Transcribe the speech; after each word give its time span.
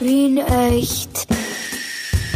Wien 0.00 0.38
echt. 0.38 1.26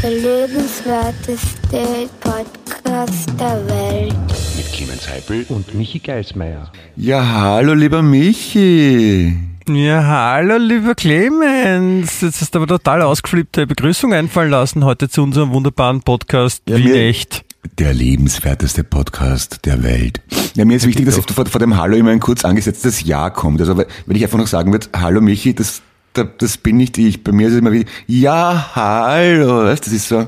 Der 0.03 0.11
lebenswerteste 0.11 2.11
Podcast 2.21 3.31
der 3.41 3.67
Welt. 3.67 4.15
Mit 4.55 4.71
Clemens 4.71 5.09
Heipel 5.09 5.47
und 5.49 5.75
Michi 5.75 5.99
Geismeier. 5.99 6.71
Ja, 6.95 7.27
hallo 7.27 7.73
lieber 7.73 8.03
Michi. 8.03 9.35
Ja, 9.67 10.05
hallo 10.05 10.59
lieber 10.59 10.95
Clemens. 10.95 12.21
Jetzt 12.21 12.43
hast 12.43 12.55
du 12.55 12.59
aber 12.59 12.67
total 12.67 13.01
ausgeflippte 13.01 13.67
Begrüßung 13.67 14.13
einfallen 14.13 14.51
lassen 14.51 14.85
heute 14.85 15.09
zu 15.09 15.23
unserem 15.23 15.55
wunderbaren 15.55 16.03
Podcast 16.03 16.63
Ja, 16.69 16.77
Wien 16.77 16.95
echt. 16.95 17.47
Der 17.79 17.95
lebenswerteste 17.95 18.85
Podcast 18.85 19.61
der 19.65 19.83
Welt. 19.83 20.21
Ja, 20.55 20.67
mir 20.67 20.77
ist 20.77 20.87
wichtig, 20.87 21.07
dass 21.07 21.17
vor, 21.17 21.47
vor 21.47 21.61
dem 21.61 21.79
Hallo 21.79 21.97
immer 21.97 22.11
ein 22.11 22.21
kurz 22.21 22.45
angesetztes 22.45 23.05
Ja 23.05 23.31
kommt. 23.31 23.59
Also 23.61 23.79
wenn 23.79 24.17
ich 24.17 24.23
einfach 24.23 24.37
noch 24.37 24.49
sagen 24.49 24.71
würde, 24.71 24.89
Hallo 24.95 25.23
Michi, 25.23 25.55
das, 25.55 25.81
das, 26.15 26.57
bin 26.59 26.77
nicht 26.77 26.97
ich. 26.99 27.23
Bei 27.25 27.33
mir 27.33 27.49
ist 27.49 27.55
es 27.55 27.61
immer 27.61 27.73
wie, 27.73 27.85
ja, 28.07 28.71
hallo. 28.75 29.65
Weißt, 29.65 29.87
das 29.87 29.93
ist 29.93 30.09
so 30.09 30.19
ein 30.19 30.27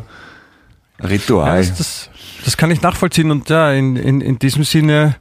Ja, 1.01 1.07
Ritual. 1.09 1.59
das, 1.59 1.77
das, 1.79 2.11
das 2.45 2.57
kann 2.57 2.71
ich 2.71 2.83
nachvollziehen 2.83 3.31
und 3.31 3.49
ja, 3.49 3.73
in, 3.73 3.97
in, 3.97 4.21
in 4.21 4.39
diesem 4.39 4.65
Sinne, 4.65 5.17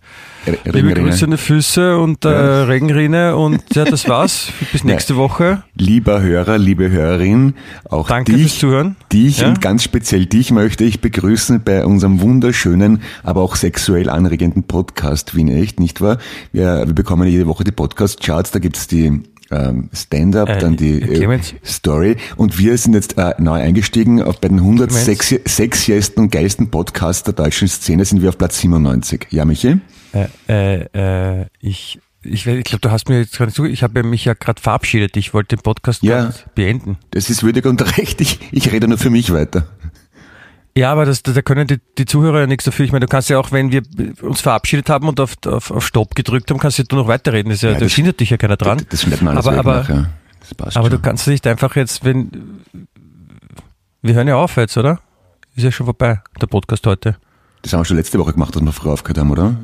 R- 0.45 0.57
liebe. 0.73 0.93
Grüße 0.93 1.25
an 1.25 1.31
die 1.31 1.37
Füße 1.37 1.97
und 1.97 2.23
äh, 2.23 2.29
Ja. 2.31 2.63
Regenrinne 2.65 3.35
und 3.35 3.63
ja, 3.73 3.83
das 3.83 4.07
war's. 4.07 4.49
Bis 4.71 4.83
nächste 4.83 5.15
Woche. 5.15 5.63
Lieber 5.75 6.21
Hörer, 6.21 6.59
liebe 6.59 6.91
Hörerin, 6.91 7.55
auch 7.89 8.07
Danke 8.07 8.33
dich, 8.33 8.41
fürs 8.43 8.59
Zuhören. 8.59 8.95
dich 9.11 9.39
Ja. 9.39 9.47
und 9.47 9.59
ganz 9.59 9.83
speziell 9.83 10.27
dich 10.27 10.51
möchte 10.51 10.83
ich 10.83 11.01
begrüßen 11.01 11.63
bei 11.63 11.83
unserem 11.83 12.21
wunderschönen, 12.21 13.01
aber 13.23 13.41
auch 13.41 13.55
sexuell 13.55 14.07
anregenden 14.09 14.63
Podcast 14.63 15.35
Wien 15.35 15.47
Echt, 15.47 15.79
nicht 15.79 15.99
wahr? 15.99 16.19
Wir, 16.51 16.83
wir 16.85 16.93
bekommen 16.93 17.27
jede 17.27 17.47
Woche 17.47 17.63
die 17.63 17.71
Podcast-Charts, 17.71 18.51
da 18.51 18.59
gibt's 18.59 18.85
die 18.87 19.23
ähm, 19.51 19.89
Stand-Up, 19.93 20.49
Äh, 20.49 20.57
dann 20.59 20.75
die 20.77 20.99
Clemens. 20.99 21.53
Story 21.65 22.17
und 22.35 22.57
wir 22.57 22.77
sind 22.77 22.93
jetzt 22.93 23.17
äh, 23.17 23.33
neu 23.39 23.61
eingestiegen 23.61 24.21
auf 24.21 24.39
bei 24.41 24.47
den 24.47 24.59
100 24.59 24.89
Clemens. 24.89 25.05
sexy, 25.05 25.41
sexiesten 25.45 26.23
und 26.23 26.31
geilsten 26.31 26.69
Podcasts 26.71 27.23
der 27.23 27.33
deutschen 27.33 27.67
Szene 27.67 28.05
sind 28.05 28.21
wir 28.21 28.29
auf 28.29 28.37
Platz 28.37 28.59
97. 28.59 29.27
Ja, 29.31 29.45
Michi? 29.45 29.77
Äh, 30.13 30.27
äh, 30.93 31.39
äh, 31.41 31.45
ich 31.59 31.99
ich, 32.27 32.47
ich 32.47 32.63
glaube, 32.63 32.81
du 32.81 32.89
hast 32.89 33.07
mir 33.07 33.19
jetzt 33.19 33.37
gerade 33.37 33.51
zu, 33.51 33.65
ich 33.65 33.83
habe 33.83 34.01
mich 34.01 34.25
ja 34.25 34.33
gerade 34.33 34.59
verabschiedet. 34.59 35.15
Ich 35.15 35.35
wollte 35.35 35.55
den 35.57 35.61
Podcast 35.61 36.01
Ja. 36.01 36.33
beenden. 36.55 36.97
Das 37.11 37.29
ist 37.29 37.43
würdig 37.43 37.65
und 37.67 37.97
recht, 37.99 38.19
ich, 38.19 38.39
ich 38.51 38.71
rede 38.71 38.87
nur 38.87 38.97
für 38.97 39.11
mich 39.11 39.31
weiter. 39.31 39.67
Ja, 40.77 40.91
aber 40.91 41.05
das, 41.05 41.23
da 41.23 41.41
können 41.41 41.67
die, 41.67 41.79
die 41.97 42.05
Zuhörer 42.05 42.41
ja 42.41 42.47
nichts 42.47 42.65
dafür. 42.65 42.85
Ich 42.85 42.91
meine, 42.91 43.05
du 43.05 43.09
kannst 43.09 43.29
ja 43.29 43.39
auch, 43.39 43.51
wenn 43.53 43.71
wir 43.71 43.81
uns 44.21 44.41
verabschiedet 44.41 44.89
haben 44.89 45.07
und 45.07 45.19
auf, 45.21 45.35
auf, 45.45 45.71
auf 45.71 45.87
Stopp 45.87 46.15
gedrückt 46.15 46.51
haben, 46.51 46.59
kannst 46.59 46.79
du 46.79 46.95
noch 46.97 47.07
weiterreden. 47.07 47.49
Das 47.49 47.61
ja, 47.61 47.69
Ja, 47.69 47.75
da 47.75 47.85
das- 47.85 47.93
hindert 47.93 48.19
dich 48.19 48.29
ja 48.29 48.37
keiner 48.37 48.57
dran. 48.57 48.79
Das, 48.79 48.87
das 48.89 49.01
schneidet 49.03 49.21
man 49.21 49.35
alles 49.35 49.47
aber, 49.47 49.57
aber, 49.59 49.75
nachher. 49.79 50.09
Das 50.41 50.53
passt 50.53 50.75
aber 50.77 50.89
schon. 50.89 50.97
du 50.97 51.01
kannst 51.01 51.27
nicht 51.27 51.47
einfach 51.47 51.75
jetzt, 51.77 52.03
wenn, 52.03 52.29
wir 54.01 54.13
hören 54.15 54.27
ja 54.27 54.35
auf 54.35 54.57
jetzt, 54.57 54.77
oder? 54.77 54.99
Ist 55.55 55.63
ja 55.63 55.71
schon 55.71 55.85
vorbei, 55.85 56.21
der 56.41 56.47
Podcast 56.47 56.85
heute. 56.85 57.15
Das 57.61 57.71
haben 57.71 57.79
wir 57.79 57.85
schon 57.85 57.95
letzte 57.97 58.19
Woche 58.19 58.33
gemacht, 58.33 58.53
dass 58.55 58.61
wir 58.61 58.71
früh 58.73 58.89
aufgehört 58.89 59.17
haben, 59.17 59.31
oder? 59.31 59.55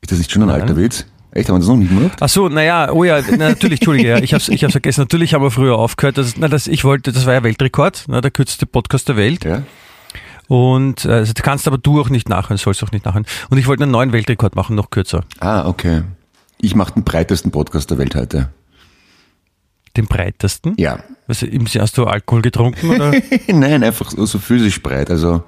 Ist 0.00 0.10
das 0.12 0.18
nicht 0.18 0.32
schon 0.32 0.42
ein 0.42 0.48
Nein. 0.48 0.62
alter 0.62 0.76
Witz? 0.76 1.04
Echt, 1.32 1.48
haben 1.48 1.56
wir 1.56 1.60
das 1.60 1.68
noch 1.68 1.76
nicht 1.76 1.90
gemacht? 1.94 2.16
Ach 2.20 2.28
so, 2.28 2.48
naja, 2.48 2.90
oh 2.90 3.04
ja, 3.04 3.20
na, 3.30 3.50
natürlich, 3.50 3.80
Entschuldige, 3.80 4.08
ja, 4.08 4.18
ich 4.18 4.34
hab's, 4.34 4.48
ich 4.48 4.64
hab's 4.64 4.72
vergessen. 4.72 5.02
Natürlich 5.02 5.32
haben 5.34 5.42
wir 5.42 5.50
früher 5.50 5.76
aufgehört. 5.78 6.18
Das, 6.18 6.36
na, 6.38 6.48
das, 6.48 6.66
ich 6.66 6.84
wollte, 6.84 7.12
das 7.12 7.24
war 7.26 7.34
ja 7.34 7.42
Weltrekord, 7.42 8.04
na, 8.08 8.20
der 8.22 8.30
kürzeste 8.30 8.66
Podcast 8.66 9.08
der 9.08 9.16
Welt. 9.16 9.44
Ja. 9.44 9.62
Und 10.52 11.06
äh, 11.06 11.24
das 11.24 11.32
kannst 11.36 11.66
aber 11.66 11.78
du 11.78 11.98
auch 11.98 12.10
nicht 12.10 12.28
nachhören, 12.28 12.58
sollst 12.58 12.84
auch 12.84 12.92
nicht 12.92 13.06
nachhören. 13.06 13.24
Und 13.48 13.56
ich 13.56 13.66
wollte 13.66 13.84
einen 13.84 13.92
neuen 13.92 14.12
Weltrekord 14.12 14.54
machen, 14.54 14.76
noch 14.76 14.90
kürzer. 14.90 15.24
Ah, 15.40 15.66
okay. 15.66 16.02
Ich 16.60 16.74
mache 16.74 16.92
den 16.92 17.04
breitesten 17.04 17.50
Podcast 17.50 17.90
der 17.90 17.96
Welt 17.96 18.14
heute. 18.14 18.50
Den 19.96 20.04
breitesten. 20.04 20.74
Ja. 20.76 20.98
Was, 21.26 21.40
hast 21.40 21.96
du 21.96 22.04
Alkohol 22.04 22.42
getrunken 22.42 22.90
oder? 22.90 23.12
Nein, 23.48 23.82
einfach 23.82 24.10
so, 24.10 24.26
so 24.26 24.38
physisch 24.38 24.82
breit. 24.82 25.10
Also 25.10 25.42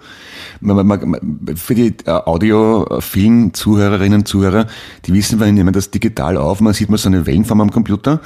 man, 0.61 0.87
man, 0.87 1.11
man, 1.11 1.55
für 1.55 1.75
die 1.75 1.95
äh, 2.07 2.11
audiophilen 2.11 3.53
Zuhörerinnen 3.53 4.21
und 4.21 4.27
Zuhörer, 4.27 4.69
die 5.05 5.13
wissen, 5.13 5.39
wir 5.39 5.53
nehmen 5.53 5.75
das 5.75 5.91
digital 5.91 6.39
auf, 6.39 6.63
man 6.63 6.73
sieht 6.73 6.89
mal 6.89 6.97
so 6.97 7.11
eine 7.11 7.27
Wellenform 7.27 7.61
am 7.61 7.71
Computer 7.71 8.23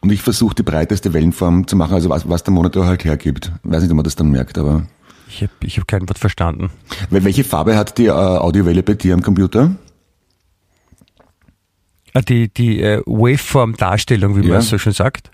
und 0.00 0.10
ich 0.10 0.22
versuche 0.22 0.56
die 0.56 0.64
breiteste 0.64 1.14
Wellenform 1.14 1.68
zu 1.68 1.76
machen, 1.76 1.94
also 1.94 2.10
was, 2.10 2.28
was 2.28 2.42
der 2.42 2.52
Monitor 2.52 2.86
halt 2.86 3.04
hergibt. 3.04 3.52
Weiß 3.62 3.82
nicht, 3.82 3.92
ob 3.92 3.96
man 3.96 4.04
das 4.04 4.16
dann 4.16 4.30
merkt, 4.30 4.58
aber 4.58 4.86
Ich 5.28 5.42
habe 5.42 5.52
ich 5.62 5.78
hab 5.78 5.88
kein 5.88 6.08
Wort 6.08 6.18
verstanden. 6.18 6.70
Wel- 7.10 7.24
welche 7.24 7.44
Farbe 7.44 7.76
hat 7.76 7.98
die 7.98 8.06
äh, 8.06 8.10
Audiowelle 8.10 8.82
bei 8.82 8.94
dir 8.94 9.14
am 9.14 9.22
Computer? 9.22 9.74
Ah, 12.14 12.20
Die, 12.22 12.48
die 12.48 12.80
äh, 12.80 13.02
Waveform-Darstellung, 13.06 14.36
wie 14.36 14.40
Ja. 14.40 14.46
Mhm. 14.46 14.52
man 14.52 14.60
so 14.62 14.78
schön 14.78 14.92
sagt. 14.92 15.30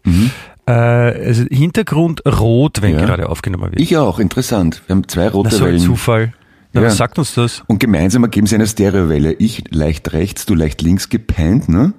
Äh, 0.67 0.73
also 0.73 1.45
Hintergrund 1.51 2.23
rot, 2.27 2.83
wenn 2.83 2.95
Ja. 2.99 3.05
gerade 3.05 3.29
aufgenommen 3.29 3.71
wird. 3.73 3.81
Ich 3.81 3.97
auch, 3.97 4.19
interessant. 4.19 4.83
Wir 4.87 4.97
haben 4.97 5.07
zwei 5.09 5.25
Na, 5.27 5.31
rote 5.31 5.51
so 5.51 5.65
ein 5.65 5.71
Wellen. 5.73 5.81
Zufall. 5.81 6.33
Na, 6.73 6.81
Ja. 6.81 6.87
was 6.89 6.97
sagt 6.97 7.19
uns 7.19 7.35
das? 7.35 7.63
Und 7.67 7.79
gemeinsam 7.79 8.23
ergeben 8.25 8.47
sie 8.47 8.55
eine 8.57 8.67
Stereowelle. 8.67 9.35
Ich 9.35 9.65
leicht 9.71 10.13
rechts, 10.13 10.47
du 10.47 10.55
leicht 10.55 10.83
links 10.83 11.09
gepennt, 11.09 11.69
ne? 11.69 11.93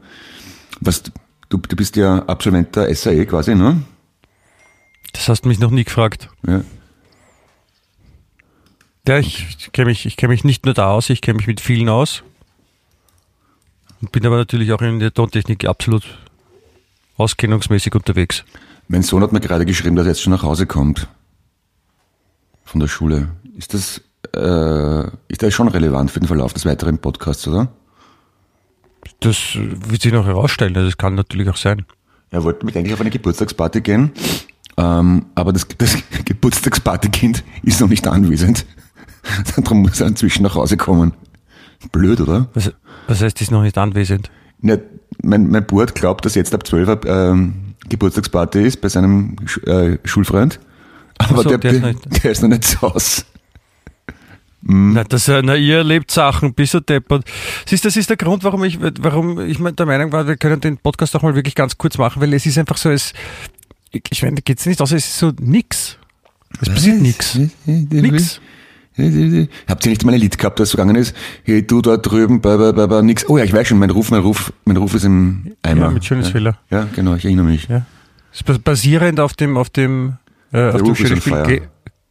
Was, 0.81 1.03
du, 1.49 1.57
du 1.59 1.75
bist 1.75 1.95
ja 1.95 2.23
Absolvent 2.25 2.75
der 2.75 2.93
SAE 2.93 3.25
quasi, 3.25 3.55
ne? 3.55 3.81
Das 5.13 5.29
hast 5.29 5.45
du 5.45 5.49
mich 5.49 5.59
noch 5.59 5.69
nie 5.71 5.83
gefragt. 5.83 6.29
Ja. 6.47 6.61
Ja, 9.05 9.17
ich, 9.17 9.69
kenne 9.73 9.89
mich, 9.89 10.05
ich 10.05 10.15
kenn 10.15 10.29
mich 10.29 10.45
nicht 10.45 10.63
nur 10.63 10.73
da 10.73 10.91
aus, 10.91 11.09
ich 11.09 11.19
kenne 11.19 11.35
mich 11.35 11.47
mit 11.47 11.59
vielen 11.59 11.89
aus. 11.89 12.23
Und 14.01 14.13
bin 14.13 14.25
aber 14.25 14.37
natürlich 14.37 14.71
auch 14.71 14.81
in 14.81 14.99
der 14.99 15.13
Tontechnik 15.13 15.65
absolut 15.65 16.03
auskennungsmäßig 17.17 17.95
unterwegs. 17.95 18.45
Mein 18.87 19.03
Sohn 19.03 19.21
hat 19.21 19.33
mir 19.33 19.41
gerade 19.41 19.65
geschrieben, 19.65 19.97
dass 19.97 20.05
er 20.05 20.11
jetzt 20.11 20.21
schon 20.21 20.31
nach 20.31 20.43
Hause 20.43 20.67
kommt. 20.67 21.09
Von 22.63 22.79
der 22.79 22.87
Schule. 22.87 23.29
Ist 23.57 23.73
das, 23.73 24.01
äh, 24.35 25.07
ist 25.27 25.43
das 25.43 25.53
schon 25.53 25.67
relevant 25.67 26.09
für 26.09 26.21
den 26.21 26.27
Verlauf 26.27 26.53
des 26.53 26.65
weiteren 26.65 26.97
Podcasts, 26.97 27.45
oder? 27.45 27.67
Das 29.19 29.55
wird 29.55 30.01
sich 30.01 30.13
noch 30.13 30.25
herausstellen, 30.25 30.75
also 30.77 30.87
das 30.87 30.97
kann 30.97 31.15
natürlich 31.15 31.49
auch 31.49 31.57
sein. 31.57 31.85
Er 32.31 32.45
wollte 32.45 32.65
mit 32.65 32.77
eigentlich 32.77 32.93
auf 32.93 33.01
eine 33.01 33.09
Geburtstagsparty 33.09 33.81
gehen, 33.81 34.13
ähm, 34.77 35.25
aber 35.35 35.51
das, 35.51 35.67
das 35.77 35.97
Geburtstagspartykind 36.25 37.43
ist 37.63 37.81
noch 37.81 37.89
nicht 37.89 38.07
anwesend. 38.07 38.65
Darum 39.55 39.81
muss 39.81 39.99
er 40.01 40.07
inzwischen 40.07 40.43
nach 40.43 40.55
Hause 40.55 40.77
kommen. 40.77 41.13
Blöd, 41.91 42.21
oder? 42.21 42.47
Was, 42.53 42.71
was 43.07 43.21
heißt, 43.21 43.39
die 43.39 43.43
ist 43.43 43.51
noch 43.51 43.61
nicht 43.63 43.77
anwesend? 43.77 44.31
Ja, 44.61 44.77
mein, 45.21 45.49
mein 45.49 45.65
Burt 45.65 45.95
glaubt, 45.95 46.25
dass 46.25 46.35
jetzt 46.35 46.53
ab 46.53 46.65
12 46.65 46.87
Uhr 46.87 47.05
ähm, 47.05 47.75
Geburtstagsparty 47.89 48.61
ist 48.61 48.79
bei 48.81 48.87
seinem 48.89 49.35
Sch 49.45 49.57
äh, 49.67 49.97
Schulfreund. 50.05 50.59
Aber 51.17 51.43
so, 51.43 51.49
der, 51.49 51.57
der 51.57 51.71
ist 51.71 51.81
der, 51.81 51.91
noch 51.93 51.99
nicht- 52.09 52.23
der 52.23 52.31
ist 52.31 52.41
noch 52.41 52.49
nicht 52.49 52.63
zu 52.63 52.81
Hause. 52.81 53.23
Na, 54.65 55.03
das, 55.03 55.27
äh, 55.27 55.41
na, 55.43 55.55
ihr 55.57 55.77
erlebt 55.79 56.09
Sachen, 56.09 56.53
bis 56.53 56.73
er 56.73 56.79
deppert. 56.79 57.25
Siehst, 57.67 57.83
das 57.83 57.97
ist 57.97 58.09
der 58.09 58.15
Grund, 58.15 58.45
warum 58.45 58.63
ich, 58.63 58.79
warum 58.81 59.41
ich 59.41 59.57
der 59.57 59.85
Meinung 59.85 60.13
war, 60.13 60.25
wir 60.25 60.37
können 60.37 60.61
den 60.61 60.77
Podcast 60.77 61.13
auch 61.17 61.21
mal 61.21 61.35
wirklich 61.35 61.55
ganz 61.55 61.77
kurz 61.77 61.97
machen, 61.97 62.21
weil 62.21 62.33
es 62.33 62.45
ist 62.45 62.57
einfach 62.57 62.77
so, 62.77 62.89
es, 62.89 63.11
ich 63.91 64.23
meine, 64.23 64.41
geht's 64.41 64.65
nicht 64.65 64.81
aus, 64.81 64.93
es 64.93 65.05
ist 65.05 65.17
so 65.17 65.33
nix. 65.41 65.97
Es 66.61 66.69
passiert 66.69 67.01
nix. 67.01 67.37
Nix. 67.65 68.39
Habt 69.67 69.85
ihr 69.85 69.89
nicht 69.89 70.05
mal 70.05 70.13
ein 70.13 70.19
Lied 70.19 70.37
gehabt, 70.37 70.59
das 70.59 70.69
so 70.69 70.77
gegangen 70.77 70.95
ist? 70.95 71.15
Hey, 71.43 71.65
du 71.65 71.81
da 71.81 71.97
drüben, 71.97 72.41
ba, 72.41 72.57
ba, 72.57 72.71
ba, 72.71 72.85
ba, 72.85 73.01
nix. 73.01 73.27
Oh 73.27 73.37
ja, 73.37 73.43
ich 73.43 73.53
weiß 73.53 73.67
schon, 73.67 73.79
mein 73.79 73.89
Ruf, 73.89 74.11
mein 74.11 74.21
Ruf, 74.21 74.53
mein 74.65 74.77
Ruf 74.77 74.93
ist 74.93 75.03
im 75.03 75.55
Eimer. 75.63 75.87
Ja, 75.87 75.89
mit 75.89 76.05
Schönheitsfehler. 76.05 76.57
Ja, 76.69 76.79
ja, 76.79 76.87
genau, 76.95 77.15
ich 77.15 77.25
erinnere 77.25 77.45
mich. 77.45 77.67
Ja. 77.67 77.85
Basierend 78.63 79.19
auf 79.19 79.33
dem, 79.33 79.57
auf 79.57 79.69
dem, 79.69 80.17
äh, 80.51 80.69
auf 80.71 80.83
dem 80.83 80.95
Spiel. 80.95 81.19
Cle 81.19 81.61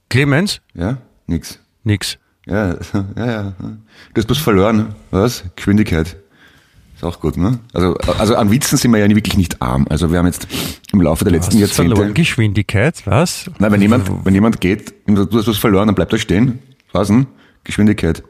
Clemens? 0.08 0.60
Ja, 0.74 0.98
nix. 1.26 1.58
Nix. 1.84 2.18
Ja, 2.46 2.74
ja, 3.16 3.26
ja. 3.26 3.52
Du 4.14 4.20
hast 4.20 4.28
was 4.28 4.38
verloren. 4.38 4.94
Was? 5.10 5.44
Geschwindigkeit. 5.54 6.16
Ist 6.96 7.04
auch 7.04 7.20
gut, 7.20 7.36
ne? 7.36 7.58
Also, 7.72 7.96
also 8.18 8.36
an 8.36 8.50
Witzen 8.50 8.76
sind 8.78 8.92
wir 8.92 8.98
ja 8.98 9.08
wirklich 9.08 9.36
nicht 9.36 9.60
arm. 9.62 9.86
Also 9.88 10.10
wir 10.10 10.18
haben 10.18 10.26
jetzt 10.26 10.46
im 10.92 11.00
Laufe 11.00 11.24
der 11.24 11.32
letzten 11.32 11.60
Hast 11.60 11.70
du 11.70 11.74
verloren? 11.74 11.98
Jahrzehnte. 11.98 12.20
Geschwindigkeit, 12.20 13.02
was? 13.06 13.50
Nein, 13.58 13.72
wenn 13.72 13.82
jemand, 13.82 14.24
wenn 14.24 14.34
jemand 14.34 14.60
geht, 14.60 14.94
du 15.06 15.26
hast 15.32 15.48
was 15.48 15.58
verloren, 15.58 15.88
dann 15.88 15.94
bleibt 15.94 16.12
er 16.12 16.18
stehen. 16.18 16.60
Was 16.92 17.08
denn? 17.08 17.26
Geschwindigkeit. 17.64 18.22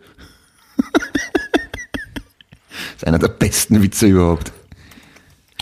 das 0.76 0.86
ist 2.96 3.06
einer 3.06 3.18
der 3.18 3.28
besten 3.28 3.82
Witze 3.82 4.06
überhaupt. 4.06 4.52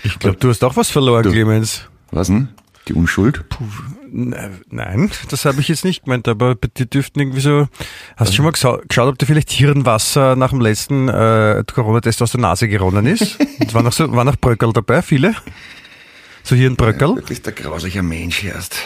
Ich 0.02 0.19
glaube, 0.19 0.38
du 0.38 0.49
hast 0.49 0.64
auch 0.64 0.76
was 0.76 0.91
verloren, 0.91 1.23
Du- 1.23 1.31
Clemens. 1.31 1.82
Was 2.11 2.29
denn? 2.29 2.49
Die 2.88 2.94
Unschuld? 2.94 3.44
Ne- 4.11 4.50
Nein, 4.70 5.11
das 5.29 5.44
habe 5.44 5.61
ich 5.61 5.69
jetzt 5.69 5.85
nicht 5.85 6.05
gemeint, 6.05 6.26
aber 6.26 6.55
bei 6.56 6.69
dir 6.75 6.87
dürften 6.87 7.20
irgendwie 7.20 7.41
so. 7.41 7.69
Hast 8.17 8.32
du 8.32 8.37
schon 8.37 8.44
mal 8.47 8.52
geschaut, 8.52 9.08
ob 9.08 9.19
dir 9.19 9.26
vielleicht 9.26 9.50
Hirnwasser 9.50 10.35
nach 10.35 10.50
dem 10.50 10.61
letzten 10.61 11.08
äh, 11.08 11.62
Corona-Test 11.73 12.23
aus 12.23 12.32
der 12.32 12.41
Nase 12.41 12.69
geronnen 12.69 13.06
ist? 13.06 13.38
Und 13.61 13.75
war 13.75 13.82
noch 13.82 13.93
so, 13.93 14.11
war 14.12 14.25
noch 14.25 14.37
Bröckel 14.37 14.73
dabei, 14.73 15.02
viele? 15.02 15.35
So 16.43 16.56
Hirnbröckel? 16.56 17.17
Du 17.17 17.23
bist 17.23 17.47
ein 17.47 17.55
grauslicher 17.55 18.02
Mensch 18.02 18.43
erst. 18.44 18.76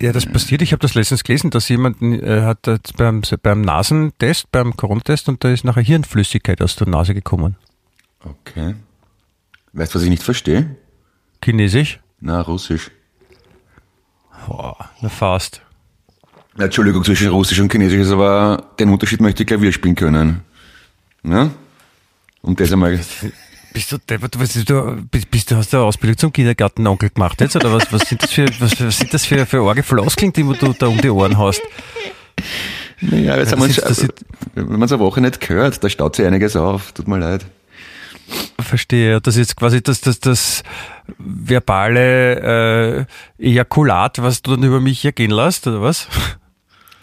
Ja, 0.00 0.12
das 0.12 0.24
passiert. 0.24 0.62
Ich 0.62 0.72
habe 0.72 0.80
das 0.80 0.94
letztens 0.94 1.24
gelesen, 1.24 1.50
dass 1.50 1.68
jemand 1.68 2.00
äh, 2.00 2.42
hat 2.42 2.66
jetzt 2.66 2.96
beim, 2.96 3.20
beim 3.42 3.60
Nasentest, 3.60 4.50
beim 4.50 4.74
Corona-Test 4.74 5.28
und 5.28 5.44
da 5.44 5.50
ist 5.50 5.64
nachher 5.64 5.82
Hirnflüssigkeit 5.82 6.62
aus 6.62 6.76
der 6.76 6.88
Nase 6.88 7.12
gekommen. 7.12 7.56
Okay. 8.24 8.76
Weißt 9.74 9.94
du, 9.94 9.98
was 9.98 10.04
ich 10.04 10.10
nicht 10.10 10.22
verstehe? 10.22 10.76
Chinesisch? 11.44 12.00
Na, 12.18 12.40
Russisch. 12.40 12.90
Oh, 14.48 14.72
na 15.02 15.08
fast. 15.10 15.60
Ja, 16.56 16.64
Entschuldigung, 16.64 17.04
zwischen 17.04 17.28
Russisch 17.28 17.60
und 17.60 17.70
Chinesisch 17.70 18.00
ist 18.00 18.10
aber 18.10 18.70
den 18.78 18.88
Unterschied 18.88 19.20
möchte 19.20 19.42
ich 19.42 19.46
Klavier 19.46 19.72
spielen 19.72 19.94
können. 19.94 20.40
Ja? 21.22 21.50
Um 22.40 22.56
das 22.56 22.72
einmal. 22.72 22.98
Bist 23.72 23.92
du 23.92 23.98
was 24.38 24.56
ist 24.56 24.68
du, 24.68 24.96
bist, 25.10 25.30
bist 25.30 25.50
du, 25.50 25.56
hast 25.56 25.72
du 25.72 25.76
eine 25.76 25.86
Ausbildung 25.86 26.18
zum 26.18 26.32
Kindergartenonkel 26.32 27.10
gemacht 27.10 27.40
jetzt, 27.40 27.54
oder 27.56 27.72
was, 27.72 27.92
was 27.92 28.08
sind 28.08 28.22
das 28.22 28.32
für, 28.32 28.46
was, 28.58 28.80
was 28.80 28.98
sind 28.98 29.14
das 29.14 29.24
für, 29.24 29.46
für 29.46 29.60
arge 29.62 29.82
Floskeln, 29.82 30.32
die 30.32 30.42
du 30.42 30.72
da 30.72 30.86
um 30.86 31.00
die 31.00 31.10
Ohren 31.10 31.38
hast? 31.38 31.62
Naja, 33.00 33.36
jetzt 33.36 33.52
Ja, 33.52 33.58
haben 33.58 33.68
wir 33.68 33.88
uns, 33.88 34.08
wenn 34.54 34.68
man 34.68 34.82
es 34.82 34.92
eine 34.92 35.00
Woche 35.00 35.20
nicht 35.20 35.40
gehört, 35.40 35.82
da 35.82 35.88
staut 35.88 36.16
sich 36.16 36.26
einiges 36.26 36.56
auf. 36.56 36.92
Tut 36.92 37.08
mir 37.08 37.18
leid. 37.18 37.46
Verstehe, 38.60 39.20
das 39.20 39.36
ist 39.36 39.56
quasi 39.56 39.82
das, 39.82 40.00
das, 40.00 40.20
das 40.20 40.62
verbale 41.18 43.06
äh, 43.38 43.44
Ejakulat, 43.44 44.22
was 44.22 44.42
du 44.42 44.52
dann 44.52 44.62
über 44.62 44.80
mich 44.80 45.04
ergehen 45.04 45.30
lässt, 45.30 45.66
oder 45.66 45.82
was? 45.82 46.08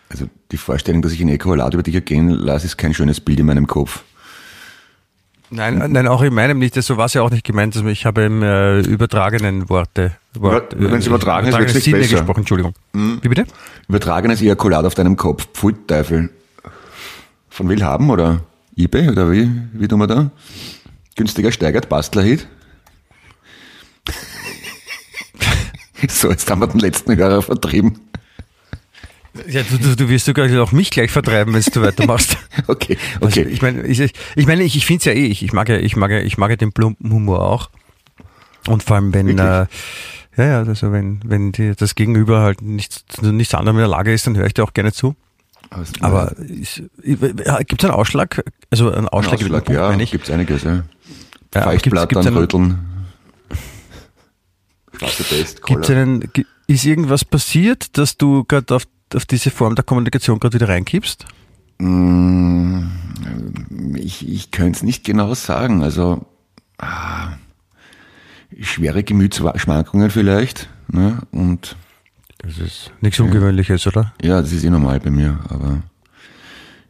Also 0.09 0.29
die 0.51 0.57
Vorstellung, 0.57 1.01
dass 1.01 1.11
ich 1.11 1.19
in 1.19 1.27
Ekolat 1.29 1.73
über 1.73 1.83
dich 1.83 1.95
ergehen 1.95 2.29
lasse, 2.29 2.65
ist 2.65 2.77
kein 2.77 2.93
schönes 2.93 3.19
Bild 3.19 3.39
in 3.39 3.45
meinem 3.45 3.67
Kopf. 3.67 4.03
Nein, 5.49 5.91
nein, 5.91 6.07
auch 6.07 6.21
in 6.21 6.33
meinem 6.33 6.59
nicht. 6.59 6.75
So 6.75 6.97
war 6.97 7.05
es 7.05 7.13
ja 7.13 7.21
auch 7.21 7.29
nicht 7.29 7.45
gemeint. 7.45 7.75
Ich 7.75 8.05
habe 8.05 8.23
im 8.23 8.43
äh, 8.43 8.81
übertragenen 8.81 9.69
Worte. 9.69 10.17
Wort, 10.33 10.73
Ja, 10.73 10.91
wenn's 10.91 11.07
übertragen 11.07 11.47
ist, 11.47 11.57
wird's 11.57 11.73
nicht 11.73 11.85
Sinne 11.85 11.99
besser. 11.99 12.17
Gesprochen, 12.17 12.39
Entschuldigung. 12.39 12.73
Wie 12.93 13.27
bitte? 13.27 13.45
Übertragenes 13.87 14.41
Ejakulat 14.41 14.85
auf 14.85 14.93
deinem 14.93 15.15
Kopf. 15.15 15.47
Pfui 15.53 15.73
Teufel. 15.87 16.29
Von 17.49 17.69
will 17.69 17.83
haben 17.83 18.09
oder 18.09 18.41
eBay 18.75 19.09
oder 19.09 19.31
wie? 19.31 19.49
Wie 19.73 19.87
tun 19.87 19.99
wir 19.99 20.07
da? 20.07 20.29
Günstiger 21.15 21.51
steigert, 21.51 21.89
Bastlerhit. 21.89 22.47
so, 26.09 26.29
jetzt 26.29 26.49
haben 26.51 26.61
wir 26.61 26.67
den 26.67 26.79
letzten 26.79 27.15
Hörer 27.15 27.41
vertrieben. 27.41 27.99
Ja, 29.47 29.63
du, 29.63 29.77
du, 29.77 29.95
du 29.95 30.09
wirst 30.09 30.25
sogar 30.25 30.49
auch 30.61 30.71
mich 30.71 30.89
gleich 30.91 31.11
vertreiben, 31.11 31.53
wenn 31.53 31.61
du 31.61 31.81
weitermachst. 31.81 32.37
Okay, 32.67 32.97
Also, 33.21 33.41
okay. 33.41 33.49
ich 33.49 33.61
meine, 33.61 33.85
ich, 33.85 33.99
ich 34.35 34.47
meine, 34.47 34.63
ich, 34.63 34.75
ich 34.75 34.85
finde 34.85 34.99
es 34.99 35.05
ja 35.05 35.11
eh, 35.13 35.25
ich, 35.27 35.43
ich 35.43 35.53
mag 35.53 35.69
ja, 35.69 35.77
ich 35.77 35.95
mag 35.95 36.11
ja, 36.11 36.19
ich 36.19 36.37
mag 36.37 36.49
ja 36.49 36.55
den 36.55 36.71
plumpen 36.73 37.11
Humor 37.13 37.41
auch. 37.41 37.69
Und 38.67 38.83
vor 38.83 38.95
allem, 38.97 39.13
wenn, 39.13 39.29
äh, 39.29 39.41
ja, 39.41 39.67
ja, 40.37 40.59
also 40.63 40.91
wenn, 40.91 41.21
wenn 41.23 41.51
die, 41.51 41.73
das 41.75 41.95
Gegenüber 41.95 42.41
halt 42.41 42.61
nichts, 42.61 43.03
nichts 43.21 43.53
anderem 43.53 43.77
in 43.77 43.81
der 43.81 43.87
Lage 43.89 44.11
ist, 44.13 44.27
dann 44.27 44.35
höre 44.35 44.47
ich 44.47 44.53
dir 44.53 44.63
auch 44.63 44.73
gerne 44.73 44.91
zu. 44.91 45.15
Aber 46.01 46.33
gibt 46.37 47.83
es 47.83 47.85
einen 47.85 47.93
Ausschlag? 47.93 48.43
Also 48.71 48.87
einen 48.91 49.07
Ein 49.07 49.09
Ausschlag, 49.09 49.37
den 49.39 49.47
Ausschlag, 49.47 49.65
Punkt, 49.65 49.79
ja, 49.79 49.97
ich. 49.97 50.11
gibt's 50.11 50.29
einiges, 50.29 50.63
ja. 50.63 50.83
Ja, 51.55 51.61
Feichtblatt, 51.61 52.09
gibt's- 52.09 52.25
gibt's 52.25 52.25
dann 52.25 52.27
einen- 52.27 52.37
Röteln. 52.37 52.79
Gibt's 54.99 55.61
Cholera. 55.61 56.01
einen, 56.01 56.31
ist 56.67 56.85
irgendwas 56.85 57.23
passiert, 57.23 57.97
dass 57.97 58.17
du 58.17 58.43
gerade 58.45 58.75
auf, 58.75 58.83
auf 59.15 59.25
diese 59.25 59.51
Form 59.51 59.75
der 59.75 59.83
Kommunikation 59.83 60.39
gerade 60.39 60.55
wieder 60.55 60.69
reinkippst? 60.69 61.25
Mm, 61.79 62.83
Ich, 63.95 64.27
ich 64.27 64.51
könnte 64.51 64.77
es 64.77 64.83
nicht 64.83 65.03
genau 65.03 65.33
sagen. 65.33 65.83
Also 65.83 66.25
ah, 66.79 67.29
schwere 68.59 69.03
Gemütsschwankungen 69.03 70.09
vielleicht. 70.09 70.69
Ne? 70.89 71.19
Und 71.31 71.75
Das 72.39 72.57
ist 72.57 72.91
nichts 73.01 73.19
Ungewöhnliches, 73.19 73.85
oder? 73.87 74.13
ja, 74.21 74.41
das 74.41 74.51
ist 74.51 74.63
eh 74.63 74.69
normal 74.69 74.99
bei 74.99 75.09
mir. 75.11 75.39
Aber 75.49 75.81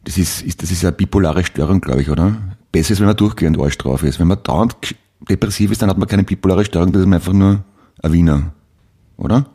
das 0.04 0.16
ist, 0.18 0.42
ist, 0.42 0.62
das 0.62 0.70
ist 0.70 0.84
eine 0.84 0.92
bipolare 0.92 1.44
Störung, 1.44 1.80
glaube 1.80 2.02
ich, 2.02 2.10
oder? 2.10 2.36
Besser 2.72 2.92
ist, 2.92 3.00
wenn 3.00 3.06
man 3.06 3.16
durchgehend 3.16 3.58
Arsch 3.58 3.78
drauf 3.78 4.02
ist. 4.02 4.18
Wenn 4.20 4.28
man 4.28 4.42
dauernd 4.42 4.76
depressiv 5.28 5.70
ist, 5.70 5.82
dann 5.82 5.90
hat 5.90 5.98
man 5.98 6.08
keine 6.08 6.22
bipolare 6.24 6.64
Störung, 6.64 6.92
das 6.92 7.00
ist 7.00 7.06
man 7.06 7.14
einfach 7.18 7.32
nur 7.32 7.64
ein 8.02 8.12
Wiener. 8.12 8.52
Oder? 9.16 9.46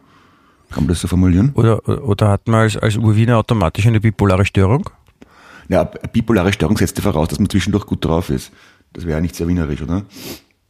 Kann 0.73 0.83
man 0.83 0.87
das 0.89 1.01
so 1.01 1.07
formulieren? 1.07 1.51
Oder, 1.53 1.87
oder 1.87 2.29
hat 2.29 2.47
man 2.47 2.61
als, 2.61 2.77
als 2.77 2.97
Urwiener 2.97 3.37
automatisch 3.37 3.85
eine 3.85 3.99
bipolare 3.99 4.45
Störung? 4.45 4.89
Ja, 5.69 5.83
bipolare 5.83 6.51
Störung 6.51 6.77
setzt 6.77 6.97
ja 6.97 7.03
voraus, 7.03 7.29
dass 7.29 7.39
man 7.39 7.49
zwischendurch 7.49 7.85
gut 7.85 8.03
drauf 8.03 8.29
ist. 8.29 8.51
Das 8.91 9.05
wäre 9.05 9.17
ja 9.17 9.21
nicht 9.21 9.35
sehr 9.35 9.47
wienerisch, 9.47 9.81
oder? 9.81 10.03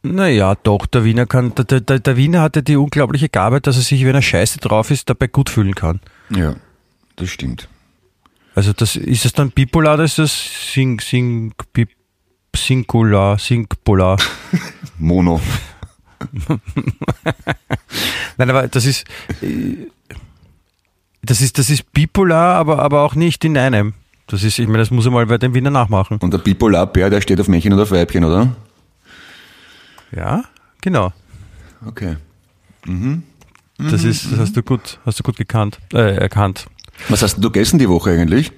Naja, 0.02 0.54
doch, 0.62 0.84
der 0.86 1.04
Wiener 1.04 1.24
kann, 1.24 1.54
der, 1.54 1.80
der, 1.80 1.98
der 1.98 2.16
Wiener 2.16 2.42
hat 2.42 2.56
ja 2.56 2.62
die 2.62 2.76
unglaubliche 2.76 3.30
Gabe, 3.30 3.62
dass 3.62 3.76
er 3.76 3.82
sich, 3.82 4.04
wenn 4.04 4.14
er 4.14 4.20
scheiße 4.20 4.58
drauf 4.58 4.90
ist, 4.90 5.08
dabei 5.08 5.28
gut 5.28 5.48
fühlen 5.48 5.74
kann. 5.74 6.00
Ja, 6.28 6.56
das 7.16 7.30
stimmt. 7.30 7.68
Also 8.54 8.74
das, 8.74 8.96
ist 8.96 9.24
es 9.24 9.32
dann 9.32 9.50
bipolar 9.50 9.94
oder 9.94 10.04
ist 10.04 10.18
das 10.18 10.72
sing, 10.72 11.00
sing, 11.00 11.54
bip, 11.72 11.88
singular, 12.54 13.38
singpolar? 13.38 14.18
Mono. 14.98 15.40
Nein, 18.36 18.50
aber 18.50 18.68
das 18.68 18.86
ist, 18.86 19.04
äh, 19.42 19.88
das 21.24 21.40
ist, 21.40 21.58
das 21.58 21.70
ist 21.70 21.92
bipolar, 21.92 22.56
aber, 22.56 22.80
aber 22.80 23.02
auch 23.02 23.14
nicht 23.14 23.44
in 23.44 23.56
einem. 23.56 23.94
Das 24.26 24.42
ist, 24.42 24.58
ich 24.58 24.66
meine, 24.66 24.78
das 24.78 24.90
muss 24.90 25.04
er 25.04 25.10
mal 25.10 25.26
bei 25.26 25.38
dem 25.38 25.54
Wiener 25.54 25.70
nachmachen. 25.70 26.18
Und 26.18 26.32
der 26.32 26.38
Bipolarbär, 26.38 27.10
der 27.10 27.20
steht 27.20 27.40
auf 27.40 27.48
Männchen 27.48 27.72
oder 27.72 27.82
auf 27.82 27.90
Weibchen, 27.90 28.24
oder? 28.24 28.54
Ja, 30.16 30.44
genau. 30.80 31.12
Okay. 31.86 32.16
Das 33.78 34.04
ist, 34.04 34.30
das 34.32 34.38
hast 34.38 34.56
du 34.56 34.62
gut, 34.62 34.98
hast 35.04 35.18
du 35.18 35.22
gut 35.22 35.36
gekannt, 35.36 35.78
äh, 35.92 36.16
erkannt. 36.16 36.66
Was 37.08 37.22
hast 37.22 37.36
du 37.36 37.50
gegessen 37.50 37.78
die 37.78 37.88
Woche 37.88 38.10
eigentlich? 38.10 38.52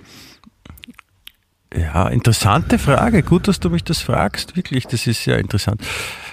Ja, 1.75 2.09
interessante 2.09 2.79
Frage. 2.79 3.23
Gut, 3.23 3.49
dass 3.49 3.61
du 3.61 3.71
mich 3.71 3.83
das 3.85 4.01
fragst. 4.01 4.57
Wirklich, 4.57 4.87
das 4.87 5.07
ist 5.07 5.25
sehr 5.25 5.39
interessant. 5.39 5.83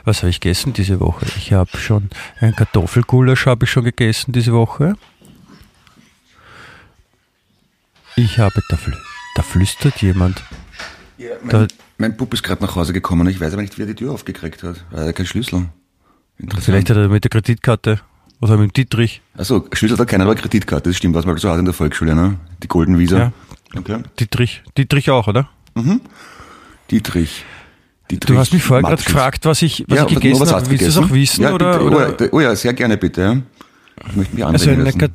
Was 0.06 0.20
habe 0.22 0.30
ich 0.30 0.40
gegessen 0.40 0.74
diese 0.74 1.00
Woche? 1.00 1.26
Ich 1.38 1.54
habe 1.54 1.76
schon 1.78 2.10
ein 2.40 2.56
Kartoffelgulasch 2.56 3.46
habe 3.46 3.66
ich 3.66 3.72
schon 3.72 3.84
gegessen 3.84 4.32
diese 4.32 4.54
Woche. 4.54 4.96
Ich 8.16 8.40
habe 8.40 8.62
da, 8.70 8.78
flü 8.78 8.94
da 9.36 9.42
flüstert 9.42 10.02
jemand. 10.02 10.44
Da, 11.18 11.60
Mein, 11.60 11.68
mein 11.98 12.18
Bub 12.18 12.34
ist 12.34 12.44
gerade 12.44 12.64
nach 12.64 12.76
Hause 12.76 12.94
gekommen. 12.94 13.28
Ich 13.28 13.40
weiß 13.40 13.54
aber 13.54 13.62
nicht, 13.62 13.78
wie 13.78 13.84
er 13.84 13.88
die 13.88 13.96
Tür 13.96 14.12
aufgekriegt 14.12 14.64
hat. 14.64 14.84
Er 14.92 15.08
hat 15.08 15.16
keinen 15.16 15.26
Schlüssel. 15.26 15.66
Vielleicht 16.60 16.90
hat 16.90 16.98
er 16.98 17.08
mit 17.10 17.24
der 17.24 17.30
Kreditkarte 17.30 18.02
oder 18.42 18.58
mit 18.58 18.72
dem 18.72 18.74
Dietrich. 18.74 19.22
Achso, 19.38 19.66
Schlüssel 19.74 19.94
hat 19.96 20.02
er 20.02 20.06
keiner, 20.06 20.26
aber 20.26 20.36
Kreditkarte. 20.36 20.90
Das 20.90 20.98
stimmt, 20.98 21.16
was 21.16 21.26
man 21.26 21.38
so 21.38 21.50
hat 21.50 21.60
in 21.60 21.66
der 21.66 21.74
Volksschule, 21.74 22.16
ne? 22.16 22.38
Die 22.62 22.68
Golden 22.68 23.00
Visa. 23.00 23.18
Ja. 23.18 23.34
Okay. 23.76 24.00
Dietrich, 24.20 24.64
Dietrich 24.78 25.10
auch, 25.10 25.28
oder? 25.28 25.50
Dietrich. 26.92 27.46
Dietrich. 28.12 28.36
Du 28.36 28.38
hast 28.38 28.54
mich 28.54 28.62
vorher 28.64 28.84
gerade 28.84 29.04
gefragt, 29.04 29.46
was 29.46 29.62
ich, 29.62 29.86
was 29.88 29.98
ja, 29.98 30.06
ich 30.08 30.14
gegessen 30.16 30.48
habe. 30.48 30.70
Willst 30.70 30.84
du 30.84 30.90
es 30.90 30.98
auch 30.98 31.10
wissen? 31.12 31.44
Ja, 31.44 31.54
oder, 31.54 31.80
bitte. 31.80 31.86
oder? 31.86 32.16
Oh, 32.18 32.24
ja, 32.24 32.28
oh 32.32 32.40
ja, 32.42 32.56
sehr 32.56 32.74
gerne 32.74 32.98
bitte. 32.98 33.22
ja. 33.22 33.38
Ich 34.10 34.16
möchte 34.16 34.36
mich 34.36 34.46
Also 34.46 34.70
ein, 34.70 34.84
lassen. 34.84 35.14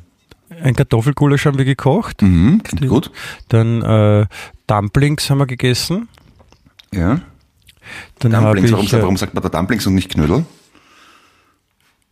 Ein 0.63 0.75
Kartoffelgulasch 0.75 1.45
haben 1.45 1.57
wir 1.57 1.65
gekocht. 1.65 2.21
Mhm, 2.21 2.61
gut. 2.87 3.11
Dann 3.49 3.81
äh, 3.81 4.25
Dumplings 4.67 5.29
haben 5.29 5.39
wir 5.39 5.45
gegessen. 5.47 6.07
Ja. 6.93 7.21
Dann 8.19 8.31
Dumplings, 8.31 8.67
ich, 8.69 8.73
warum, 8.73 8.85
äh, 8.87 9.01
warum 9.01 9.17
sagt 9.17 9.33
man 9.33 9.43
da 9.43 9.49
Dumplings 9.49 9.87
und 9.87 9.95
nicht 9.95 10.09
Knödel? 10.09 10.45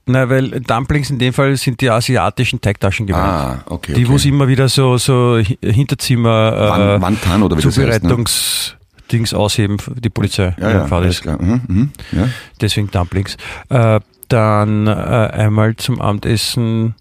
Na, 0.09 0.29
weil 0.29 0.61
Dumplings 0.61 1.09
in 1.09 1.19
dem 1.19 1.33
Fall 1.33 1.55
sind 1.57 1.81
die 1.81 1.89
asiatischen 1.89 2.61
Teigtaschen 2.61 3.07
gemeint. 3.07 3.25
Ah, 3.25 3.63
okay. 3.65 3.93
Die, 3.93 4.03
okay. 4.05 4.11
wo 4.11 4.15
es 4.15 4.23
immer 4.25 4.47
wieder 4.47 4.69
so, 4.69 4.97
so 4.97 5.37
Hi- 5.37 5.59
Hinterzimmer 5.61 6.53
Wan- 6.69 7.01
Wantan 7.01 7.43
oder 7.43 7.57
wie 7.57 7.61
das 7.61 7.77
heißt, 7.77 8.03
ne? 8.03 8.09
Zubereitungsdings 8.09 9.33
ausheben, 9.33 9.77
die 9.97 10.09
Polizei. 10.09 10.55
Ja, 10.59 10.69
ja, 10.71 10.85
alles 10.85 11.15
ist. 11.15 11.21
klar. 11.23 11.41
Mhm, 11.41 11.61
mhm, 11.67 11.91
ja. 12.13 12.29
Deswegen 12.61 12.89
Dumplings. 12.89 13.35
Äh, 13.67 13.99
dann 14.29 14.87
äh, 14.87 14.91
einmal 14.91 15.75
zum 15.75 15.99
Abendessen 16.01 16.95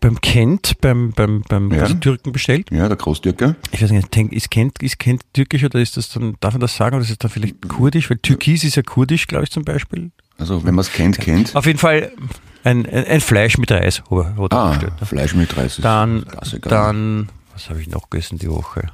beim 0.00 0.20
Kent, 0.20 0.80
beim, 0.80 1.10
beim, 1.12 1.42
beim 1.48 1.72
Ja. 1.72 1.88
Türken 1.88 2.32
bestellt. 2.32 2.70
ja, 2.70 2.86
der 2.88 2.96
Großtürke. 2.96 3.56
Ich 3.72 3.82
weiß 3.82 3.90
nicht, 3.90 4.14
ist 4.32 4.50
Kent, 4.50 4.82
ist 4.82 4.98
Kent 4.98 5.22
türkisch 5.32 5.64
oder 5.64 5.80
ist 5.80 5.96
das 5.96 6.08
dann, 6.10 6.36
darf 6.40 6.54
man 6.54 6.60
das 6.60 6.76
sagen, 6.76 6.94
oder 6.96 7.02
ist 7.02 7.10
das 7.10 7.18
dann 7.18 7.30
vielleicht 7.30 7.68
kurdisch? 7.68 8.08
Weil 8.10 8.18
Türkis 8.18 8.62
ist 8.64 8.76
ja 8.76 8.82
kurdisch, 8.82 9.26
glaube 9.26 9.44
ich, 9.44 9.50
zum 9.50 9.64
Beispiel. 9.64 10.10
Also, 10.38 10.64
wenn 10.64 10.74
man 10.74 10.82
es 10.82 10.92
kennt, 10.92 11.18
kennt. 11.18 11.56
Auf 11.56 11.66
jeden 11.66 11.80
Fall 11.80 12.12
ein, 12.62 12.86
ein, 12.86 13.04
ein 13.06 13.20
Fleisch 13.20 13.58
mit 13.58 13.72
Reis. 13.72 14.02
Oder, 14.08 14.34
Ah, 14.50 14.68
bestellt, 14.70 15.00
ne? 15.00 15.06
Fleisch 15.06 15.34
mit 15.34 15.56
Reis. 15.56 15.78
ist 15.78 15.84
Dann, 15.84 16.24
Klassiker. 16.26 16.70
dann, 16.70 17.28
was 17.52 17.68
habe 17.70 17.80
ich 17.80 17.88
noch 17.88 18.08
gegessen 18.08 18.38
die 18.38 18.48
Woche? 18.50 18.88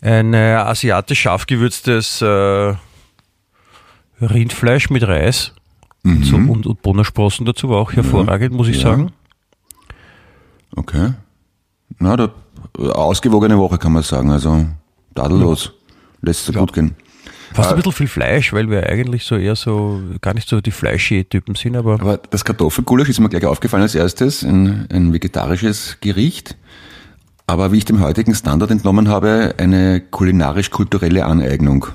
Ein 0.00 0.32
äh, 0.32 0.54
asiatisch 0.54 1.20
scharf 1.22 1.46
gewürztes 1.46 2.22
äh, 2.22 2.74
Rindfleisch 4.20 4.90
mit 4.90 5.02
Reis 5.06 5.52
Mhm. 6.04 6.22
so, 6.22 6.36
und, 6.36 6.64
und 6.64 6.80
Bonnersprossen 6.82 7.44
dazu 7.44 7.68
war 7.70 7.78
auch 7.78 7.92
hervorragend, 7.92 8.54
muss 8.54 8.68
ich 8.68 8.76
Ja. 8.76 8.82
sagen. 8.82 9.10
Okay. 10.76 11.12
Na, 11.98 12.16
da, 12.16 12.30
ausgewogene 12.78 13.58
Woche 13.58 13.78
kann 13.78 13.92
man 13.92 14.02
sagen. 14.02 14.30
Also, 14.30 14.66
tadellos. 15.14 15.72
Lässt 16.20 16.46
sich 16.46 16.56
gut 16.56 16.72
gehen. 16.72 16.94
Fast 17.52 17.70
Äh, 17.70 17.72
ein 17.72 17.76
bisschen 17.76 17.92
viel 17.92 18.08
Fleisch, 18.08 18.52
weil 18.52 18.70
wir 18.70 18.88
eigentlich 18.88 19.24
so 19.24 19.36
eher 19.36 19.56
so, 19.56 20.00
gar 20.20 20.34
nicht 20.34 20.48
so 20.48 20.60
die 20.60 20.70
Fleischie-Typen 20.70 21.54
sind, 21.54 21.76
aber 21.76 21.94
Aber 21.94 22.18
das 22.18 22.44
Kartoffelgulasch 22.44 23.08
ist 23.08 23.20
mir 23.20 23.28
gleich 23.28 23.46
aufgefallen 23.46 23.82
als 23.82 23.94
erstes, 23.94 24.42
ein, 24.42 24.86
ein 24.90 25.12
vegetarisches 25.12 25.98
Gericht. 26.00 26.56
Aber 27.46 27.72
wie 27.72 27.78
ich 27.78 27.86
dem 27.86 28.00
heutigen 28.00 28.34
Standard 28.34 28.70
entnommen 28.70 29.08
habe, 29.08 29.54
eine 29.56 30.00
kulinarisch-kulturelle 30.00 31.24
Aneignung. 31.24 31.86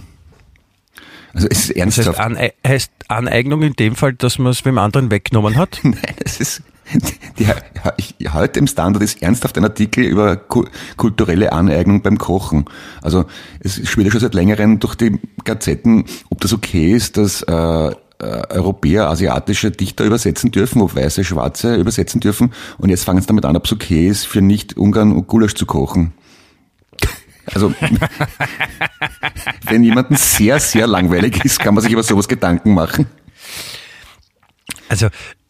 Also 1.33 1.47
es 1.49 1.69
ist 1.69 1.69
das 1.69 1.75
ernsthaft. 1.77 2.07
heißt, 2.07 2.19
Ane 2.19 2.53
heißt 2.67 2.91
Aneignung 3.07 3.61
in 3.61 3.73
dem 3.73 3.95
Fall, 3.95 4.13
dass 4.13 4.39
man 4.39 4.51
es 4.51 4.63
beim 4.63 4.79
anderen 4.79 5.11
weggenommen 5.11 5.55
hat. 5.55 5.79
Nein, 5.83 6.15
es 6.23 6.39
ist, 6.39 6.63
Die, 7.39 7.47
ich, 7.97 8.33
heute 8.33 8.59
im 8.59 8.67
Standard 8.67 9.01
ist 9.03 9.21
ernsthaft 9.21 9.57
ein 9.57 9.63
Artikel 9.63 10.03
über 10.03 10.35
kulturelle 10.35 11.51
Aneignung 11.51 12.01
beim 12.01 12.17
Kochen. 12.17 12.65
Also 13.01 13.25
es 13.59 13.87
schwirrt 13.87 14.07
ja 14.07 14.11
schon 14.11 14.21
seit 14.21 14.33
längerem 14.33 14.79
durch 14.79 14.95
die 14.95 15.19
Gazetten, 15.43 16.05
ob 16.29 16.41
das 16.41 16.53
okay 16.53 16.93
ist, 16.93 17.17
dass 17.17 17.41
äh, 17.41 17.91
äh, 18.23 18.43
Europäer 18.49 19.09
asiatische 19.09 19.71
Dichter 19.71 20.05
übersetzen 20.05 20.51
dürfen, 20.51 20.81
ob 20.81 20.95
weiße, 20.95 21.23
schwarze 21.23 21.75
übersetzen 21.75 22.21
dürfen. 22.21 22.53
Und 22.77 22.89
jetzt 22.89 23.03
fangen 23.03 23.21
sie 23.21 23.27
damit 23.27 23.45
an, 23.45 23.55
ob 23.55 23.65
es 23.65 23.73
okay 23.73 24.07
ist, 24.07 24.25
für 24.25 24.41
Nicht-Ungarn 24.41 25.11
und 25.11 25.27
Gulasch 25.27 25.55
zu 25.55 25.65
kochen. 25.65 26.13
Also, 27.53 27.73
wenn 29.67 29.83
jemanden 29.83 30.15
sehr, 30.15 30.59
sehr 30.59 30.87
langweilig 30.87 31.43
ist, 31.43 31.59
kann 31.59 31.73
man 31.73 31.83
sich 31.83 31.91
über 31.91 32.03
sowas 32.03 32.27
Gedanken 32.27 32.73
machen. 32.73 33.07
Also, 34.87 35.09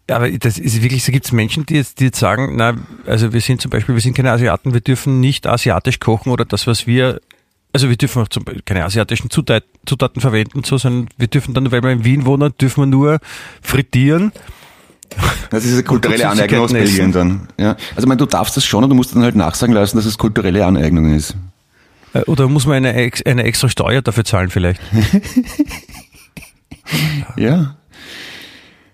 aber 0.09 0.29
das 0.31 0.57
ist 0.57 0.81
wirklich, 0.81 1.03
so 1.03 1.11
gibt 1.11 1.25
es 1.25 1.31
Menschen, 1.31 1.65
die 1.65 1.75
jetzt, 1.75 1.99
die 1.99 2.05
jetzt 2.05 2.19
sagen, 2.19 2.55
na, 2.55 2.75
also 3.05 3.31
wir 3.31 3.41
sind 3.41 3.61
zum 3.61 3.71
Beispiel, 3.71 3.95
wir 3.95 4.01
sind 4.01 4.15
keine 4.15 4.31
Asiaten, 4.31 4.73
wir 4.73 4.81
dürfen 4.81 5.19
nicht 5.19 5.47
asiatisch 5.47 5.99
kochen 5.99 6.31
oder 6.31 6.45
das, 6.45 6.67
was 6.67 6.87
wir, 6.87 7.21
also 7.71 7.89
wir 7.89 7.95
dürfen 7.95 8.21
auch 8.21 8.27
zum, 8.27 8.43
keine 8.65 8.83
asiatischen 8.83 9.29
Zutaten, 9.29 9.69
Zutaten 9.85 10.21
verwenden, 10.21 10.63
so, 10.63 10.77
sondern 10.77 11.09
wir 11.17 11.27
dürfen 11.27 11.53
dann, 11.53 11.71
weil 11.71 11.83
wir 11.83 11.91
in 11.91 12.03
Wien 12.03 12.25
wohnen, 12.25 12.53
dürfen 12.59 12.81
wir 12.81 12.87
nur 12.87 13.19
frittieren. 13.61 14.31
Das 15.51 15.63
ist 15.63 15.73
eine 15.73 15.83
kulturelle 15.83 16.27
Aneignung 16.27 16.61
aus 16.61 16.73
Belgien 16.73 17.11
dann. 17.11 17.47
Ja. 17.59 17.75
Also 17.91 17.99
ich 17.99 18.05
meine, 18.05 18.17
du 18.17 18.25
darfst 18.25 18.57
das 18.57 18.65
schon 18.65 18.83
und 18.83 18.89
du 18.89 18.95
musst 18.95 19.15
dann 19.15 19.23
halt 19.23 19.35
nachsagen 19.35 19.73
lassen, 19.73 19.97
dass 19.97 20.05
es 20.05 20.17
kulturelle 20.17 20.65
Aneignung 20.65 21.13
ist. 21.13 21.35
Äh, 22.13 22.21
oder 22.21 22.47
muss 22.47 22.65
man 22.65 22.85
eine, 22.85 23.11
eine 23.25 23.43
extra 23.43 23.69
Steuer 23.69 24.01
dafür 24.01 24.25
zahlen 24.25 24.49
vielleicht? 24.49 24.81
ja. 27.37 27.75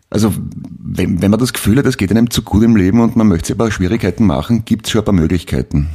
Also 0.09 0.33
wenn, 0.79 1.21
wenn 1.21 1.31
man 1.31 1.39
das 1.39 1.53
Gefühl 1.53 1.77
hat, 1.77 1.85
es 1.85 1.97
geht 1.97 2.11
einem 2.11 2.29
zu 2.29 2.41
gut 2.41 2.63
im 2.63 2.75
Leben 2.75 2.99
und 2.99 3.15
man 3.15 3.27
möchte 3.27 3.47
sich 3.47 3.55
aber 3.55 3.71
Schwierigkeiten 3.71 4.25
machen, 4.25 4.65
gibt 4.65 4.87
es 4.87 4.91
schon 4.91 5.01
ein 5.01 5.05
paar 5.05 5.13
Möglichkeiten. 5.13 5.89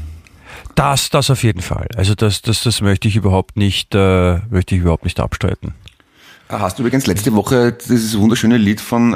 Das, 0.76 1.10
das 1.10 1.30
auf 1.30 1.42
jeden 1.42 1.62
Fall. 1.62 1.88
Also 1.96 2.14
das, 2.14 2.42
das, 2.42 2.62
das 2.62 2.80
möchte 2.80 3.08
ich 3.08 3.16
überhaupt 3.16 3.56
nicht, 3.56 3.94
äh, 3.94 4.38
möchte 4.50 4.74
ich 4.74 4.82
überhaupt 4.82 5.04
nicht 5.04 5.18
abstreiten. 5.20 5.74
Ah, 6.48 6.60
hast 6.60 6.78
du 6.78 6.82
übrigens 6.82 7.06
letzte 7.06 7.34
Woche 7.34 7.72
dieses 7.72 8.16
wunderschöne 8.18 8.56
Lied 8.56 8.80
von 8.80 9.14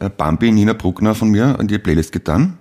äh, 0.00 0.10
Bambi 0.16 0.50
Nina 0.50 0.72
Bruckner 0.72 1.14
von 1.14 1.28
mir 1.28 1.58
in 1.60 1.68
die 1.68 1.78
Playlist 1.78 2.12
getan? 2.12 2.56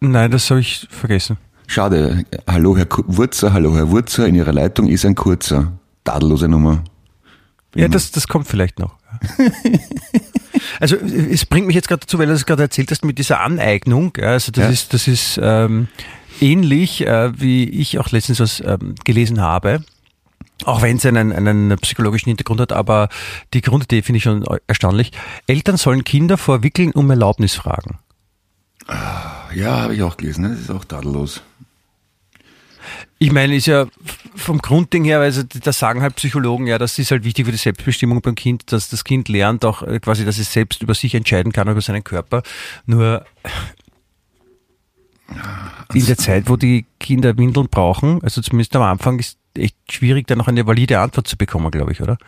Nein, 0.00 0.30
das 0.30 0.50
habe 0.50 0.60
ich 0.60 0.86
vergessen. 0.90 1.38
Schade. 1.66 2.24
Hallo 2.46 2.76
Herr 2.76 2.86
Wurzer, 3.06 3.52
hallo 3.52 3.74
Herr 3.74 3.90
Wurzer, 3.90 4.26
in 4.26 4.34
Ihrer 4.34 4.52
Leitung 4.52 4.88
ist 4.88 5.04
ein 5.04 5.14
kurzer. 5.14 5.72
Tadellose 6.04 6.48
Nummer. 6.48 6.84
Ja, 7.74 7.88
das, 7.88 8.10
das 8.10 8.28
kommt 8.28 8.46
vielleicht 8.46 8.78
noch. 8.78 8.96
also 10.80 10.96
es 10.96 11.44
bringt 11.44 11.66
mich 11.66 11.76
jetzt 11.76 11.88
gerade 11.88 12.00
dazu, 12.00 12.18
weil 12.18 12.26
du 12.26 12.32
es 12.32 12.46
gerade 12.46 12.62
erzählt 12.62 12.90
hast 12.90 13.04
mit 13.04 13.18
dieser 13.18 13.40
Aneignung. 13.40 14.16
Also 14.16 14.52
das 14.52 14.64
ja. 14.64 14.70
ist, 14.70 14.94
das 14.94 15.08
ist 15.08 15.40
ähm, 15.42 15.88
ähnlich, 16.40 17.06
äh, 17.06 17.38
wie 17.40 17.64
ich 17.64 17.98
auch 17.98 18.10
letztens 18.10 18.40
was 18.40 18.60
ähm, 18.60 18.94
gelesen 19.04 19.40
habe. 19.40 19.82
Auch 20.64 20.80
wenn 20.80 20.96
es 20.96 21.04
einen, 21.04 21.32
einen 21.32 21.76
psychologischen 21.78 22.30
Hintergrund 22.30 22.60
hat, 22.60 22.72
aber 22.72 23.10
die 23.52 23.60
Grundidee 23.60 24.00
finde 24.00 24.16
ich 24.18 24.22
schon 24.22 24.44
erstaunlich. 24.66 25.12
Eltern 25.46 25.76
sollen 25.76 26.02
Kinder 26.02 26.38
vor 26.38 26.62
Wickeln 26.62 26.92
um 26.92 27.10
Erlaubnis 27.10 27.54
fragen. 27.54 27.98
Ja, 29.54 29.82
habe 29.82 29.94
ich 29.94 30.02
auch 30.02 30.16
gelesen. 30.16 30.42
Ne? 30.42 30.50
Das 30.50 30.60
ist 30.60 30.70
auch 30.70 30.84
tadellos. 30.84 31.42
Ich 33.18 33.32
meine, 33.32 33.56
ist 33.56 33.66
ja 33.66 33.86
vom 34.34 34.58
Grundding 34.58 35.04
her, 35.04 35.20
also 35.20 35.42
da 35.42 35.72
sagen 35.72 36.02
halt 36.02 36.16
Psychologen, 36.16 36.66
ja, 36.66 36.78
das 36.78 36.98
ist 36.98 37.10
halt 37.10 37.24
wichtig 37.24 37.46
für 37.46 37.52
die 37.52 37.58
Selbstbestimmung 37.58 38.20
beim 38.20 38.34
Kind, 38.34 38.72
dass 38.72 38.88
das 38.88 39.04
Kind 39.04 39.28
lernt 39.28 39.64
auch 39.64 39.82
äh, 39.82 40.00
quasi, 40.00 40.24
dass 40.24 40.38
es 40.38 40.52
selbst 40.52 40.82
über 40.82 40.94
sich 40.94 41.14
entscheiden 41.14 41.52
kann, 41.52 41.68
über 41.68 41.80
seinen 41.80 42.04
Körper. 42.04 42.42
Nur 42.84 43.24
in 45.94 46.06
der 46.06 46.16
Zeit, 46.16 46.48
wo 46.48 46.56
die 46.56 46.86
Kinder 47.00 47.36
Windeln 47.36 47.68
brauchen, 47.68 48.22
also 48.22 48.40
zumindest 48.40 48.76
am 48.76 48.82
Anfang, 48.82 49.18
ist 49.18 49.38
echt 49.54 49.76
schwierig, 49.90 50.26
da 50.26 50.36
noch 50.36 50.48
eine 50.48 50.66
valide 50.66 51.00
Antwort 51.00 51.26
zu 51.26 51.36
bekommen, 51.36 51.70
glaube 51.70 51.92
ich, 51.92 52.00
oder? 52.00 52.18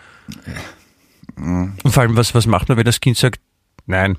Und 1.37 1.77
vor 1.85 2.03
allem, 2.03 2.17
was, 2.17 2.35
was 2.35 2.47
macht 2.47 2.69
man, 2.69 2.79
wenn 2.79 2.85
das 2.85 3.01
Kind 3.01 3.17
sagt, 3.17 3.41
nein, 3.87 4.17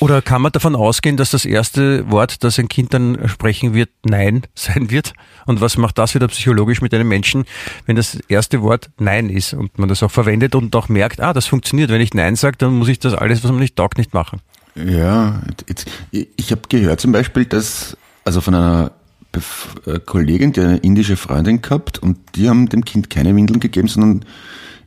oder 0.00 0.22
kann 0.22 0.42
man 0.42 0.52
davon 0.52 0.74
ausgehen, 0.74 1.16
dass 1.16 1.30
das 1.30 1.44
erste 1.44 2.10
Wort, 2.10 2.42
das 2.44 2.58
ein 2.58 2.68
Kind 2.68 2.94
dann 2.94 3.28
sprechen 3.28 3.74
wird, 3.74 3.90
Nein 4.04 4.42
sein 4.54 4.90
wird? 4.90 5.12
Und 5.46 5.60
was 5.60 5.76
macht 5.76 5.98
das 5.98 6.14
wieder 6.14 6.28
psychologisch 6.28 6.80
mit 6.80 6.94
einem 6.94 7.08
Menschen, 7.08 7.44
wenn 7.86 7.96
das 7.96 8.16
erste 8.28 8.62
Wort 8.62 8.90
Nein 8.98 9.30
ist 9.30 9.54
und 9.54 9.78
man 9.78 9.88
das 9.88 10.02
auch 10.02 10.10
verwendet 10.10 10.54
und 10.54 10.74
auch 10.76 10.88
merkt, 10.88 11.20
ah, 11.20 11.32
das 11.32 11.46
funktioniert. 11.46 11.90
Wenn 11.90 12.00
ich 12.00 12.14
Nein 12.14 12.36
sage, 12.36 12.56
dann 12.58 12.74
muss 12.74 12.88
ich 12.88 12.98
das 12.98 13.14
alles, 13.14 13.44
was 13.44 13.50
man 13.50 13.60
nicht 13.60 13.76
taugt, 13.76 13.98
nicht 13.98 14.14
machen. 14.14 14.40
Ja, 14.74 15.40
ich 16.10 16.50
habe 16.50 16.62
gehört 16.68 17.00
zum 17.00 17.12
Beispiel, 17.12 17.44
dass, 17.44 17.96
also 18.24 18.40
von 18.40 18.54
einer 18.54 18.90
äh, 19.86 19.98
Kollegin, 20.00 20.52
die 20.52 20.60
eine 20.60 20.76
indische 20.78 21.16
Freundin 21.16 21.62
gehabt 21.62 21.98
und 21.98 22.18
die 22.34 22.48
haben 22.48 22.68
dem 22.68 22.84
Kind 22.84 23.10
keine 23.10 23.34
Windeln 23.36 23.60
gegeben, 23.60 23.88
sondern 23.88 24.24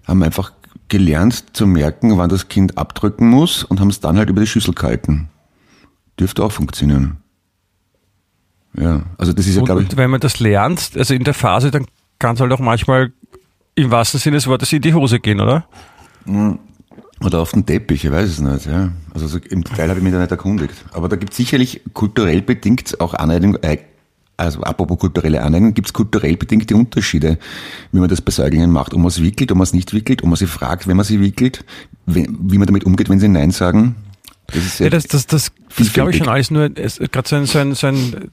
haben 0.06 0.24
einfach 0.24 0.52
gelernt 0.89 1.56
zu 1.56 1.67
merken, 1.67 2.17
wann 2.17 2.29
das 2.29 2.48
Kind 2.48 2.77
abdrücken 2.77 3.29
muss 3.29 3.63
und 3.63 3.79
haben 3.79 3.89
es 3.89 4.00
dann 4.00 4.17
halt 4.17 4.29
über 4.29 4.41
die 4.41 4.48
Schüssel 4.48 4.74
gehalten. 4.74 5.29
Dürfte 6.20 6.44
auch 6.44 6.51
funktionieren. 6.51 7.17
Ja, 8.74 9.03
also 9.17 9.34
das 9.34 9.48
ist 9.48 9.56
ja, 9.56 9.63
glaube 9.63 9.84
ich. 9.84 9.89
Und 9.89 9.98
wenn 9.98 10.10
man 10.10 10.20
das 10.20 10.39
lernt, 10.39 10.91
also 10.96 11.13
in 11.13 11.24
der 11.24 11.34
Phase, 11.34 11.72
dann 11.72 11.86
kann 12.20 12.36
es 12.36 12.41
halt 12.41 12.51
auch 12.51 12.60
manchmal 12.60 13.12
im 13.75 13.91
wahrsten 13.91 14.20
Sinne 14.20 14.38
des 14.38 14.48
Wortes 14.48 14.72
in 14.74 14.82
die 14.82 14.94
Hose 14.94 15.20
gehen, 15.20 15.39
oder? 15.39 15.67
Hm. 16.25 16.60
Oder 17.24 17.39
auf 17.39 17.51
den 17.51 17.65
Teppich, 17.65 18.06
ich 18.06 18.12
weiß 18.12 18.29
es 18.29 18.39
nicht. 18.39 18.67
Ja. 18.67 18.91
Also 19.13 19.27
so 19.27 19.39
im 19.39 19.63
Detail 19.63 19.89
habe 19.89 20.00
ich 20.00 20.03
mich 20.03 20.13
da 20.13 20.20
nicht 20.20 20.32
erkundigt. 20.32 20.86
Aber 20.91 21.10
da 21.10 21.15
gibt 21.15 21.32
es 21.32 21.38
sicherlich 21.38 21.82
kulturell 21.94 22.41
bedingt 22.44 23.00
auch 23.01 23.15
Aneignung, 23.15 23.58
also 24.38 24.62
apropos 24.62 25.00
kulturelle 25.00 25.41
Aneignung, 25.41 25.74
gibt 25.74 25.88
es 25.88 25.94
kulturell 25.94 26.38
bedingte 26.38 26.75
Unterschiede, 26.75 27.39
wie 27.91 28.00
man 28.00 28.08
das 28.08 28.22
bei 28.22 28.32
Säuglingen 28.32 28.72
macht. 28.72 28.94
Ob 28.94 29.00
man 29.00 29.08
es 29.08 29.22
wickelt, 29.22 29.51
ob 29.51 29.58
man 29.58 29.63
es 29.63 29.74
nicht 29.74 29.94
wickelt, 29.94 30.22
ob 30.22 30.29
man 30.29 30.38
sie 30.38 30.46
fragt, 30.46 30.88
wenn 30.88 30.96
man 30.96 31.06
sie 31.06 31.20
wickelt, 31.20 31.65
wie, 32.06 32.27
wie 32.29 32.58
man 32.60 32.67
damit 32.67 32.86
umgeht, 32.86 33.10
wenn 33.10 33.20
sie 33.20 33.27
Nein 33.27 33.51
sagen. 33.51 33.96
Das 34.48 34.63
ist 34.63 34.79
ja, 34.79 34.89
das, 34.89 35.08
das, 35.08 35.27
das, 35.27 35.51
das 35.77 35.91
glaube 35.91 36.12
ich 36.12 36.17
schon 36.17 36.29
alles 36.29 36.51
nur, 36.51 36.70
gerade 36.70 37.27
so 37.27 37.36
ein, 37.36 37.46
so 37.46 37.60
ein, 37.60 37.74
so 37.74 37.88
ein 37.88 38.32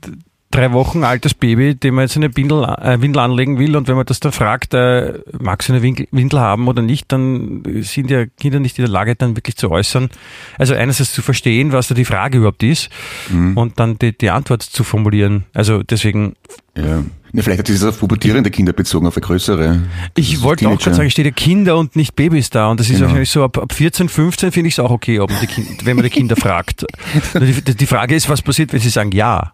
drei 0.55 0.73
Wochen 0.73 1.05
altes 1.05 1.35
Baby, 1.35 1.75
dem 1.75 1.97
man 1.97 2.05
jetzt 2.05 2.17
eine 2.17 2.35
Windel, 2.37 2.65
äh, 2.65 3.01
Windel 3.01 3.21
anlegen 3.21 3.59
will 3.59 3.77
und 3.77 3.89
wenn 3.89 3.97
man 3.97 4.07
das 4.07 4.21
dann 4.21 4.33
fragt, 4.33 4.73
äh, 4.75 5.15
magst 5.39 5.69
du 5.69 5.73
eine 5.73 5.83
Windel 5.83 6.41
haben 6.41 6.69
oder 6.69 6.81
nicht, 6.81 7.11
dann 7.11 7.63
sind 7.81 8.11
ja 8.11 8.27
Kinder 8.27 8.61
nicht 8.61 8.79
in 8.79 8.85
der 8.85 8.93
Lage, 8.93 9.17
dann 9.17 9.37
wirklich 9.37 9.57
zu 9.57 9.71
äußern. 9.71 10.11
Also 10.57 10.75
einerseits 10.75 11.13
zu 11.13 11.23
verstehen, 11.23 11.73
was 11.73 11.89
da 11.89 11.95
die 11.95 12.05
Frage 12.05 12.39
überhaupt 12.39 12.63
ist 12.63 12.89
mhm. 13.31 13.57
und 13.57 13.81
dann 13.81 13.99
die, 13.99 14.17
die 14.17 14.31
Antwort 14.31 14.63
zu 14.63 14.85
formulieren. 14.85 15.45
Also 15.53 15.83
deswegen. 15.83 16.35
Ja. 16.77 17.03
Ja, 17.35 17.43
vielleicht 17.43 17.59
hat 17.59 17.67
sich 17.67 17.81
das 17.81 17.89
auf 17.89 17.99
pubertierende 17.99 18.49
Kinder 18.49 18.73
bezogen, 18.73 19.09
auf 19.09 19.17
eine 19.17 19.27
größere. 19.27 19.83
Ich 20.15 20.43
wollte 20.43 20.69
auch 20.69 20.79
gerade 20.79 20.95
sagen, 20.95 21.11
steht 21.11 21.27
ja 21.27 21.33
Kinder 21.33 21.77
und 21.77 21.97
nicht 21.97 22.15
Babys 22.15 22.49
da. 22.49 22.69
Und 22.69 22.79
das 22.79 22.87
ist 22.87 22.93
genau. 22.93 23.07
wahrscheinlich 23.07 23.31
so, 23.31 23.43
ab, 23.43 23.59
ab 23.59 23.73
14, 23.73 24.09
15 24.09 24.53
finde 24.53 24.69
ich 24.69 24.75
es 24.75 24.79
auch 24.79 24.93
okay, 24.93 25.19
ob 25.19 25.33
die 25.41 25.49
kind, 25.49 25.85
wenn 25.85 25.97
man 25.97 26.05
die 26.05 26.11
Kinder 26.11 26.37
fragt. 26.37 26.87
Die, 27.35 27.75
die 27.75 27.87
Frage 27.87 28.15
ist, 28.15 28.29
was 28.29 28.41
passiert, 28.41 28.73
wenn 28.73 28.79
sie 28.79 28.89
sagen 28.89 29.11
ja? 29.11 29.51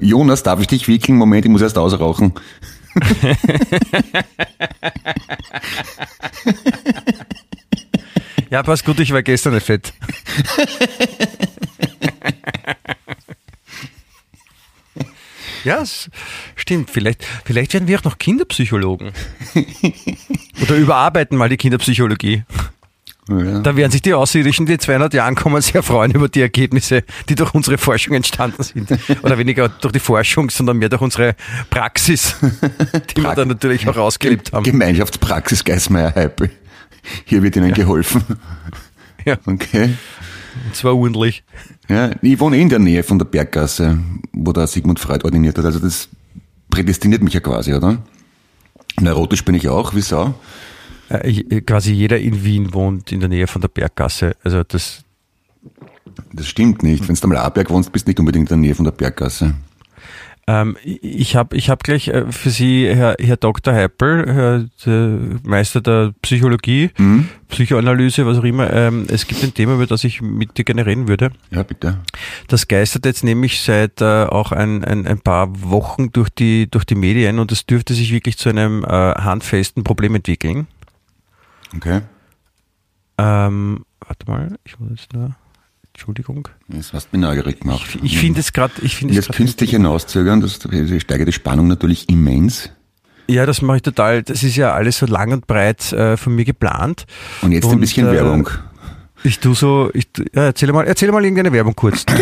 Jonas, 0.00 0.42
darf 0.42 0.60
ich 0.60 0.66
dich 0.66 0.88
wickeln? 0.88 1.16
Moment, 1.18 1.44
ich 1.44 1.50
muss 1.50 1.62
erst 1.62 1.78
ausrauchen. 1.78 2.32
ja, 8.50 8.62
passt 8.62 8.84
gut, 8.84 9.00
ich 9.00 9.12
war 9.12 9.22
gestern 9.22 9.54
nicht 9.54 9.66
fett. 9.66 9.92
Ja, 15.64 15.84
stimmt. 16.56 16.90
Vielleicht, 16.90 17.24
vielleicht 17.44 17.74
werden 17.74 17.88
wir 17.88 17.98
auch 17.98 18.04
noch 18.04 18.18
Kinderpsychologen. 18.18 19.12
Oder 20.62 20.76
überarbeiten 20.76 21.36
mal 21.36 21.48
die 21.48 21.56
Kinderpsychologie. 21.56 22.44
Ja. 23.30 23.60
Da 23.60 23.76
werden 23.76 23.92
sich 23.92 24.02
die 24.02 24.12
Außerirdischen, 24.12 24.66
die 24.66 24.78
200 24.78 25.14
Jahren 25.14 25.36
kommen, 25.36 25.62
sehr 25.62 25.82
freuen 25.82 26.10
über 26.12 26.28
die 26.28 26.40
Ergebnisse, 26.40 27.04
die 27.28 27.36
durch 27.36 27.54
unsere 27.54 27.78
Forschung 27.78 28.14
entstanden 28.14 28.62
sind. 28.62 28.90
Oder 29.22 29.38
weniger 29.38 29.68
durch 29.68 29.92
die 29.92 30.00
Forschung, 30.00 30.50
sondern 30.50 30.78
mehr 30.78 30.88
durch 30.88 31.02
unsere 31.02 31.36
Praxis, 31.70 32.36
die 33.16 33.22
wir 33.22 33.34
dann 33.34 33.48
natürlich 33.48 33.88
auch 33.88 33.96
ausgelebt 33.96 34.52
haben. 34.52 34.64
Gemeinschaftspraxis 34.64 35.64
Geismeier 35.64 36.14
Heipel. 36.14 36.50
Hier 37.24 37.42
wird 37.42 37.56
Ihnen 37.56 37.70
ja. 37.70 37.74
geholfen. 37.74 38.22
Ja. 39.26 39.36
Okay. 39.44 39.90
Und 40.64 40.74
zwar 40.74 40.96
ordentlich. 40.96 41.44
Ja, 41.90 42.10
ich 42.22 42.40
wohne 42.40 42.56
in 42.56 42.70
der 42.70 42.78
Nähe 42.78 43.02
von 43.02 43.18
der 43.18 43.26
Berggasse, 43.26 43.98
wo 44.32 44.50
der 44.54 44.66
Sigmund 44.66 44.98
Freud 44.98 45.24
ordiniert 45.24 45.58
hat. 45.58 45.66
Also 45.66 45.78
das 45.78 46.08
prädestiniert 46.70 47.22
mich 47.22 47.34
ja 47.34 47.40
quasi, 47.40 47.74
oder? 47.74 47.98
Neurotisch 48.98 49.44
bin 49.44 49.54
ich 49.54 49.68
auch, 49.68 49.94
wie 49.94 50.00
Sau. 50.00 50.34
Äh, 51.10 51.60
quasi 51.62 51.92
jeder 51.92 52.18
in 52.18 52.44
Wien 52.44 52.72
wohnt 52.72 53.10
in 53.12 53.20
der 53.20 53.28
Nähe 53.28 53.46
von 53.46 53.60
der 53.60 53.68
Berggasse. 53.68 54.36
Also 54.44 54.62
das. 54.62 55.04
Das 56.32 56.46
stimmt 56.48 56.82
nicht. 56.82 57.08
Wenn 57.08 57.14
du 57.14 57.24
am 57.24 57.32
Laberg 57.32 57.70
wohnst, 57.70 57.92
bist 57.92 58.06
du 58.06 58.10
nicht 58.10 58.20
unbedingt 58.20 58.50
in 58.50 58.56
der 58.60 58.68
Nähe 58.68 58.74
von 58.74 58.84
der 58.84 58.92
Berggasse. 58.92 59.54
Ähm, 60.46 60.76
ich 60.82 61.36
habe 61.36 61.56
ich 61.56 61.68
hab 61.70 61.84
gleich 61.84 62.08
äh, 62.08 62.30
für 62.32 62.50
Sie, 62.50 62.88
Herr, 62.88 63.16
Herr 63.20 63.36
Dr. 63.36 63.74
Heppel, 63.74 64.24
Herr 64.32 64.66
der 64.86 65.18
Meister 65.44 65.80
der 65.80 66.12
Psychologie, 66.22 66.90
Mhm. 66.98 67.28
Psychoanalyse, 67.48 68.26
was 68.26 68.38
auch 68.38 68.44
immer, 68.44 68.72
ähm, 68.72 69.06
es 69.08 69.26
gibt 69.26 69.42
ein 69.44 69.52
Thema, 69.54 69.74
über 69.74 69.86
das 69.86 70.02
ich 70.04 70.22
mit 70.22 70.56
dir 70.56 70.64
gerne 70.64 70.86
reden 70.86 71.08
würde. 71.08 71.30
Ja, 71.50 71.62
bitte. 71.62 71.98
Das 72.48 72.68
geistert 72.68 73.04
jetzt 73.04 73.22
nämlich 73.24 73.60
seit 73.60 74.00
äh, 74.00 74.24
auch 74.24 74.52
ein, 74.52 74.84
ein, 74.84 75.06
ein 75.06 75.18
paar 75.20 75.48
Wochen 75.70 76.10
durch 76.12 76.30
die, 76.30 76.70
durch 76.70 76.84
die 76.84 76.94
Medien 76.94 77.38
und 77.38 77.52
es 77.52 77.66
dürfte 77.66 77.94
sich 77.94 78.12
wirklich 78.12 78.38
zu 78.38 78.48
einem 78.48 78.84
äh, 78.84 78.88
handfesten 78.88 79.84
Problem 79.84 80.14
entwickeln. 80.14 80.66
Okay. 81.76 82.00
Ähm, 83.18 83.84
warte 84.06 84.30
mal, 84.30 84.56
ich 84.64 84.78
muss 84.80 84.90
jetzt 84.92 85.12
nur, 85.12 85.36
Entschuldigung. 85.92 86.48
Das 86.68 86.92
hast 86.92 87.12
mich 87.12 87.20
neugierig 87.20 87.60
gemacht. 87.60 87.98
Ich 88.02 88.18
finde 88.18 88.40
es 88.40 88.52
gerade, 88.52 88.72
ich 88.82 88.96
finde 88.96 89.18
es 89.18 89.28
künstlich 89.28 89.70
hinauszögern, 89.70 90.40
das, 90.40 90.54
steigert 90.54 91.28
die 91.28 91.32
Spannung 91.32 91.68
natürlich 91.68 92.08
immens. 92.08 92.70
Ja, 93.28 93.46
das 93.46 93.62
mache 93.62 93.76
ich 93.76 93.82
total. 93.82 94.22
Das 94.24 94.42
ist 94.42 94.56
ja 94.56 94.72
alles 94.72 94.98
so 94.98 95.06
lang 95.06 95.32
und 95.32 95.46
breit 95.46 95.92
äh, 95.92 96.16
von 96.16 96.34
mir 96.34 96.44
geplant. 96.44 97.06
Und 97.42 97.52
jetzt 97.52 97.66
ein 97.66 97.74
Und, 97.74 97.80
bisschen 97.80 98.08
äh, 98.08 98.12
Werbung. 98.12 98.48
Ich 99.22 99.38
tu 99.38 99.54
so, 99.54 99.90
ich, 99.92 100.10
tu- 100.10 100.24
ja, 100.34 100.46
erzähl 100.46 100.72
mal, 100.72 100.86
erzähl 100.86 101.12
mal 101.12 101.22
irgendeine 101.22 101.52
Werbung 101.52 101.76
kurz. 101.76 102.04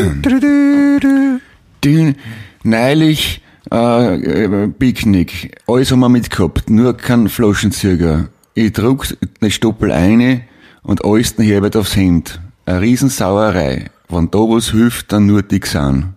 Neulich 2.64 3.43
äh, 3.71 4.14
äh, 4.45 4.69
Picknick, 4.69 5.57
alles 5.67 5.93
haben 5.93 6.00
wir 6.00 6.09
mitgehabt, 6.09 6.69
nur 6.71 6.97
kein 6.97 7.28
Flaschenzüger. 7.28 8.28
Ich 8.55 8.73
druck 8.73 9.07
den 9.40 9.50
Stoppel 9.50 9.93
eine 9.93 10.43
und 10.83 11.05
alles 11.05 11.37
den 11.37 11.45
Herbert 11.47 11.76
aufs 11.76 11.97
Hemd. 11.97 12.40
Eine 12.67 12.81
Riesensauerei. 12.81 13.90
Wenn 14.09 14.31
da 14.31 14.38
was 14.38 14.71
hilft, 14.71 15.12
dann 15.12 15.26
nur 15.26 15.43
die 15.43 15.61
Xan. 15.61 16.14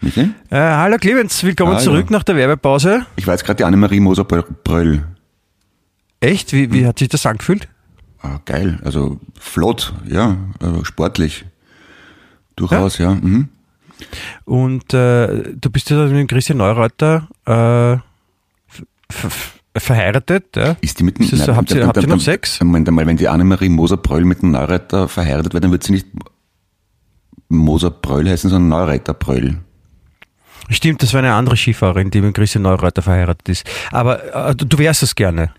Michael? 0.00 0.30
Äh, 0.50 0.56
hallo 0.56 0.96
Clemens, 0.98 1.42
willkommen 1.42 1.72
Hallo. 1.72 1.82
zurück 1.82 2.10
nach 2.10 2.22
der 2.24 2.36
Werbepause. 2.36 3.06
Ich 3.16 3.26
war 3.26 3.34
jetzt 3.34 3.44
gerade 3.44 3.58
die 3.58 3.64
Annemarie 3.64 4.00
Moser-Bröll. 4.00 5.04
Echt? 6.20 6.52
Wie, 6.52 6.72
wie 6.72 6.86
hat 6.86 6.98
sich 6.98 7.08
das 7.08 7.24
angefühlt? 7.26 7.68
Ah, 8.20 8.40
geil, 8.44 8.80
also 8.84 9.20
flott, 9.38 9.94
ja, 10.06 10.36
äh, 10.60 10.84
sportlich. 10.84 11.44
Durchaus, 12.56 12.98
ja. 12.98 13.14
Mhm. 13.14 13.48
Und 14.44 14.92
äh, 14.94 15.54
du 15.54 15.70
bist 15.70 15.90
ja 15.90 16.04
mit 16.04 16.16
dem 16.16 16.26
Christian 16.26 16.58
Neureuter 16.58 17.28
äh, 17.46 17.98
verheiratet, 19.76 20.56
ja? 20.56 20.76
Ist 20.80 20.98
die 21.00 21.04
mit 21.04 21.18
dem, 21.18 21.26
so? 21.26 21.56
Habt 21.56 21.70
ihr- 21.72 21.86
habt 21.86 21.96
ihr 21.96 22.06
noch 22.08 22.20
Sex? 22.20 22.60
Moment 22.62 22.88
einmal, 22.88 23.06
wenn 23.06 23.16
die 23.16 23.28
Annemarie 23.28 23.68
Moser-Bröll 23.68 24.24
mit 24.24 24.42
dem 24.42 24.52
Neureiter 24.52 25.08
verheiratet 25.08 25.52
wird, 25.54 25.64
dann 25.64 25.72
wird 25.72 25.82
sie 25.84 25.92
nicht 25.92 26.06
Moser-Bröll 27.48 28.28
heißen, 28.28 28.50
sondern 28.50 28.68
Neureiter-Bröll. 28.68 29.58
Stimmt, 30.70 31.02
das 31.02 31.12
war 31.12 31.18
eine 31.18 31.34
andere 31.34 31.56
Skifahrerin, 31.56 32.10
die 32.10 32.20
mit 32.22 32.34
Christian 32.34 32.62
Neureuter 32.62 33.02
verheiratet 33.02 33.48
ist. 33.48 33.66
Aber 33.90 34.48
äh, 34.50 34.54
du, 34.54 34.64
du 34.64 34.78
wärst 34.78 35.02
es 35.02 35.14
gerne. 35.14 35.52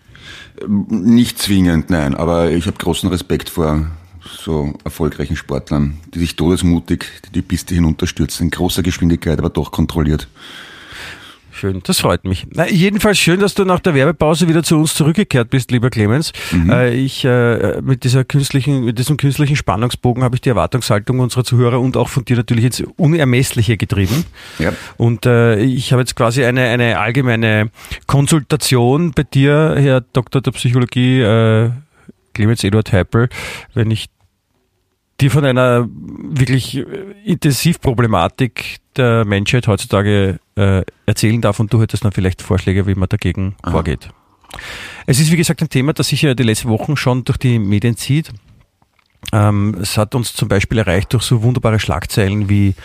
Nicht 0.68 1.38
zwingend, 1.40 1.90
nein, 1.90 2.16
aber 2.16 2.50
ich 2.52 2.66
habe 2.66 2.78
großen 2.78 3.10
Respekt 3.10 3.50
vor 3.50 3.86
so 4.28 4.74
erfolgreichen 4.84 5.36
Sportlern, 5.36 5.98
die 6.14 6.20
sich 6.20 6.36
todesmutig 6.36 7.06
die 7.36 7.44
Piste 7.44 7.76
hinunterstürzen, 7.76 8.46
in 8.46 8.52
großer 8.52 8.82
Geschwindigkeit, 8.82 9.38
aber 9.38 9.50
doch 9.52 9.72
kontrolliert. 9.72 10.28
Schön, 11.56 11.82
das 11.86 12.02
freut 12.02 12.26
mich. 12.26 12.46
Na, 12.54 12.68
jedenfalls 12.68 13.18
schön, 13.18 13.40
dass 13.40 13.54
du 13.54 13.64
nach 13.64 13.80
der 13.80 13.94
Werbepause 13.94 14.50
wieder 14.50 14.62
zu 14.62 14.78
uns 14.78 14.94
zurückgekehrt 14.94 15.50
bist, 15.50 15.72
lieber 15.72 15.90
Clemens. 15.90 16.34
Äh, 16.70 16.94
ich 16.94 17.24
äh, 17.24 17.80
mit 17.82 18.04
dieser 18.04 18.26
künstlichen, 18.26 18.84
mit 18.84 19.00
diesem 19.00 19.16
künstlichen 19.16 19.56
Spannungsbogen 19.56 20.22
habe 20.22 20.36
ich 20.36 20.42
die 20.42 20.50
Erwartungshaltung 20.50 21.20
unserer 21.20 21.46
Zuhörer 21.46 21.80
und 21.80 21.96
auch 21.96 22.10
von 22.10 22.26
dir 22.26 22.36
natürlich 22.36 22.66
ins 22.66 22.84
Unermessliche 22.98 23.78
getrieben. 23.78 24.26
Ja. 24.60 24.74
Und 24.98 25.26
äh, 25.26 25.56
ich 25.62 25.94
habe 25.94 26.02
jetzt 26.02 26.18
quasi 26.18 26.44
eine, 26.44 26.64
eine 26.64 27.00
allgemeine 27.00 27.72
Konsultation 28.06 29.14
bei 29.14 29.24
dir, 29.24 29.76
Herr 29.78 30.02
Doktor 30.02 30.42
der 30.42 30.52
Psychologie, 30.52 31.22
äh, 31.22 31.70
Clemens 32.34 32.66
Eduard 32.66 32.92
Heipel, 32.92 33.30
wenn 33.74 33.92
ich 33.92 34.10
dir 35.22 35.32
von 35.32 35.46
einer 35.46 35.88
wirklich 35.90 36.78
äh, 36.78 36.84
Intensivproblematik 37.24 38.78
der 38.96 39.26
Menschheit 39.26 39.68
heutzutage 39.68 40.40
äh, 40.56 40.84
erzählen 41.06 41.42
darf 41.42 41.60
und 41.60 41.72
du 41.74 41.82
hättest 41.82 42.06
dann 42.06 42.12
vielleicht 42.12 42.42
Vorschläge, 42.42 42.88
wie 42.88 42.96
man 42.96 43.10
dagegen 43.10 43.56
vorgeht. 43.70 44.10
Es 45.06 45.20
ist 45.20 45.32
wie 45.32 45.38
gesagt 45.38 45.62
ein 45.62 45.70
Thema, 45.70 45.94
das 45.94 46.10
sich 46.10 46.22
ja 46.22 46.34
die 46.34 46.44
letzten 46.44 46.70
Wochen 46.70 46.96
schon 46.96 47.24
durch 47.24 47.38
die 47.38 47.60
Medien 47.60 47.98
zieht. 47.98 48.32
Ähm, 49.34 49.78
es 49.82 49.98
hat 49.98 50.16
uns 50.16 50.34
zum 50.34 50.48
Beispiel 50.48 50.78
erreicht 50.78 51.14
durch 51.14 51.24
so 51.24 51.44
wunderbare 51.44 51.80
Schlagzeilen 51.80 52.50
wie 52.50 52.76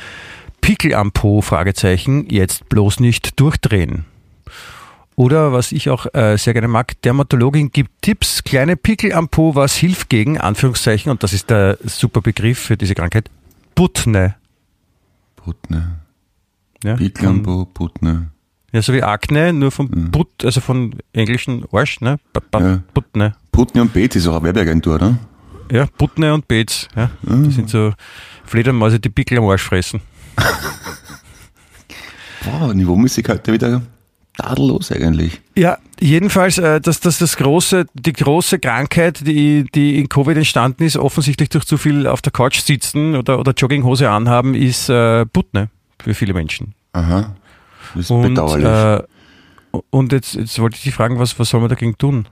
Pickel 0.60 0.94
am 0.94 1.12
Po, 1.12 1.40
Fragezeichen, 1.42 2.28
jetzt 2.28 2.68
bloß 2.68 3.00
nicht 3.00 3.38
durchdrehen. 3.40 4.04
Oder 5.20 5.52
was 5.52 5.70
ich 5.72 5.90
auch 5.90 6.06
äh, 6.14 6.38
sehr 6.38 6.54
gerne 6.54 6.66
mag, 6.66 6.98
Dermatologin 7.02 7.70
gibt 7.70 7.90
Tipps, 8.00 8.42
kleine 8.42 8.74
Pickel 8.76 9.12
am 9.12 9.28
Po, 9.28 9.54
was 9.54 9.74
hilft 9.76 10.08
gegen, 10.08 10.38
Anführungszeichen, 10.38 11.10
und 11.12 11.22
das 11.22 11.34
ist 11.34 11.50
der 11.50 11.76
super 11.84 12.22
Begriff 12.22 12.58
für 12.58 12.78
diese 12.78 12.94
Krankheit, 12.94 13.28
Putne. 13.74 14.36
Putne. 15.36 15.98
Ja, 16.82 16.96
von, 16.96 17.04
Piklambo, 17.04 17.66
Putne. 17.66 18.30
ja, 18.72 18.80
so 18.80 18.94
wie 18.94 19.02
Akne, 19.02 19.52
nur 19.52 19.70
von 19.70 20.10
Put, 20.10 20.42
also 20.42 20.62
von 20.62 20.94
englischen 21.12 21.66
Arsch, 21.70 22.00
ne? 22.00 22.16
Pa- 22.32 22.40
pa- 22.40 22.60
Ja. 22.60 22.82
Putne. 22.94 23.34
Putne 23.52 23.82
und 23.82 23.92
Beet 23.92 24.16
ist 24.16 24.26
auch 24.26 24.36
eine 24.36 24.44
Werbeagentur, 24.44 24.94
oder? 24.94 25.18
Ja, 25.70 25.84
Putne 25.98 26.32
und 26.32 26.48
Beetz, 26.48 26.88
ja. 26.96 27.10
Die 27.22 27.50
sind 27.52 27.68
so 27.68 27.92
Fledermäuse, 28.46 28.98
die 28.98 29.10
Pickel 29.10 29.36
am 29.36 29.44
Arsch 29.44 29.64
fressen. 29.64 30.00
Boah, 32.44 32.72
Niveaumusik 32.72 33.28
heute 33.28 33.52
wieder 33.52 33.82
tadellos 34.36 34.90
eigentlich. 34.92 35.40
Ja, 35.56 35.78
jedenfalls, 36.00 36.58
äh, 36.58 36.80
dass 36.80 37.00
das, 37.00 37.18
das 37.18 37.36
große, 37.36 37.86
die 37.94 38.12
große 38.12 38.58
Krankheit, 38.58 39.26
die, 39.26 39.64
die 39.74 39.98
in 39.98 40.08
Covid 40.08 40.36
entstanden 40.36 40.84
ist, 40.84 40.96
offensichtlich 40.96 41.48
durch 41.50 41.64
zu 41.64 41.76
viel 41.78 42.06
auf 42.06 42.22
der 42.22 42.32
Couch 42.32 42.60
sitzen 42.60 43.16
oder, 43.16 43.38
oder 43.38 43.52
Jogginghose 43.52 44.08
anhaben, 44.10 44.54
ist 44.54 44.88
äh, 44.88 45.26
Putne 45.26 45.70
für 46.02 46.14
viele 46.14 46.32
Menschen. 46.34 46.74
Aha. 46.92 47.34
Das 47.94 48.04
ist 48.04 48.10
Und, 48.10 48.22
bedauerlich. 48.34 48.66
äh, 48.66 49.02
und 49.90 50.12
jetzt, 50.12 50.34
jetzt 50.34 50.58
wollte 50.58 50.76
ich 50.76 50.82
dich 50.82 50.94
fragen, 50.94 51.18
was, 51.18 51.38
was 51.38 51.50
soll 51.50 51.60
man 51.60 51.68
dagegen 51.68 51.96
tun? 51.98 52.26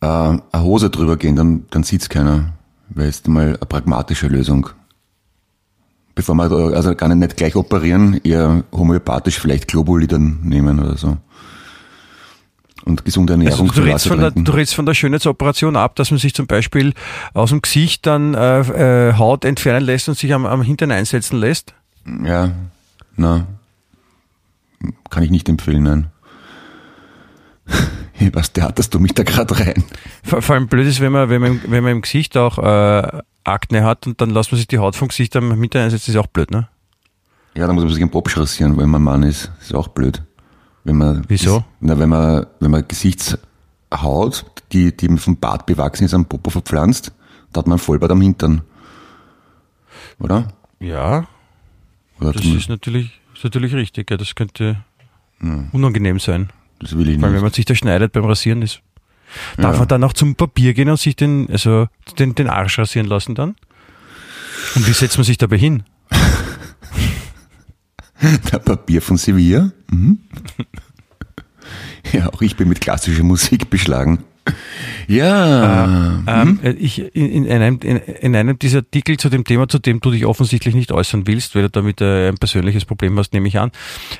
äh, 0.00 0.06
eine 0.06 0.42
Hose 0.62 0.90
drüber 0.90 1.16
gehen, 1.16 1.34
dann, 1.36 1.64
dann 1.70 1.82
sieht's 1.82 2.08
keiner. 2.08 2.52
Wäre 2.88 3.06
jetzt 3.08 3.26
mal 3.28 3.48
eine 3.48 3.56
pragmatische 3.58 4.28
Lösung. 4.28 4.70
Bevor 6.18 6.34
da, 6.48 6.56
also 6.74 6.96
gar 6.96 7.14
nicht 7.14 7.36
gleich 7.36 7.54
operieren, 7.54 8.20
eher 8.24 8.64
homöopathisch 8.72 9.38
vielleicht 9.38 9.68
Globuli 9.68 10.08
dann 10.08 10.40
nehmen 10.42 10.80
oder 10.80 10.96
so. 10.96 11.16
Und 12.84 13.04
gesunde 13.04 13.34
Also 13.34 13.44
Ernährung 13.44 13.68
du, 13.68 13.74
viel 13.74 13.82
redest 13.84 14.08
von 14.08 14.18
der, 14.18 14.32
du 14.32 14.50
redest 14.50 14.74
von 14.74 14.84
der 14.84 14.94
Schönheitsoperation 14.94 15.76
ab, 15.76 15.94
dass 15.94 16.10
man 16.10 16.18
sich 16.18 16.34
zum 16.34 16.48
Beispiel 16.48 16.92
aus 17.34 17.50
dem 17.50 17.62
Gesicht 17.62 18.04
dann 18.04 18.34
äh, 18.34 19.10
äh, 19.10 19.12
Haut 19.12 19.44
entfernen 19.44 19.86
lässt 19.86 20.08
und 20.08 20.18
sich 20.18 20.34
am, 20.34 20.44
am 20.44 20.60
Hintern 20.62 20.90
einsetzen 20.90 21.38
lässt? 21.38 21.74
Ja, 22.24 22.50
na, 23.14 23.46
kann 25.10 25.22
ich 25.22 25.30
nicht 25.30 25.48
empfehlen, 25.48 25.84
nein. 25.84 26.06
Was 28.32 28.52
theaterst 28.52 28.92
du 28.92 28.98
mich 28.98 29.14
da 29.14 29.22
gerade 29.22 29.56
rein? 29.56 29.84
Vor, 30.24 30.42
vor 30.42 30.56
allem 30.56 30.66
blöd 30.66 30.88
ist, 30.88 30.98
wenn 30.98 31.12
man, 31.12 31.30
wenn 31.30 31.40
man, 31.40 31.60
wenn 31.68 31.84
man 31.84 31.92
im 31.92 32.00
Gesicht 32.00 32.36
auch 32.36 32.58
äh, 32.58 33.20
Akne 33.48 33.84
hat 33.84 34.06
und 34.06 34.20
dann 34.20 34.30
lässt 34.30 34.50
man 34.52 34.56
sich 34.58 34.66
die 34.68 34.78
Haut 34.78 34.96
vom 34.96 35.08
Gesicht 35.08 35.34
am 35.36 35.52
Hintern 35.60 35.82
einsetzen, 35.84 36.10
ist 36.12 36.16
auch 36.16 36.26
blöd, 36.26 36.50
ne? 36.50 36.68
Ja, 37.56 37.66
dann 37.66 37.74
muss 37.74 37.84
man 37.84 37.92
sich 37.92 38.02
einen 38.02 38.10
Popsch 38.10 38.36
rasieren, 38.36 38.76
wenn 38.78 38.88
man 38.90 39.02
Mann 39.02 39.22
ist. 39.24 39.50
Ist 39.60 39.74
auch 39.74 39.88
blöd. 39.88 40.22
Wenn 40.84 40.96
man, 40.96 41.24
Wieso? 41.28 41.64
Na, 41.80 41.98
wenn 41.98 42.08
man, 42.08 42.46
wenn 42.60 42.70
man 42.70 42.86
Gesichtshaut, 42.86 44.44
die, 44.72 44.96
die 44.96 45.08
vom 45.18 45.36
Bart 45.38 45.66
bewachsen 45.66 46.04
ist, 46.04 46.14
am 46.14 46.26
Popo 46.26 46.50
verpflanzt, 46.50 47.12
da 47.52 47.58
hat 47.60 47.66
man 47.66 47.74
einen 47.74 47.78
Vollbart 47.84 48.10
am 48.12 48.20
Hintern. 48.20 48.62
Oder? 50.20 50.48
Ja, 50.80 51.26
Oder 52.20 52.32
das 52.32 52.44
ist 52.44 52.68
natürlich, 52.68 53.20
ist 53.34 53.44
natürlich 53.44 53.74
richtig. 53.74 54.10
Ja, 54.10 54.16
das 54.16 54.34
könnte 54.34 54.84
unangenehm 55.72 56.18
sein. 56.18 56.50
das 56.80 56.96
will 56.96 57.08
ich 57.08 57.16
Vor 57.16 57.24
allem, 57.24 57.34
wenn 57.34 57.40
nicht. 57.40 57.42
man 57.42 57.52
sich 57.52 57.64
da 57.64 57.74
schneidet 57.74 58.12
beim 58.12 58.24
Rasieren 58.24 58.62
ist. 58.62 58.80
Darf 59.56 59.74
Ja. 59.74 59.78
man 59.80 59.88
dann 59.88 60.04
auch 60.04 60.12
zum 60.12 60.34
Papier 60.34 60.74
gehen 60.74 60.88
und 60.90 60.98
sich 60.98 61.16
den, 61.16 61.48
also 61.50 61.88
den, 62.18 62.34
den 62.34 62.48
Arsch 62.48 62.78
rasieren 62.78 63.06
lassen 63.08 63.34
dann? 63.34 63.56
Und 64.74 64.86
wie 64.86 64.92
setzt 64.92 65.16
man 65.18 65.24
sich 65.24 65.38
dabei 65.38 65.58
hin? 65.58 65.82
Der 68.52 68.58
Papier 68.58 69.00
von 69.00 69.16
Sevilla. 69.16 69.70
Mhm. 69.90 70.18
ja, 72.12 72.32
auch 72.32 72.42
ich 72.42 72.56
bin 72.56 72.68
mit 72.68 72.80
klassischer 72.80 73.22
Musik 73.22 73.70
beschlagen. 73.70 74.24
Ja. 75.06 76.20
Ähm, 76.26 76.58
äh, 76.62 76.70
ich, 76.72 76.98
in, 77.14 77.44
in, 77.44 77.62
einem, 77.62 77.78
in, 77.82 77.96
in 77.98 78.34
einem 78.34 78.58
dieser 78.58 78.78
Artikel 78.78 79.18
zu 79.18 79.28
dem 79.28 79.44
Thema, 79.44 79.68
zu 79.68 79.78
dem 79.78 80.00
du 80.00 80.10
dich 80.10 80.24
offensichtlich 80.26 80.74
nicht 80.74 80.90
äußern 80.90 81.26
willst, 81.26 81.54
weil 81.54 81.62
du 81.62 81.70
damit 81.70 82.00
äh, 82.00 82.28
ein 82.28 82.36
persönliches 82.38 82.84
Problem 82.86 83.18
hast, 83.18 83.32
nehme 83.34 83.46
ich 83.48 83.58
an, 83.58 83.70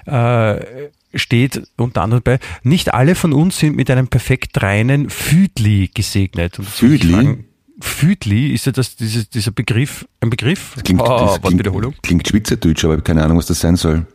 äh, 0.06 0.88
steht 1.14 1.62
unter 1.76 2.02
anderem 2.02 2.22
bei, 2.22 2.38
nicht 2.62 2.92
alle 2.94 3.14
von 3.14 3.32
uns 3.32 3.58
sind 3.58 3.76
mit 3.76 3.90
einem 3.90 4.08
perfekt 4.08 4.62
reinen 4.62 5.08
Füdli 5.10 5.90
gesegnet. 5.92 6.58
Und 6.58 6.68
Füdli? 6.68 7.12
fragen, 7.12 7.44
Füdli, 7.80 8.52
ist 8.52 8.66
ja 8.66 8.72
das, 8.72 8.96
dieses, 8.96 9.28
dieser 9.30 9.50
Begriff, 9.52 10.06
ein 10.20 10.30
Begriff? 10.30 10.72
Das 10.74 10.82
klingt, 10.84 11.00
oh, 11.00 11.06
das 11.06 11.18
klingt, 11.32 11.44
Wortwiederholung. 11.44 11.94
klingt 12.02 12.26
Schweizerdeutsch, 12.28 12.84
aber 12.84 12.94
ich 12.94 12.98
habe 12.98 13.02
keine 13.06 13.24
Ahnung, 13.24 13.38
was 13.38 13.46
das 13.46 13.60
sein 13.60 13.76
soll. 13.76 14.06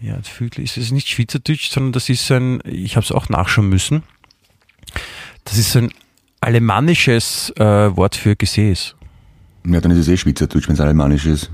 Ja, 0.00 0.16
das 0.16 0.28
Füdli 0.28 0.64
ist 0.64 0.76
es 0.76 0.90
nicht 0.90 1.08
Schweizerdeutsch, 1.08 1.70
sondern 1.70 1.92
das 1.92 2.08
ist 2.08 2.30
ein, 2.30 2.60
ich 2.64 2.96
habe 2.96 3.04
es 3.04 3.12
auch 3.12 3.28
nachschauen 3.28 3.68
müssen, 3.68 4.02
das 5.44 5.58
ist 5.58 5.76
ein 5.76 5.90
alemannisches 6.40 7.50
äh, 7.56 7.64
Wort 7.96 8.14
für 8.16 8.36
Gesäß. 8.36 8.94
Ja, 9.66 9.80
dann 9.80 9.90
ist 9.92 9.98
es 9.98 10.08
eh 10.08 10.16
Schweizerdeutsch, 10.16 10.68
wenn 10.68 10.74
es 10.74 10.80
alemannisch 10.80 11.26
ist. 11.26 11.50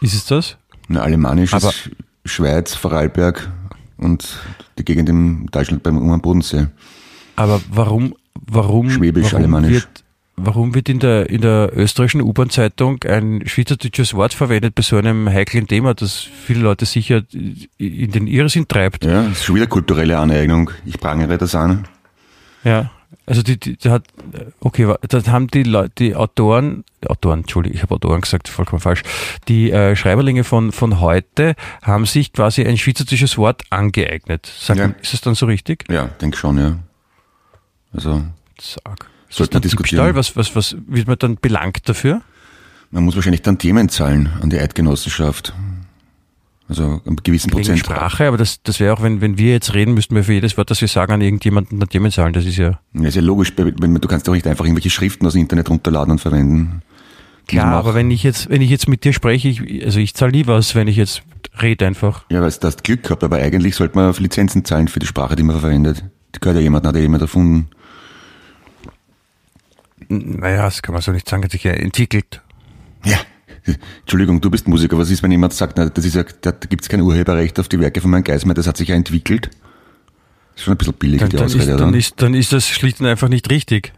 Ist 0.00 0.14
es 0.14 0.24
das? 0.26 0.56
Na, 0.88 1.00
alemannisch 1.02 1.52
Aber- 1.54 1.68
ist 1.70 1.90
Schweiz, 2.24 2.74
Vorarlberg 2.74 3.50
und 3.96 4.38
die 4.78 4.84
Gegend 4.84 5.08
im 5.08 5.46
Deutschland 5.50 5.82
beim 5.82 5.98
um 5.98 6.20
Bodensee. 6.20 6.66
Aber 7.36 7.60
warum, 7.70 8.14
warum, 8.46 8.90
Schwäbisch, 8.90 9.26
warum 9.26 9.38
Alemannisch. 9.38 9.72
wird, 9.72 9.88
warum 10.36 10.74
wird 10.74 10.88
in 10.88 10.98
der, 10.98 11.30
in 11.30 11.40
der 11.40 11.70
österreichischen 11.74 12.22
U-Bahn-Zeitung 12.22 13.02
ein 13.04 13.46
schweizerdeutsches 13.46 14.14
Wort 14.14 14.34
verwendet 14.34 14.74
bei 14.74 14.82
so 14.82 14.96
einem 14.96 15.28
heiklen 15.28 15.66
Thema, 15.66 15.94
das 15.94 16.14
viele 16.16 16.60
Leute 16.60 16.86
sicher 16.86 17.22
in 17.78 18.10
den 18.10 18.26
Irrsinn 18.26 18.68
treibt? 18.68 19.04
Ja, 19.04 19.22
das 19.22 19.32
ist 19.32 19.44
schon 19.44 19.56
wieder 19.56 19.66
kulturelle 19.66 20.18
Aneignung. 20.18 20.70
Ich 20.84 20.98
prangere 20.98 21.38
das 21.38 21.54
an. 21.54 21.86
Ja, 22.64 22.90
also 23.26 23.42
die, 23.42 23.58
die, 23.58 23.76
die 23.76 23.90
hat, 23.90 24.04
okay, 24.60 24.86
wa- 24.88 24.98
da 25.08 25.24
haben 25.26 25.46
die 25.48 25.62
Leute, 25.62 25.92
die 25.98 26.14
Autoren, 26.16 26.84
Autoren, 27.06 27.40
Entschuldigung, 27.40 27.76
ich 27.76 27.82
habe 27.82 27.94
Autoren 27.94 28.20
gesagt, 28.20 28.48
vollkommen 28.48 28.80
falsch, 28.80 29.02
die 29.48 29.70
äh, 29.70 29.96
Schreiberlinge 29.96 30.44
von, 30.44 30.72
von 30.72 31.00
heute 31.00 31.54
haben 31.82 32.06
sich 32.06 32.32
quasi 32.32 32.64
ein 32.64 32.76
schweizerdeutsches 32.78 33.38
Wort 33.38 33.62
angeeignet. 33.70 34.50
Sag, 34.58 34.76
Ja. 34.78 34.86
Ist 35.02 35.12
das 35.12 35.20
dann 35.22 35.34
so 35.34 35.46
richtig? 35.46 35.84
Ja, 35.90 36.06
denk 36.20 36.36
schon, 36.36 36.58
ja. 36.58 36.76
Also, 37.92 38.22
Sag. 38.60 39.08
Sollte 39.28 39.50
das 39.52 39.54
man 39.54 39.62
diskutieren. 39.62 40.04
Diebstahl? 40.04 40.14
Was, 40.16 40.36
was, 40.36 40.54
was 40.56 40.76
wird 40.86 41.06
man 41.06 41.16
dann 41.18 41.36
belangt 41.36 41.88
dafür? 41.88 42.22
man 42.92 43.04
muss 43.04 43.14
wahrscheinlich 43.14 43.42
dann 43.42 43.56
Themen 43.58 43.88
zahlen 43.88 44.28
an 44.42 44.50
die 44.50 44.58
Eidgenossenschaft. 44.58 45.54
Also, 46.70 47.00
einen 47.04 47.16
gewissen 47.16 47.50
Wegen 47.50 47.58
Prozent. 47.62 47.80
Sprache, 47.80 48.28
aber 48.28 48.36
das, 48.36 48.62
das 48.62 48.78
wäre 48.78 48.94
auch, 48.94 49.02
wenn, 49.02 49.20
wenn 49.20 49.36
wir 49.38 49.50
jetzt 49.50 49.74
reden, 49.74 49.92
müssten 49.92 50.14
wir 50.14 50.22
für 50.22 50.34
jedes 50.34 50.56
Wort, 50.56 50.70
das 50.70 50.80
wir 50.80 50.86
sagen, 50.86 51.12
an 51.12 51.20
irgendjemanden 51.20 51.80
dann 51.80 51.88
Themen 51.88 52.12
zahlen. 52.12 52.32
Das 52.32 52.44
ist 52.44 52.58
ja 52.58 52.78
Ja, 52.94 53.08
ist 53.08 53.16
ja 53.16 53.22
logisch, 53.22 53.56
du 53.56 54.00
kannst 54.08 54.28
doch 54.28 54.32
nicht 54.32 54.46
einfach 54.46 54.64
irgendwelche 54.64 54.88
Schriften 54.88 55.26
aus 55.26 55.32
dem 55.32 55.42
Internet 55.42 55.68
runterladen 55.68 56.12
und 56.12 56.20
verwenden. 56.20 56.82
klar, 57.48 57.72
aber 57.72 57.94
wenn 57.96 58.12
ich 58.12 58.22
jetzt, 58.22 58.48
wenn 58.50 58.62
ich 58.62 58.70
jetzt 58.70 58.88
mit 58.88 59.02
dir 59.02 59.12
spreche, 59.12 59.48
ich, 59.48 59.84
also 59.84 59.98
ich 59.98 60.14
zahle 60.14 60.30
nie 60.30 60.46
was, 60.46 60.76
wenn 60.76 60.86
ich 60.86 60.94
jetzt 60.96 61.22
rede 61.60 61.88
einfach. 61.88 62.24
Ja, 62.30 62.40
weil 62.40 62.52
du 62.52 62.66
hast 62.68 62.84
Glück 62.84 63.02
gehabt, 63.02 63.24
aber 63.24 63.38
eigentlich 63.38 63.74
sollte 63.74 63.96
man 63.98 64.14
Lizenzen 64.14 64.64
zahlen 64.64 64.86
für 64.86 65.00
die 65.00 65.06
Sprache, 65.06 65.34
die 65.34 65.42
man 65.42 65.58
verwendet. 65.58 66.04
Die 66.36 66.38
gehört 66.38 66.56
ja 66.56 66.62
jemand, 66.62 66.86
hat 66.86 66.94
ja 66.94 67.00
jemand 67.00 67.22
erfunden. 67.22 67.68
Naja, 70.08 70.62
das 70.62 70.82
kann 70.82 70.92
man 70.92 71.02
so 71.02 71.10
nicht 71.10 71.28
sagen, 71.28 71.42
hat 71.42 71.50
sich 71.50 71.64
ja 71.64 71.72
entwickelt. 71.72 72.42
Ja. 73.04 73.18
Entschuldigung, 74.00 74.40
du 74.40 74.50
bist 74.50 74.68
Musiker. 74.68 74.98
Was 74.98 75.10
ist, 75.10 75.22
wenn 75.22 75.30
jemand 75.30 75.52
sagt, 75.52 75.76
na, 75.76 75.88
das 75.88 76.04
ist 76.04 76.14
ja, 76.14 76.24
da 76.40 76.50
gibt 76.50 76.82
es 76.82 76.88
kein 76.88 77.00
Urheberrecht 77.02 77.58
auf 77.60 77.68
die 77.68 77.78
Werke 77.80 78.00
von 78.00 78.10
Herrn 78.12 78.24
Geismar, 78.24 78.54
das 78.54 78.66
hat 78.66 78.76
sich 78.76 78.88
ja 78.88 78.96
entwickelt? 78.96 79.46
Das 79.46 80.56
ist 80.56 80.64
schon 80.64 80.74
ein 80.74 80.78
bisschen 80.78 80.94
billig, 80.94 81.20
Dann, 81.20 81.30
die 81.30 81.36
dann, 81.36 81.46
ist, 81.46 81.54
Ausrede, 81.54 81.76
dann, 81.76 81.88
oder? 81.90 81.98
ist, 81.98 82.14
dann 82.20 82.34
ist 82.34 82.52
das 82.52 82.66
schlicht 82.68 83.00
und 83.00 83.06
einfach 83.06 83.28
nicht 83.28 83.50
richtig. 83.50 83.92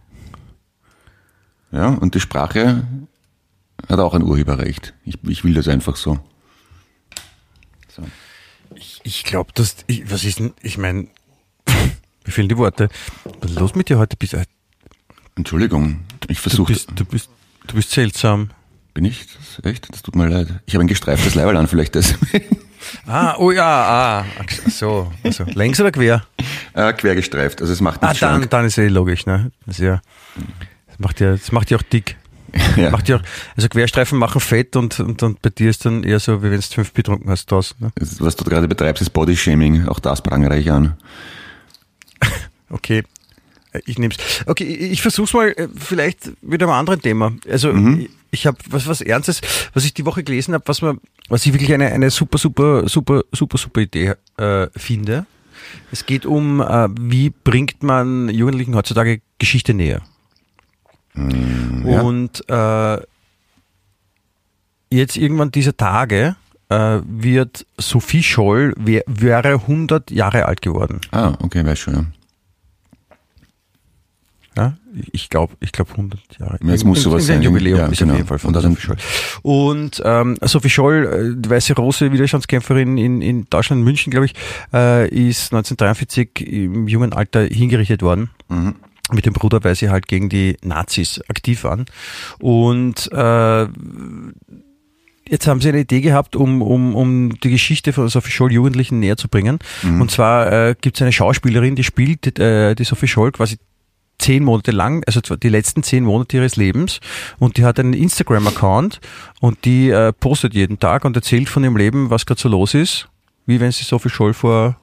Ja, 1.70 1.88
und 1.88 2.14
die 2.14 2.20
Sprache 2.20 2.87
hat 3.88 3.98
auch 3.98 4.14
ein 4.14 4.22
Urheberrecht. 4.22 4.94
Ich, 5.05 5.16
ich 5.27 5.44
will 5.44 5.55
das 5.55 5.68
einfach 5.68 5.96
so. 5.96 6.18
so. 7.88 8.03
Ich, 8.75 9.01
ich 9.05 9.25
glaube, 9.25 9.53
dass, 9.55 9.77
ich, 9.87 10.11
was 10.11 10.25
ist 10.25 10.38
denn, 10.38 10.53
ich 10.62 10.77
meine, 10.77 11.09
mir 11.66 12.33
fehlen 12.33 12.48
die 12.48 12.59
Worte. 12.59 12.88
Was 13.40 13.53
ist 13.53 13.59
los 13.61 13.75
mit 13.75 13.88
dir 13.88 13.98
heute? 13.98 14.16
Bist, 14.16 14.37
Entschuldigung, 15.35 16.01
ich 16.29 16.37
du, 16.37 16.42
versuche. 16.42 16.72
bist, 16.72 16.90
du, 16.94 17.05
bist, 17.05 17.31
du 17.66 17.75
bist 17.75 17.90
seltsam. 17.90 18.51
Bin 18.95 19.05
ich? 19.05 19.27
Das, 19.27 19.65
echt? 19.65 19.89
Das 19.93 20.03
tut 20.03 20.17
mir 20.17 20.29
leid. 20.29 20.49
Ich 20.67 20.75
habe 20.75 20.85
ein 20.85 20.89
gestreiftes 20.89 21.35
Leiberl 21.35 21.57
an, 21.57 21.67
vielleicht 21.67 21.95
das. 21.95 22.15
Ah, 23.07 23.37
oh 23.39 23.51
ja, 23.53 23.65
ah, 23.65 24.25
so, 24.69 25.11
also 25.23 25.45
längs 25.45 25.81
oder 25.81 25.93
quer? 25.93 26.25
äh, 26.75 26.93
quer 26.93 27.15
gestreift. 27.15 27.61
Also 27.61 27.73
es 27.73 27.81
macht 27.81 28.03
Ah, 28.03 28.09
nichts 28.09 28.21
dann, 28.21 28.37
schlank. 28.39 28.51
dann 28.51 28.65
ist 28.67 28.77
eh 28.77 28.89
logisch, 28.89 29.25
ne? 29.25 29.51
Das, 29.67 29.79
ja, 29.79 30.03
das 30.89 30.99
macht 30.99 31.21
ja, 31.21 31.31
das 31.33 31.53
macht 31.53 31.71
ja 31.71 31.79
auch 31.79 31.83
dick. 31.83 32.17
Ja. 32.77 32.91
Macht 32.91 33.09
ja 33.09 33.17
auch, 33.17 33.23
also 33.57 33.69
Querstreifen 33.69 34.19
machen 34.19 34.41
fett 34.41 34.77
und, 34.77 35.01
und, 35.01 35.23
und 35.23 35.41
bei 35.41 35.49
dir 35.49 35.71
ist 35.71 35.87
dann 35.87 36.03
eher 36.05 36.21
so, 36.21 36.43
wie 36.43 36.51
wenn 36.51 36.61
du 36.61 36.63
fünf 36.67 36.93
betrunken 36.93 37.31
hast 37.31 37.47
draußen. 37.51 37.77
Ne? 37.81 37.93
Was 38.19 38.37
du 38.37 38.45
gerade 38.45 38.69
betreibst, 38.69 39.01
ist 39.01 39.11
Bodyshaming. 39.11 39.89
Auch 39.89 40.01
das 40.01 40.21
prangere 40.23 40.59
ich 40.59 40.71
an. 40.71 40.95
Okay. 42.69 43.05
Äh, 43.73 43.81
Ich 43.87 43.99
nehm's. 43.99 44.17
Okay, 44.47 44.65
ich 44.65 45.01
versuch's 45.03 45.33
mal 45.33 45.49
äh, 45.57 45.69
vielleicht 45.77 46.33
mit 46.43 46.63
einem 46.63 46.73
anderen 46.73 47.01
Thema. 47.01 47.33
Also 47.49 47.73
ich, 47.75 48.11
ich 48.33 48.47
habe 48.47 48.59
was 48.71 48.88
was 48.88 49.01
Ernstes, 49.01 49.40
was 49.75 49.85
ich 49.85 49.95
die 49.95 50.05
Woche 50.05 50.25
gelesen 50.25 50.55
habe, 50.55 50.64
was 50.66 50.83
man, 50.83 50.99
was 51.29 51.47
ich 51.47 51.53
wirklich 51.53 51.73
eine 51.73 51.92
eine 51.92 52.11
super 52.11 52.38
super 52.38 52.88
super 52.88 53.23
super 53.33 53.59
super 53.59 53.81
Idee 53.81 54.14
äh, 54.38 54.66
finde. 54.75 55.27
Es 55.92 56.07
geht 56.07 56.27
um, 56.27 56.61
äh, 56.61 56.88
wie 56.99 57.31
bringt 57.31 57.83
man 57.83 58.29
Jugendlichen 58.29 58.75
heutzutage 58.75 59.21
Geschichte 59.38 59.75
näher. 59.75 60.01
ja. 61.14 62.01
Und 62.01 62.42
äh, 62.49 63.03
jetzt 64.90 65.16
irgendwann 65.16 65.53
dieser 65.53 65.77
Tage 65.77 66.37
äh, 66.68 67.01
wird 67.05 67.66
Sophie 67.79 68.23
Scholl 68.23 68.75
wär, 68.79 69.03
wäre 69.07 69.53
100 69.53 70.11
Jahre 70.11 70.47
alt 70.47 70.62
geworden. 70.62 71.01
Ah, 71.11 71.35
okay, 71.40 71.64
weiß 71.64 71.79
schon. 71.79 72.12
Ich 75.13 75.29
glaube, 75.31 75.55
ich 75.61 75.73
glaube 75.73 75.91
100 75.93 76.21
Jahre. 76.39 76.59
Ja, 76.63 76.75
es 76.75 76.85
muss 76.85 77.03
sowas 77.03 77.27
sein. 77.27 77.43
Jubiläum 77.43 77.79
Ja, 77.79 77.87
ist 77.87 77.99
genau. 77.99 78.13
auf 78.13 78.19
jeden 78.19 78.29
Fall 78.29 78.39
von 78.39 78.55
Und 78.55 78.63
Sophie 78.63 78.81
Scholl. 78.81 78.97
Und 79.43 80.03
ähm, 80.05 80.37
Sophie 80.43 80.71
Scholl, 80.71 81.35
äh, 81.37 81.41
die 81.41 81.49
weiße 81.49 81.75
Rose, 81.75 82.13
Widerstandskämpferin 82.13 82.99
in, 82.99 83.23
in 83.23 83.47
Deutschland, 83.49 83.83
München, 83.83 84.11
glaube 84.11 84.27
ich, 84.27 84.35
äh, 84.73 85.09
ist 85.09 85.53
1943 85.53 86.47
im 86.47 86.89
jungen 86.89 87.13
Alter 87.13 87.45
hingerichtet 87.45 88.03
worden. 88.03 88.31
Mhm. 88.49 88.75
Mit 89.13 89.27
dem 89.27 89.33
Bruder, 89.33 89.63
weil 89.65 89.75
sie 89.75 89.91
halt 89.91 90.09
gegen 90.09 90.29
die 90.29 90.57
Nazis 90.63 91.21
aktiv 91.29 91.65
waren. 91.65 91.87
Und 92.39 93.11
äh, 93.13 93.67
Jetzt 95.29 95.47
haben 95.47 95.61
sie 95.61 95.69
eine 95.69 95.81
Idee 95.81 96.01
gehabt, 96.01 96.35
um, 96.37 96.61
um, 96.61 96.95
um 96.95 97.31
die 97.41 97.51
Geschichte 97.51 97.93
von 97.93 98.09
Sophie 98.09 98.33
Scholl 98.33 98.53
Jugendlichen 98.53 98.99
näher 98.99 99.17
zu 99.17 99.29
bringen. 99.29 99.61
Und 99.83 100.11
zwar 100.11 100.53
äh, 100.53 100.75
gibt 100.79 100.97
es 100.97 101.03
eine 101.03 101.13
Schauspielerin, 101.13 101.77
die 101.77 101.85
spielt 101.85 102.39
äh, 102.39 102.75
die 102.75 102.85
Sophie 102.85 103.07
Scholl 103.07 103.31
quasi 103.33 103.57
zehn 104.23 104.45
Monate 104.45 104.71
lang, 104.71 105.03
also 105.07 105.21
die 105.21 105.49
letzten 105.49 105.83
zehn 105.83 106.05
Monate 106.05 106.37
ihres 106.39 106.57
Lebens. 106.57 107.01
Und 107.39 107.57
die 107.57 107.65
hat 107.65 107.79
einen 107.79 107.93
Instagram-Account 107.93 109.01
und 109.41 109.65
die 109.65 109.91
äh, 109.91 110.13
postet 110.13 110.55
jeden 110.55 110.79
Tag 110.79 111.05
und 111.05 111.17
erzählt 111.17 111.49
von 111.49 111.63
ihrem 111.65 111.77
Leben, 111.77 112.09
was 112.11 112.25
gerade 112.27 112.41
so 112.41 112.49
los 112.49 112.75
ist, 112.75 113.09
wie 113.47 113.61
wenn 113.61 113.73
sie 113.73 113.85
Sophie 113.85 114.09
Scholl 114.11 114.33
vor, 114.35 114.77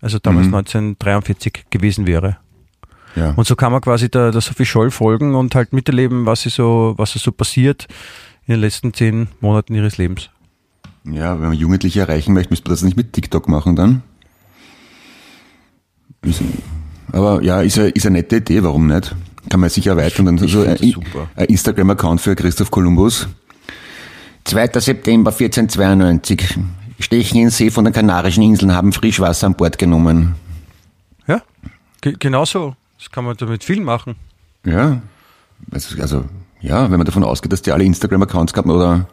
also 0.00 0.18
damals 0.18 0.46
Mhm. 0.48 0.54
1943 0.54 1.64
gewesen 1.70 2.06
wäre. 2.06 2.36
Ja. 3.16 3.30
Und 3.36 3.46
so 3.46 3.54
kann 3.54 3.70
man 3.70 3.80
quasi 3.80 4.10
der, 4.10 4.32
der 4.32 4.40
Sophie 4.40 4.66
Scholl 4.66 4.90
folgen 4.90 5.34
und 5.36 5.54
halt 5.54 5.72
miterleben, 5.72 6.26
was 6.26 6.42
sie 6.42 6.50
so, 6.50 6.94
was 6.96 7.12
so 7.12 7.30
passiert 7.32 7.86
in 8.46 8.54
den 8.54 8.60
letzten 8.60 8.92
zehn 8.92 9.28
Monaten 9.40 9.74
ihres 9.74 9.96
Lebens. 9.98 10.30
ja, 11.04 11.40
wenn 11.40 11.48
man 11.50 11.56
Jugendliche 11.56 12.00
erreichen 12.00 12.34
möchte, 12.34 12.50
müsste 12.50 12.68
man 12.68 12.74
das 12.74 12.82
nicht 12.82 12.96
mit 12.96 13.12
TikTok 13.12 13.48
machen 13.48 13.76
dann. 13.76 14.02
Ist- 16.22 16.42
Aber 17.14 17.42
ja, 17.44 17.60
ist 17.62 17.78
eine, 17.78 17.90
ist 17.90 18.06
eine 18.06 18.18
nette 18.18 18.36
Idee, 18.36 18.64
warum 18.64 18.88
nicht? 18.88 19.14
Kann 19.48 19.60
man 19.60 19.70
sicher 19.70 19.92
erweitern. 19.92 20.26
Dann 20.26 20.38
Ich 20.42 20.52
so 20.52 20.62
ein, 20.62 20.76
das 20.76 20.80
super. 20.80 21.28
ein 21.36 21.46
Instagram-Account 21.46 22.20
für 22.20 22.34
Christoph 22.34 22.72
Kolumbus. 22.72 23.28
2. 24.42 24.80
September 24.80 25.30
1492. 25.30 26.58
Stechen 26.98 27.40
in 27.40 27.50
See 27.50 27.70
von 27.70 27.84
den 27.84 27.92
Kanarischen 27.92 28.42
Inseln 28.42 28.74
haben 28.74 28.92
Frischwasser 28.92 29.46
an 29.46 29.54
Bord 29.54 29.78
genommen. 29.78 30.34
Ja, 31.28 31.40
ge 32.00 32.16
genau 32.18 32.44
so. 32.44 32.74
Das 32.98 33.10
kann 33.12 33.24
man 33.24 33.36
damit 33.36 33.62
viel 33.62 33.80
machen. 33.80 34.16
Ja, 34.66 35.00
also, 35.70 36.00
also 36.00 36.24
ja, 36.60 36.90
wenn 36.90 36.98
man 36.98 37.06
davon 37.06 37.22
ausgeht, 37.22 37.52
dass 37.52 37.62
die 37.62 37.70
alle 37.70 37.84
Instagram-Accounts 37.84 38.52
gehabt 38.52 38.68
haben 38.68 38.74
oder 38.74 39.06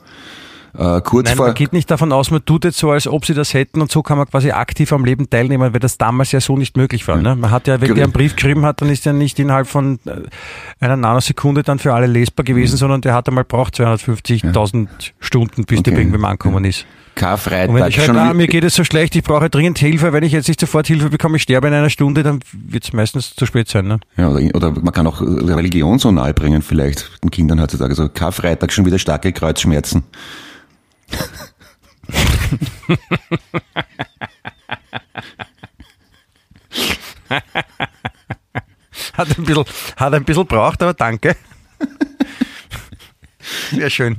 äh, 0.78 1.02
kurz 1.02 1.28
Nein, 1.28 1.38
vor... 1.38 1.48
man 1.48 1.56
geht 1.56 1.74
nicht 1.74 1.90
davon 1.92 2.12
aus, 2.12 2.32
man 2.32 2.44
tut 2.46 2.64
jetzt 2.66 2.78
so, 2.78 2.92
als 2.92 3.08
ob 3.08 3.26
sie 3.26 3.34
das 3.34 3.54
hätten 3.54 3.82
und 3.82 3.92
so 3.92 4.02
kann 4.02 4.18
man 4.18 4.28
quasi 4.28 4.52
aktiv 4.52 4.92
am 4.94 5.06
Leben 5.06 5.30
teilnehmen, 5.30 5.74
weil 5.74 5.80
das 5.80 5.98
damals 5.98 6.32
ja 6.32 6.40
so 6.42 6.58
nicht 6.58 6.78
möglich 6.78 7.08
war. 7.08 7.18
Ne? 7.18 7.36
Man 7.36 7.52
hat 7.52 7.68
ja, 7.68 7.82
wenn 7.82 7.92
Gerü- 7.92 7.96
der 7.96 8.04
einen 8.06 8.14
Brief 8.14 8.36
geschrieben 8.36 8.66
hat, 8.66 8.82
dann 8.82 8.90
ist 8.90 9.06
der 9.06 9.14
nicht 9.14 9.40
innerhalb 9.40 9.68
von 9.68 10.00
äh, 10.06 10.12
einer 10.80 10.96
Nanosekunde 10.96 11.64
dann 11.64 11.80
für 11.80 11.94
alle 11.94 12.08
lesbar 12.08 12.44
gewesen, 12.44 12.78
sondern 12.78 13.02
der 13.02 13.14
hat 13.14 13.28
einmal 13.28 13.44
braucht 13.44 13.76
250.000 13.76 14.88
Stunden, 15.20 15.66
bis 15.66 15.84
der 15.84 15.94
Okay. 15.94 16.02
irgendwann 16.04 16.26
angekommen 16.26 16.64
ist. 16.66 16.82
Und 16.82 17.16
wenn 17.18 17.28
Karfreitag 17.28 17.90
ich 17.90 17.98
halt, 17.98 18.08
schon... 18.08 18.18
ah, 18.18 18.34
mir 18.34 18.48
geht 18.48 18.64
es 18.64 18.74
so 18.74 18.84
schlecht, 18.86 19.16
ich 19.18 19.24
brauche 19.24 19.50
dringend 19.50 19.78
Hilfe, 19.78 20.14
wenn 20.14 20.24
ich 20.24 20.32
jetzt 20.32 20.48
nicht 20.48 20.60
sofort 20.60 20.88
Hilfe 20.88 21.10
bekomme, 21.10 21.36
ich 21.36 21.44
sterbe 21.44 21.68
in 21.68 21.74
einer 21.74 21.90
Stunde, 21.90 22.24
dann 22.24 22.40
wird 22.54 22.86
es 22.86 22.94
meistens 22.94 23.36
zu 23.36 23.46
spät 23.46 23.68
sein. 23.68 23.86
Ne? 23.86 24.00
Ja, 24.16 24.30
oder, 24.30 24.40
oder 24.56 24.72
man 24.82 24.94
kann 24.94 25.06
auch 25.08 25.22
Religion 25.22 26.00
so 26.00 26.10
nahe 26.12 26.34
bringen, 26.34 26.62
vielleicht 26.62 27.22
den 27.24 27.30
Kindern 27.30 27.62
heutzutage. 27.62 27.94
So 27.96 28.08
Karfreitag 28.08 28.72
schon 28.72 28.86
wieder 28.86 28.98
starke 28.98 29.34
Kreuzschmerzen. 29.34 30.04
Hat 39.14 39.38
ein 39.38 39.44
bisschen, 39.44 39.66
hat 39.98 40.14
ein 40.14 40.24
bisschen 40.24 40.46
braucht, 40.46 40.82
aber 40.82 40.94
danke. 40.94 41.36
Sehr 43.72 43.90
schön. 43.90 44.18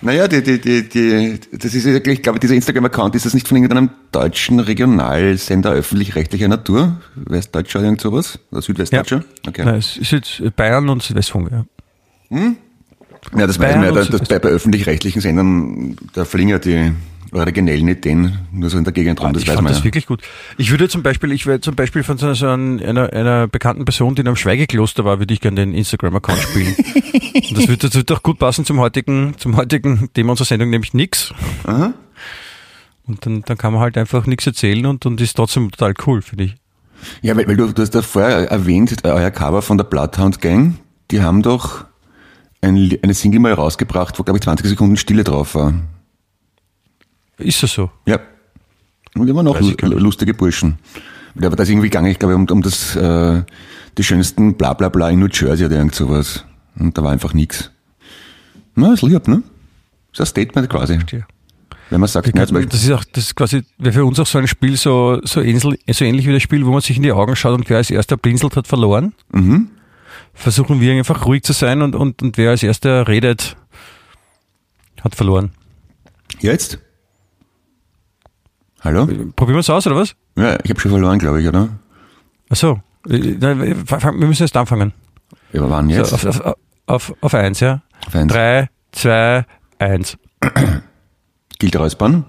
Naja, 0.00 0.26
die, 0.26 0.42
die, 0.42 0.60
die, 0.60 0.88
die, 0.88 1.38
das 1.52 1.74
ist 1.74 1.84
ja, 1.84 1.96
ich 1.96 2.22
glaube, 2.22 2.40
dieser 2.40 2.54
Instagram-Account, 2.54 3.14
ist 3.14 3.26
das 3.26 3.34
nicht 3.34 3.46
von 3.46 3.56
irgendeinem 3.56 3.90
deutschen 4.10 4.58
Regionalsender 4.58 5.70
öffentlich-rechtlicher 5.70 6.48
Natur? 6.48 7.00
Westdeutscher, 7.14 7.82
irgend 7.82 8.00
sowas? 8.00 8.38
Oder 8.50 8.62
Südwestdeutscher? 8.62 9.24
Okay. 9.46 9.64
Nein, 9.64 9.76
es 9.76 9.96
ist 9.96 10.10
jetzt 10.10 10.56
Bayern 10.56 10.88
und 10.88 11.02
Südwestfunk, 11.02 11.50
ja. 11.50 11.64
Ja, 13.36 13.46
das 13.46 13.58
weiß 13.58 13.76
man 13.76 13.84
ja, 13.84 13.92
dass, 13.92 14.28
bei, 14.28 14.38
bei 14.38 14.48
öffentlich-rechtlichen 14.48 15.20
Sendern, 15.20 15.96
da 16.12 16.24
fliegen 16.24 16.50
ja 16.50 16.58
die 16.58 16.92
originellen 17.32 17.88
Ideen 17.88 18.38
nur 18.52 18.70
so 18.70 18.78
in 18.78 18.84
der 18.84 18.92
Gegend 18.92 19.20
rum, 19.20 19.32
das 19.32 19.42
ich 19.42 19.48
weiß 19.48 19.56
fand 19.56 19.64
man 19.64 19.72
das 19.72 19.80
ja. 19.80 19.84
wirklich 19.84 20.06
gut. 20.06 20.22
Ich 20.56 20.70
würde 20.70 20.88
zum 20.88 21.02
Beispiel, 21.02 21.32
ich 21.32 21.46
wäre 21.46 21.60
zum 21.60 21.74
Beispiel 21.74 22.02
von 22.02 22.16
so 22.16 22.32
so 22.34 22.48
einer, 22.48 23.12
einer, 23.12 23.48
bekannten 23.48 23.84
Person, 23.84 24.14
die 24.14 24.22
in 24.22 24.26
einem 24.26 24.36
Schweigekloster 24.36 25.04
war, 25.04 25.18
würde 25.18 25.34
ich 25.34 25.40
gerne 25.40 25.56
den 25.56 25.74
Instagram-Account 25.74 26.38
spielen. 26.38 26.74
Und 26.76 27.56
das 27.58 27.68
würde, 27.68 27.88
das 27.88 27.94
würde 27.94 28.14
auch 28.14 28.22
gut 28.22 28.38
passen 28.38 28.64
zum 28.64 28.80
heutigen, 28.80 29.34
zum 29.36 29.56
heutigen 29.56 30.10
Thema 30.14 30.30
unserer 30.30 30.46
Sendung, 30.46 30.70
nämlich 30.70 30.94
nix. 30.94 31.34
Aha. 31.64 31.92
Und 33.06 33.24
dann, 33.24 33.42
dann 33.42 33.56
kann 33.56 33.72
man 33.72 33.82
halt 33.82 33.96
einfach 33.96 34.26
nichts 34.26 34.46
erzählen 34.46 34.86
und, 34.86 35.04
und 35.06 35.20
ist 35.20 35.34
trotzdem 35.34 35.70
total 35.70 35.94
cool, 36.06 36.22
finde 36.22 36.44
ich. 36.44 36.54
Ja, 37.22 37.36
weil, 37.36 37.46
weil 37.46 37.56
du, 37.56 37.72
du 37.72 37.82
hast 37.82 37.94
da 37.94 38.02
vorher 38.02 38.50
erwähnt, 38.50 39.04
äh, 39.04 39.08
euer 39.08 39.30
Cover 39.30 39.62
von 39.62 39.78
der 39.78 39.84
Bloodhound 39.84 40.40
Gang, 40.40 40.78
die 41.10 41.22
haben 41.22 41.42
doch 41.42 41.84
ein, 42.60 42.98
eine 43.02 43.14
Single 43.14 43.40
mal 43.40 43.52
rausgebracht, 43.52 44.18
wo, 44.18 44.22
glaube 44.22 44.38
ich, 44.38 44.44
20 44.44 44.66
Sekunden 44.68 44.96
Stille 44.96 45.24
drauf 45.24 45.54
war. 45.54 45.74
Ist 47.38 47.62
das 47.62 47.72
so? 47.72 47.90
Ja. 48.06 48.18
Und 49.14 49.28
immer 49.28 49.42
noch 49.42 49.60
lustige 49.60 50.34
Burschen. 50.34 50.78
Aber 51.36 51.56
da 51.56 51.62
ist 51.62 51.68
irgendwie 51.68 51.88
gegangen, 51.88 52.10
ich 52.10 52.18
glaube, 52.18 52.34
um, 52.34 52.48
um 52.50 52.62
das, 52.62 52.96
äh, 52.96 53.42
die 53.96 54.04
schönsten 54.04 54.54
Blablabla 54.54 55.10
in 55.10 55.20
New 55.20 55.28
Jersey 55.28 55.66
oder 55.66 55.76
irgend 55.76 55.94
sowas. 55.94 56.44
Und 56.78 56.98
da 56.98 57.02
war 57.02 57.12
einfach 57.12 57.32
nix. 57.32 57.70
Na, 58.74 58.92
ist 58.92 59.02
lieb, 59.02 59.26
ne? 59.28 59.42
Ist 60.12 60.20
ein 60.20 60.26
Statement 60.26 60.68
quasi. 60.68 60.98
Ja. 61.10 61.20
Wenn 61.90 62.00
man 62.00 62.08
sagt, 62.08 62.32
Beispiel, 62.32 62.66
Das 62.66 62.84
ist 62.84 62.90
auch, 62.90 63.04
das 63.04 63.24
ist 63.24 63.34
quasi, 63.34 63.62
wäre 63.78 63.94
für 63.94 64.04
uns 64.04 64.20
auch 64.20 64.26
so 64.26 64.38
ein 64.38 64.46
Spiel 64.46 64.76
so, 64.76 65.20
so, 65.24 65.40
ähnlich, 65.40 65.62
so 65.90 66.04
ähnlich 66.04 66.26
wie 66.26 66.32
das 66.32 66.42
Spiel, 66.42 66.66
wo 66.66 66.70
man 66.70 66.82
sich 66.82 66.96
in 66.96 67.02
die 67.02 67.12
Augen 67.12 67.34
schaut 67.34 67.58
und 67.58 67.68
wer 67.70 67.78
als 67.78 67.90
erster 67.90 68.16
blinzelt, 68.16 68.56
hat 68.56 68.66
verloren. 68.66 69.14
mhm. 69.32 69.70
Versuchen 70.38 70.80
wir 70.80 70.92
einfach 70.92 71.26
ruhig 71.26 71.42
zu 71.42 71.52
sein 71.52 71.82
und, 71.82 71.96
und, 71.96 72.22
und 72.22 72.38
wer 72.38 72.50
als 72.50 72.62
erster 72.62 73.08
redet, 73.08 73.56
hat 75.02 75.16
verloren. 75.16 75.50
jetzt? 76.38 76.78
Hallo? 78.80 79.06
Probieren 79.06 79.56
wir 79.56 79.58
es 79.58 79.68
aus, 79.68 79.84
oder 79.88 79.96
was? 79.96 80.14
Ja, 80.36 80.56
ich 80.62 80.70
habe 80.70 80.78
schon 80.80 80.92
verloren, 80.92 81.18
glaube 81.18 81.42
ich, 81.42 81.48
oder? 81.48 81.68
Achso, 82.48 82.80
wir 83.04 84.12
müssen 84.12 84.44
jetzt 84.44 84.56
anfangen. 84.56 84.92
Ja, 85.52 85.60
aber 85.60 85.70
wann 85.70 85.90
jetzt? 85.90 86.10
So, 86.10 86.28
auf, 86.28 86.40
auf, 86.40 86.56
auf, 86.86 87.14
auf 87.20 87.34
eins, 87.34 87.58
ja. 87.58 87.82
Auf 88.06 88.14
eins. 88.14 88.32
Drei, 88.32 88.68
zwei, 88.92 89.44
eins. 89.80 90.16
Gilt 91.58 91.74
Räuspern? 91.74 92.24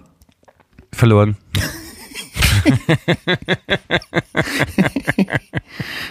Verloren. 0.91 1.37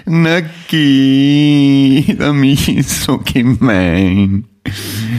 Na 0.06 0.40
geh, 0.68 2.14
der 2.18 2.32
Michi 2.32 2.74
ist 2.78 3.02
so 3.04 3.18
gemein. 3.18 4.44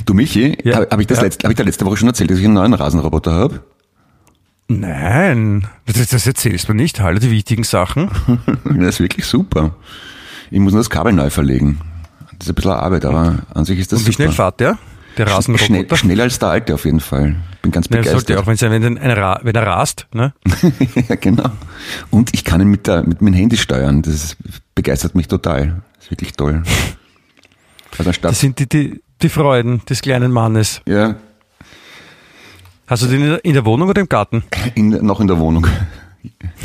Du 0.05 0.13
Michi, 0.13 0.57
Ja. 0.63 0.77
habe 0.77 0.87
hab 0.91 0.99
ich 0.99 1.07
das 1.07 1.19
Ja. 1.19 1.23
letzte, 1.25 1.43
hab 1.43 1.51
ich 1.51 1.57
da 1.57 1.63
letzte 1.63 1.85
Woche 1.85 1.97
schon 1.97 2.07
erzählt, 2.07 2.31
dass 2.31 2.39
ich 2.39 2.45
einen 2.45 2.53
neuen 2.55 2.73
Rasenroboter 2.73 3.31
habe? 3.33 3.63
Nein, 4.67 5.67
das, 5.87 6.07
das 6.09 6.27
erzählst 6.27 6.69
du 6.69 6.73
nicht. 6.73 6.99
Hallo, 6.99 7.17
die 7.19 7.31
wichtigen 7.31 7.63
Sachen. 7.63 8.09
Das 8.65 8.95
ist 8.95 8.99
wirklich 8.99 9.25
super. 9.25 9.75
Ich 10.51 10.59
muss 10.59 10.73
nur 10.73 10.79
das 10.81 10.89
Kabel 10.89 11.13
neu 11.13 11.29
verlegen. 11.29 11.79
Das 12.37 12.47
ist 12.47 12.51
ein 12.51 12.55
bisschen 12.55 12.71
Arbeit, 12.71 13.05
aber 13.05 13.39
an 13.53 13.65
sich 13.65 13.79
ist 13.79 13.91
das 13.91 13.99
Und 14.01 14.07
wie 14.07 14.11
super. 14.11 14.23
schnell 14.23 14.31
fährt 14.35 14.59
der? 14.59 14.77
Der 15.19 15.27
Schnell, 15.27 15.35
Rasenroboter? 15.57 15.97
schneller 15.97 16.23
als 16.23 16.39
der 16.39 16.49
alte 16.49 16.73
auf 16.73 16.85
jeden 16.85 16.99
Fall. 17.01 17.35
Bin 17.61 17.71
ganz 17.71 17.87
Ja, 17.89 17.97
das 17.97 18.11
sollte 18.11 18.33
begeistert. 18.35 18.61
auch, 18.63 18.71
wenn, 18.71 18.83
wenn, 18.83 18.97
ein 18.97 19.11
Ra- 19.11 19.39
wenn 19.43 19.53
er 19.55 19.67
rast, 19.67 20.07
ne? 20.13 20.33
ja, 21.09 21.15
genau. 21.15 21.49
Und 22.09 22.33
ich 22.33 22.45
kann 22.45 22.61
ihn 22.61 22.69
mit, 22.69 22.87
der, 22.87 23.03
mit 23.03 23.21
meinem 23.21 23.33
Handy 23.33 23.57
steuern. 23.57 24.01
Das 24.01 24.13
ist, 24.13 24.37
begeistert 24.75 25.15
mich 25.15 25.27
total. 25.27 25.81
Das 25.95 26.05
ist 26.05 26.11
wirklich 26.11 26.33
toll. 26.33 26.63
Also 27.97 28.11
Das 28.21 28.39
sind 28.39 28.59
die, 28.59 28.69
die, 28.69 29.01
die 29.21 29.29
Freuden 29.29 29.81
des 29.89 30.01
kleinen 30.01 30.31
Mannes. 30.31 30.81
ja, 30.87 31.15
Hast 32.87 33.03
du 33.03 33.07
den 33.07 33.35
in 33.43 33.53
der, 33.53 33.65
Wohnung 33.65 33.89
oder 33.89 34.01
im 34.01 34.09
Garten? 34.09 34.43
in, 34.73 34.89
noch 35.05 35.19
in 35.19 35.27
der 35.27 35.37
Wohnung. 35.37 35.67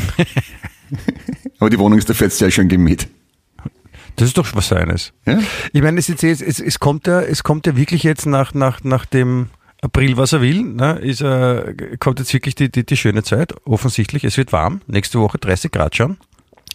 aber 1.59 1.71
die 1.71 1.79
Wohnung 1.79 1.99
ist 1.99 2.09
dafür 2.09 2.29
jetzt 2.29 2.41
ja 2.41 2.51
schon 2.51 2.69
gemäht. 2.69 3.09
Das 4.17 4.29
ist 4.29 4.39
doch 4.39 4.47
was 4.55 4.69
Seines. 4.69 5.13
Ja? 5.27 5.39
Ich 5.73 5.83
meine, 5.83 5.99
es, 5.99 6.09
jetzt, 6.09 6.23
es, 6.23 6.61
es, 6.61 6.79
kommt 6.79 7.07
ja, 7.07 7.21
es 7.21 7.43
kommt 7.43 7.67
ja 7.67 7.77
wirklich 7.77 8.03
jetzt 8.03 8.27
nach, 8.27 8.55
nach, 8.55 8.83
nach 8.85 9.07
dem 9.07 9.49
April, 9.83 10.17
was 10.17 10.33
er 10.33 10.41
will, 10.41 10.63
ne, 10.63 10.99
ist, 11.01 11.21
äh, 11.21 11.97
kommt 11.99 12.19
jetzt 12.19 12.33
wirklich 12.33 12.55
die, 12.55 12.71
die, 12.71 12.87
die 12.87 12.97
schöne 12.97 13.23
Zeit. 13.23 13.55
Offensichtlich, 13.67 14.25
es 14.25 14.37
wird 14.37 14.53
warm. 14.53 14.81
Nächste 14.87 15.21
Woche 15.21 15.39
30 15.39 15.71
Grad 15.71 15.97
schon. 15.97 16.17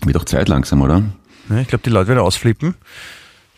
Wird 0.05 0.17
auch 0.17 0.25
Zeit 0.25 0.47
langsam, 0.47 0.81
oder? 0.81 1.03
Ja, 1.49 1.57
ich 1.57 1.67
glaube, 1.67 1.81
die 1.83 1.89
Leute 1.89 2.09
werden 2.09 2.19
ausflippen. 2.19 2.75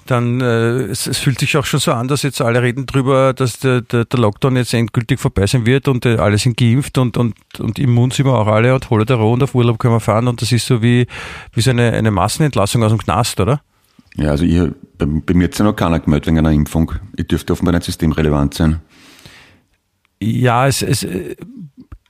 Dann, 0.08 0.42
äh, 0.42 0.86
es, 0.86 1.06
es 1.06 1.20
fühlt 1.20 1.40
sich 1.40 1.56
auch 1.58 1.66
schon 1.66 1.80
so 1.80 1.92
an, 1.92 2.08
dass 2.08 2.24
jetzt 2.24 2.42
alle 2.42 2.62
reden 2.62 2.86
drüber, 2.86 3.34
dass 3.34 3.60
der, 3.60 3.82
der, 3.82 4.06
der 4.06 4.20
Lockdown 4.20 4.56
jetzt 4.56 4.74
endgültig 4.74 5.20
vorbei 5.20 5.46
sein 5.46 5.66
wird 5.66 5.88
und 5.88 6.06
äh, 6.06 6.16
alle 6.16 6.38
sind 6.38 6.58
geimpft 6.58 6.98
und, 6.98 7.18
und, 7.18 7.36
und 7.60 7.78
immun 7.78 8.10
sind 8.12 8.26
wir 8.26 8.34
auch 8.34 8.48
alle 8.48 8.74
und 8.74 8.90
Holodero 8.90 9.32
und 9.32 9.44
auf 9.44 9.54
Urlaub 9.54 9.78
können 9.78 9.94
wir 9.94 10.00
fahren 10.00 10.28
und 10.28 10.42
das 10.42 10.52
ist 10.52 10.66
so 10.66 10.82
wie, 10.82 11.06
wie 11.54 11.62
so 11.62 11.70
eine, 11.70 11.92
eine 11.92 12.10
Massenentlassung 12.10 12.84
aus 12.84 12.92
dem 12.92 12.98
Knast, 12.98 13.40
oder? 13.40 13.62
Ja, 14.16 14.32
also 14.32 14.44
ich, 14.44 14.60
bei, 14.98 15.06
bei 15.06 15.34
mir 15.34 15.46
hat 15.46 15.58
ja 15.58 15.66
noch 15.66 15.76
keiner 15.76 16.00
gemeldet 16.00 16.28
wegen 16.28 16.38
einer 16.40 16.52
Impfung. 16.52 16.92
Ich 17.16 17.28
dürfte 17.28 17.54
offenbar 17.54 17.74
nicht 17.74 17.86
systemrelevant 17.86 18.54
sein. 18.54 18.82
Ja, 20.20 20.68
es, 20.68 20.82
es, 20.82 21.06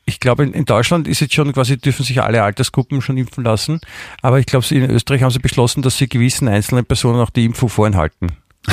ich 0.05 0.19
glaube, 0.19 0.43
in, 0.43 0.53
in 0.53 0.65
Deutschland 0.65 1.07
ist 1.07 1.21
jetzt 1.21 1.33
schon 1.33 1.53
quasi, 1.53 1.77
dürfen 1.77 2.03
sich 2.03 2.21
alle 2.21 2.43
Altersgruppen 2.43 3.01
schon 3.01 3.17
impfen 3.17 3.43
lassen. 3.43 3.79
Aber 4.21 4.39
ich 4.39 4.45
glaube, 4.45 4.65
in 4.69 4.89
Österreich 4.89 5.23
haben 5.23 5.31
sie 5.31 5.39
beschlossen, 5.39 5.81
dass 5.81 5.97
sie 5.97 6.09
gewissen 6.09 6.47
einzelnen 6.47 6.85
Personen 6.85 7.19
auch 7.19 7.29
die 7.29 7.45
Impfung 7.45 7.69
vorenthalten. 7.69 8.33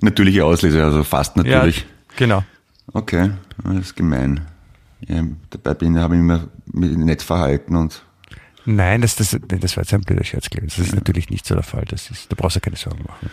Natürliche 0.00 0.44
Auslese, 0.44 0.84
also 0.84 1.04
fast 1.04 1.36
natürlich. 1.36 1.86
genau. 2.16 2.44
Okay, 2.92 3.30
das 3.62 3.76
ist 3.76 3.96
gemein. 3.96 4.40
Ja, 5.06 5.22
dabei 5.50 5.74
bin, 5.74 5.98
habe 5.98 6.16
ich 6.16 6.22
mich 6.72 6.96
nett 6.96 7.22
verhalten 7.22 7.76
und 7.76 8.02
Nein, 8.64 9.00
das, 9.00 9.16
das, 9.16 9.36
das 9.46 9.76
war 9.76 9.82
jetzt 9.82 9.94
ein 9.94 10.02
blöder 10.02 10.24
Scherz, 10.24 10.48
Clemens. 10.48 10.76
Das 10.76 10.86
ist 10.86 10.94
natürlich 10.94 11.30
nicht 11.30 11.46
so 11.46 11.54
der 11.54 11.64
Fall. 11.64 11.84
Das 11.88 12.10
ist, 12.10 12.30
da 12.30 12.36
brauchst 12.36 12.56
du 12.56 12.60
keine 12.60 12.76
Sorgen 12.76 13.04
machen. 13.06 13.30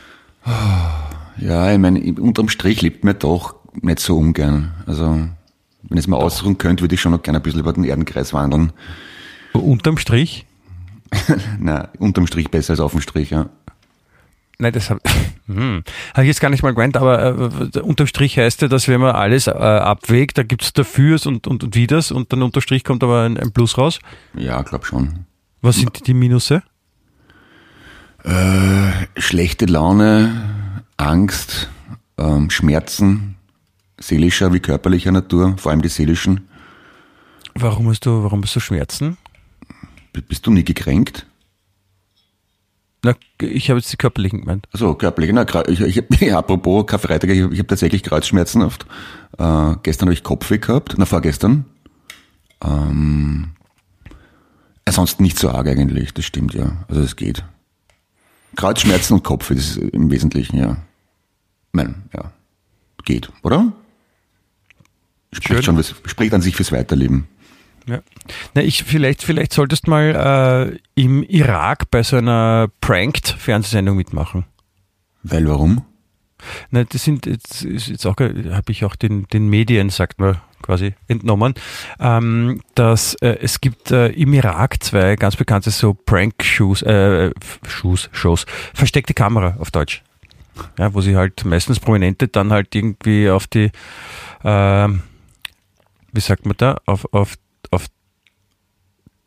ja, 1.37 1.71
ich 1.71 1.77
meine, 1.77 1.99
unterm 2.19 2.49
Strich 2.49 2.81
lebt 2.81 3.03
mir 3.03 3.13
doch 3.13 3.55
nicht 3.81 3.99
so 3.99 4.17
ungern. 4.17 4.73
Also, 4.85 5.05
wenn 5.05 5.97
ich 5.97 5.99
es 5.99 6.07
mal 6.07 6.17
aussuchen 6.17 6.57
könnte, 6.57 6.83
würde 6.83 6.95
ich 6.95 7.01
schon 7.01 7.11
noch 7.11 7.21
gerne 7.21 7.39
ein 7.39 7.43
bisschen 7.43 7.59
über 7.59 7.73
den 7.73 7.83
Erdenkreis 7.83 8.33
wandern. 8.33 8.73
Unterm 9.53 9.97
Strich? 9.97 10.45
Na, 11.59 11.89
unterm 11.99 12.27
Strich 12.27 12.49
besser 12.49 12.71
als 12.71 12.79
auf 12.79 12.91
dem 12.91 13.01
Strich, 13.01 13.31
ja. 13.31 13.49
Nein, 14.61 14.73
das 14.73 14.89
habe 14.89 14.99
hm, 15.47 15.83
hab 16.13 16.23
ich 16.23 16.27
jetzt 16.27 16.41
gar 16.41 16.49
nicht 16.49 16.63
mal 16.63 16.73
gemeint, 16.73 16.97
aber 16.97 17.49
äh, 17.75 17.79
unterm 17.79 18.07
Strich 18.07 18.37
heißt 18.37 18.61
ja, 18.61 18.67
dass 18.67 18.87
wenn 18.89 18.99
man 18.99 19.15
alles 19.15 19.47
äh, 19.47 19.51
abwägt, 19.51 20.37
da 20.37 20.43
gibt's 20.43 20.73
Dafürs 20.73 21.25
und, 21.25 21.47
und, 21.47 21.63
und 21.63 21.75
Widers 21.75 22.11
und 22.11 22.31
dann 22.33 22.43
unterm 22.43 22.61
Strich 22.61 22.83
kommt 22.83 23.03
aber 23.03 23.23
ein, 23.23 23.37
ein 23.37 23.51
Plus 23.53 23.77
raus. 23.77 23.99
Ja, 24.35 24.61
glaub 24.61 24.85
schon. 24.85 25.25
Was 25.61 25.77
sind 25.77 26.05
die 26.07 26.13
Minusse? 26.13 26.61
Schlechte 29.17 29.65
Laune, 29.65 30.83
Angst, 30.97 31.69
ähm, 32.17 32.49
Schmerzen, 32.49 33.35
seelischer 33.97 34.51
wie 34.53 34.59
körperlicher 34.59 35.11
Natur, 35.13 35.55
vor 35.57 35.71
allem 35.71 35.81
die 35.81 35.87
seelischen. 35.87 36.47
Warum 37.55 37.87
hast 37.89 38.05
du, 38.05 38.23
warum 38.23 38.43
hast 38.43 38.55
du 38.55 38.59
Schmerzen? 38.59 39.17
B- 40.11 40.21
Bist 40.21 40.45
du 40.45 40.51
nie 40.51 40.65
gekränkt? 40.65 41.25
Na, 43.03 43.15
ich 43.41 43.69
habe 43.69 43.79
jetzt 43.79 43.91
die 43.93 43.97
körperlichen 43.97 44.41
gemeint. 44.41 44.67
Also 44.73 44.93
körperlich, 44.93 45.31
na, 45.33 45.45
ich, 45.67 45.79
ich, 45.79 46.03
ja, 46.21 46.39
apropos 46.39 46.85
Karfreitag, 46.85 47.29
ich, 47.29 47.39
ich 47.39 47.59
habe 47.59 47.67
tatsächlich 47.67 48.03
Kreuzschmerzen 48.03 48.61
oft. 48.61 48.85
Äh, 49.37 49.75
gestern 49.83 50.07
habe 50.07 50.13
ich 50.13 50.23
Kopfweh 50.23 50.57
gehabt, 50.57 50.95
na 50.97 51.05
vorgestern. 51.05 51.65
Ähm, 52.61 53.51
ansonsten 54.83 55.23
nicht 55.23 55.39
so 55.39 55.49
arg 55.49 55.67
eigentlich, 55.67 56.13
das 56.13 56.25
stimmt 56.25 56.53
ja. 56.53 56.85
Also 56.89 57.01
es 57.01 57.15
geht. 57.15 57.45
Kreuzschmerzen 58.57 59.13
und 59.13 59.23
Kopfweh, 59.23 59.55
das 59.55 59.77
ist 59.77 59.77
im 59.77 60.11
Wesentlichen 60.11 60.57
ja. 60.57 60.77
Nein, 61.71 62.03
ja. 62.13 62.33
Geht, 63.05 63.31
oder? 63.43 63.71
Spricht 65.31 65.63
Schön. 65.63 65.77
schon, 65.77 65.95
spricht 66.05 66.33
an 66.33 66.41
sich 66.41 66.55
fürs 66.55 66.71
Weiterleben. 66.71 67.27
Ja. 67.89 68.01
Na, 68.53 68.61
ich, 68.61 68.83
vielleicht, 68.83 69.23
vielleicht 69.23 69.53
solltest 69.53 69.87
mal 69.87 70.73
äh, 70.95 71.01
im 71.01 71.23
Irak 71.23 71.89
bei 71.91 72.03
so 72.03 72.17
einer 72.17 72.69
Pranked-Fernsehsendung 72.81 73.95
mitmachen. 73.97 74.45
Weil 75.23 75.47
warum? 75.47 75.85
Nein, 76.71 76.87
das 76.89 77.03
sind 77.03 77.25
jetzt, 77.25 77.63
jetzt 77.63 78.05
auch, 78.05 78.15
habe 78.17 78.71
ich 78.71 78.85
auch 78.85 78.95
den, 78.95 79.27
den 79.27 79.49
Medien, 79.49 79.89
sagt 79.89 80.19
man 80.19 80.39
quasi, 80.61 80.93
entnommen, 81.07 81.53
ähm, 81.99 82.61
dass 82.75 83.15
äh, 83.15 83.37
es 83.41 83.61
gibt 83.61 83.91
äh, 83.91 84.07
im 84.09 84.33
Irak 84.33 84.83
zwei 84.83 85.15
ganz 85.15 85.35
bekannte 85.35 85.71
so 85.71 85.93
Prank-Shows, 85.93 86.81
äh, 86.83 87.31
Shows, 87.67 88.09
Shows, 88.11 88.45
versteckte 88.73 89.13
Kamera 89.13 89.55
auf 89.59 89.71
Deutsch. 89.71 90.03
Ja, 90.77 90.93
wo 90.93 91.01
sie 91.01 91.15
halt 91.15 91.45
meistens 91.45 91.79
Prominente 91.79 92.27
dann 92.27 92.51
halt 92.51 92.75
irgendwie 92.75 93.29
auf 93.29 93.47
die, 93.47 93.71
äh, 94.43 94.87
wie 96.11 96.19
sagt 96.19 96.45
man 96.45 96.55
da, 96.57 96.77
auf, 96.85 97.05
auf, 97.13 97.35
auf 97.71 97.87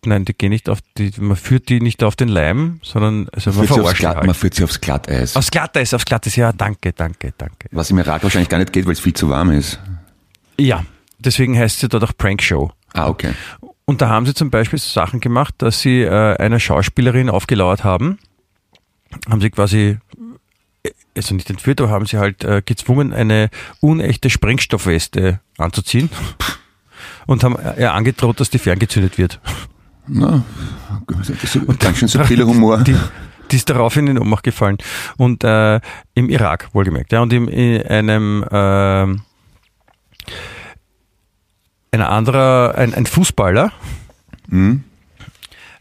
Nein, 0.04 0.24
die 0.24 0.34
gehen 0.34 0.50
nicht 0.50 0.68
auf 0.68 0.80
die, 0.98 1.12
man 1.18 1.36
führt 1.36 1.68
die 1.68 1.80
nicht 1.80 2.02
auf 2.02 2.16
den 2.16 2.26
Leim, 2.26 2.80
sondern 2.82 3.28
also 3.28 3.52
man, 3.52 3.68
Führt 3.68 3.78
sie 3.78 3.80
aufs 3.84 3.94
Glatt, 3.94 4.16
halt. 4.16 4.26
man 4.26 4.34
führt 4.34 4.54
sie 4.54 4.64
aufs 4.64 4.80
Glatteis. 4.80 5.36
Aufs 5.36 5.52
Glatteis, 5.52 5.94
aufs 5.94 6.04
Glatteis, 6.04 6.34
ja, 6.34 6.52
danke, 6.52 6.92
danke, 6.92 7.32
danke. 7.38 7.68
Was 7.70 7.90
im 7.90 7.98
Irak 7.98 8.20
wahrscheinlich 8.24 8.48
gar 8.48 8.58
nicht 8.58 8.72
geht, 8.72 8.84
weil 8.86 8.94
es 8.94 9.00
viel 9.00 9.14
zu 9.14 9.28
warm 9.28 9.52
ist. 9.52 9.78
Ja, 10.58 10.84
deswegen 11.20 11.56
heißt 11.56 11.78
sie 11.78 11.88
dort 11.88 12.02
auch 12.02 12.16
Prank 12.18 12.42
Show. 12.42 12.72
Ah, 12.94 13.06
okay. 13.06 13.32
Und 13.84 14.02
da 14.02 14.08
haben 14.08 14.26
sie 14.26 14.34
zum 14.34 14.50
Beispiel 14.50 14.80
so 14.80 14.90
Sachen 14.90 15.20
gemacht, 15.20 15.54
dass 15.58 15.80
sie 15.80 16.02
äh, 16.02 16.36
einer 16.36 16.58
Schauspielerin 16.58 17.30
aufgelauert 17.30 17.84
haben, 17.84 18.18
haben 19.30 19.40
sie 19.40 19.50
quasi, 19.50 19.98
äh, 20.82 20.90
also 21.16 21.36
nicht 21.36 21.48
entführt, 21.48 21.80
aber 21.80 21.90
haben 21.90 22.06
sie 22.06 22.18
halt 22.18 22.42
äh, 22.42 22.60
gezwungen, 22.64 23.12
eine 23.12 23.50
unechte 23.80 24.30
Sprengstoffweste 24.30 25.38
anzuziehen 25.58 26.10
und 27.26 27.44
haben 27.44 27.56
ihr 27.78 27.92
angedroht, 27.92 28.40
dass 28.40 28.50
die 28.50 28.58
ferngezündet 28.58 29.18
wird. 29.18 29.40
Na, 30.06 30.42
das 31.06 31.28
ist 31.30 31.78
ganz 31.78 31.98
schön 31.98 32.08
subtiler 32.08 32.46
Humor. 32.46 32.78
Die, 32.78 32.96
die 33.50 33.56
ist 33.56 33.70
daraufhin 33.70 34.06
in 34.08 34.18
Ohnmacht 34.18 34.42
gefallen. 34.44 34.78
Und 35.16 35.44
äh, 35.44 35.80
im 36.14 36.28
Irak, 36.28 36.68
wohlgemerkt. 36.72 37.12
Ja, 37.12 37.20
und 37.20 37.32
im, 37.32 37.48
in 37.48 37.82
einem 37.82 38.44
ähm, 38.50 39.22
ein 41.92 42.00
anderer, 42.02 42.74
ein, 42.76 42.94
ein 42.94 43.06
Fußballer, 43.06 43.70
Hm? 44.48 44.82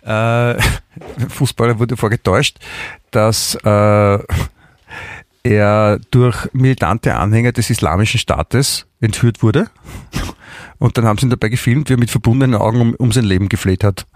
äh, 0.04 0.56
Fußballer 1.30 1.80
wurde 1.80 1.98
vorgetäuscht, 1.98 2.58
dass 3.12 3.56
äh, 3.56 4.20
er 5.44 6.00
durch 6.12 6.48
militante 6.54 7.16
Anhänger 7.16 7.52
des 7.54 7.70
Islamischen 7.70 8.20
Staates 8.20 8.86
entführt 9.00 9.42
wurde. 9.42 9.70
Und 10.82 10.98
dann 10.98 11.06
haben 11.06 11.20
sie 11.20 11.28
ihn 11.28 11.30
dabei 11.30 11.50
gefilmt, 11.50 11.90
wie 11.90 11.94
er 11.94 12.00
mit 12.00 12.10
verbundenen 12.10 12.60
Augen 12.60 12.82
um, 12.82 12.96
um 12.96 13.12
sein 13.12 13.24
Leben 13.24 13.50
gefleht 13.50 13.84
hat. 13.84 14.08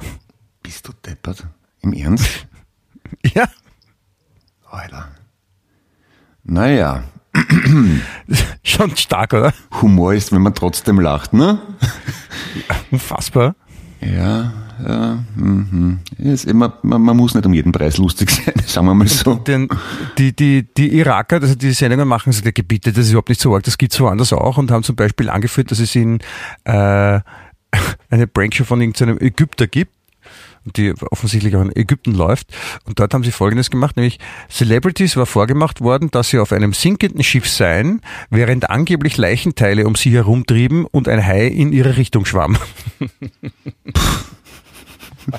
Bist 0.64 0.88
du 0.88 0.94
deppert? 0.94 1.46
Im 1.82 1.94
Ernst? 1.94 2.48
Ja, 3.24 3.48
Alter. 4.72 5.10
Naja, 6.44 7.04
schon 8.64 8.98
stark, 8.98 9.34
oder? 9.34 9.54
Humor 9.80 10.16
ist, 10.16 10.32
wenn 10.32 10.42
man 10.42 10.56
trotzdem 10.56 11.00
lacht, 11.00 11.34
ne? 11.34 11.62
Unfassbar. 12.90 13.56
Ja, 14.02 14.52
ja, 14.84 15.24
mhm. 15.36 16.00
ist 16.18 16.46
immer, 16.46 16.78
man, 16.82 17.02
man 17.02 17.16
muss 17.16 17.34
nicht 17.34 17.46
um 17.46 17.54
jeden 17.54 17.72
Preis 17.72 17.98
lustig 17.98 18.30
sein, 18.30 18.54
sagen 18.66 18.88
wir 18.88 18.94
mal 18.94 19.08
so. 19.08 19.36
Den, 19.36 19.70
die, 20.18 20.36
die, 20.36 20.66
die 20.76 20.98
Iraker, 20.98 21.42
also 21.42 21.56
die 21.56 21.72
Sendungen 21.72 22.08
machen, 22.08 22.32
so 22.34 22.42
der 22.42 22.52
Gebiete, 22.52 22.92
das 22.92 23.06
ist 23.06 23.12
überhaupt 23.12 23.30
nicht 23.30 23.42
so 23.42 23.54
arg, 23.54 23.64
das 23.64 23.78
gibt's 23.78 24.00
woanders 24.00 24.34
auch 24.34 24.58
und 24.58 24.72
haben 24.72 24.84
zum 24.84 24.96
Beispiel 24.96 25.30
angeführt, 25.30 25.72
dass 25.72 25.80
es 25.80 25.96
in 25.96 26.20
äh, 26.66 26.72
eine 28.10 28.28
Prankshow 28.28 28.66
von 28.66 28.82
irgendeinem 28.82 29.18
Ägypter 29.20 29.68
gibt, 29.68 29.94
die 30.66 30.94
offensichtlich 31.12 31.56
auch 31.56 31.62
in 31.62 31.76
Ägypten 31.76 32.14
läuft. 32.14 32.48
Und 32.86 33.00
dort 33.00 33.14
haben 33.14 33.24
sie 33.24 33.32
Folgendes 33.32 33.70
gemacht, 33.70 33.96
nämlich 33.96 34.20
Celebrities 34.50 35.16
war 35.16 35.26
vorgemacht 35.26 35.82
worden, 35.82 36.10
dass 36.12 36.30
sie 36.30 36.40
auf 36.40 36.52
einem 36.52 36.74
sinkenden 36.74 37.24
Schiff 37.24 37.48
seien, 37.48 38.02
während 38.30 38.70
angeblich 38.70 39.18
Leichenteile 39.18 39.86
um 39.86 39.96
sie 39.96 40.12
herumtrieben 40.12 40.86
und 40.86 41.08
ein 41.08 41.24
Hai 41.24 41.48
in 41.48 41.72
ihre 41.72 41.98
Richtung 41.98 42.26
schwamm. 42.26 42.58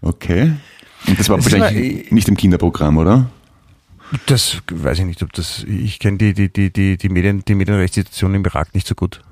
Okay. 0.00 0.52
Und 1.06 1.18
das 1.18 1.28
war 1.28 1.36
Das 1.36 1.52
wahrscheinlich 1.52 2.06
aber- 2.06 2.14
nicht 2.14 2.28
im 2.28 2.36
Kinderprogramm, 2.36 2.96
oder? 2.98 3.30
Das 4.26 4.58
weiß 4.70 4.98
ich 5.00 5.04
nicht, 5.06 5.22
ob 5.22 5.32
das, 5.32 5.64
ich 5.64 5.98
kenne 5.98 6.18
die, 6.18 6.34
die, 6.34 6.52
die, 6.52 6.70
die, 6.72 6.96
die 6.98 7.08
Medien, 7.08 7.42
die 7.46 7.54
Medienrechtssituation 7.54 8.34
im 8.34 8.44
Irak 8.44 8.74
nicht 8.74 8.86
so 8.86 8.94
gut. 8.94 9.22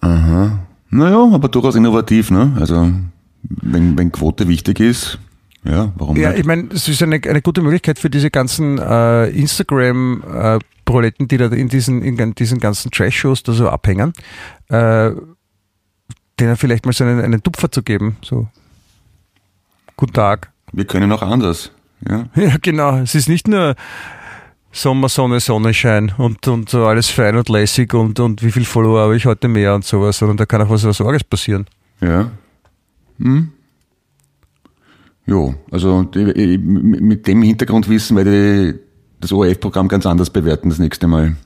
Aha. 0.00 0.58
Naja, 0.90 1.28
aber 1.32 1.48
durchaus 1.48 1.76
innovativ, 1.76 2.30
ne? 2.30 2.56
Also, 2.58 2.90
wenn, 3.42 3.96
wenn 3.96 4.10
Quote 4.10 4.48
wichtig 4.48 4.80
ist, 4.80 5.18
ja, 5.64 5.92
warum 5.96 6.16
Ja, 6.16 6.30
nicht? 6.30 6.40
ich 6.40 6.46
meine, 6.46 6.68
es 6.72 6.88
ist 6.88 7.02
eine, 7.02 7.20
eine 7.24 7.40
gute 7.40 7.62
Möglichkeit 7.62 7.98
für 8.00 8.10
diese 8.10 8.30
ganzen 8.30 8.78
äh, 8.78 9.28
Instagram-Proletten, 9.28 11.28
die 11.28 11.36
da 11.36 11.46
in 11.46 11.68
diesen, 11.68 12.02
in 12.02 12.34
diesen 12.34 12.58
ganzen 12.58 12.90
Trash-Shows 12.90 13.44
da 13.44 13.52
so 13.52 13.68
abhängen, 13.68 14.12
äh, 14.70 15.10
denen 16.40 16.56
vielleicht 16.56 16.86
mal 16.86 16.92
so 16.92 17.04
einen, 17.04 17.20
einen 17.20 17.42
Tupfer 17.42 17.70
zu 17.70 17.82
geben. 17.82 18.16
So, 18.22 18.48
guten 19.96 20.12
Tag. 20.12 20.50
Wir 20.72 20.84
können 20.84 21.10
auch 21.12 21.22
anders. 21.22 21.70
Ja. 22.08 22.26
Ja, 22.34 22.56
genau. 22.60 22.98
Es 22.98 23.14
ist 23.14 23.28
nicht 23.28 23.48
nur 23.48 23.74
Sommer, 24.72 25.08
Sonne, 25.08 25.40
Sonnenschein 25.40 26.12
und, 26.18 26.46
und 26.48 26.68
so 26.68 26.84
alles 26.86 27.08
fein 27.08 27.36
und 27.36 27.48
lässig 27.48 27.94
und, 27.94 28.18
und 28.18 28.42
wie 28.42 28.50
viel 28.50 28.64
Follower 28.64 29.00
habe 29.00 29.16
ich 29.16 29.24
heute 29.24 29.46
mehr 29.48 29.74
und 29.74 29.84
sowas, 29.84 30.18
sondern 30.18 30.36
da 30.36 30.46
kann 30.46 30.60
auch 30.62 30.70
was, 30.70 30.84
was 30.84 30.96
Sorges 30.96 31.22
passieren. 31.22 31.66
Ja. 32.00 32.30
Hm? 33.18 33.52
Jo, 35.26 35.54
also 35.70 36.02
die, 36.02 36.58
mit 36.58 37.26
dem 37.26 37.42
Hintergrundwissen 37.42 38.16
werde 38.16 38.70
ich 38.70 38.74
das 39.20 39.32
ORF-Programm 39.32 39.88
ganz 39.88 40.04
anders 40.04 40.28
bewerten 40.28 40.68
das 40.68 40.78
nächste 40.78 41.06
Mal. 41.06 41.36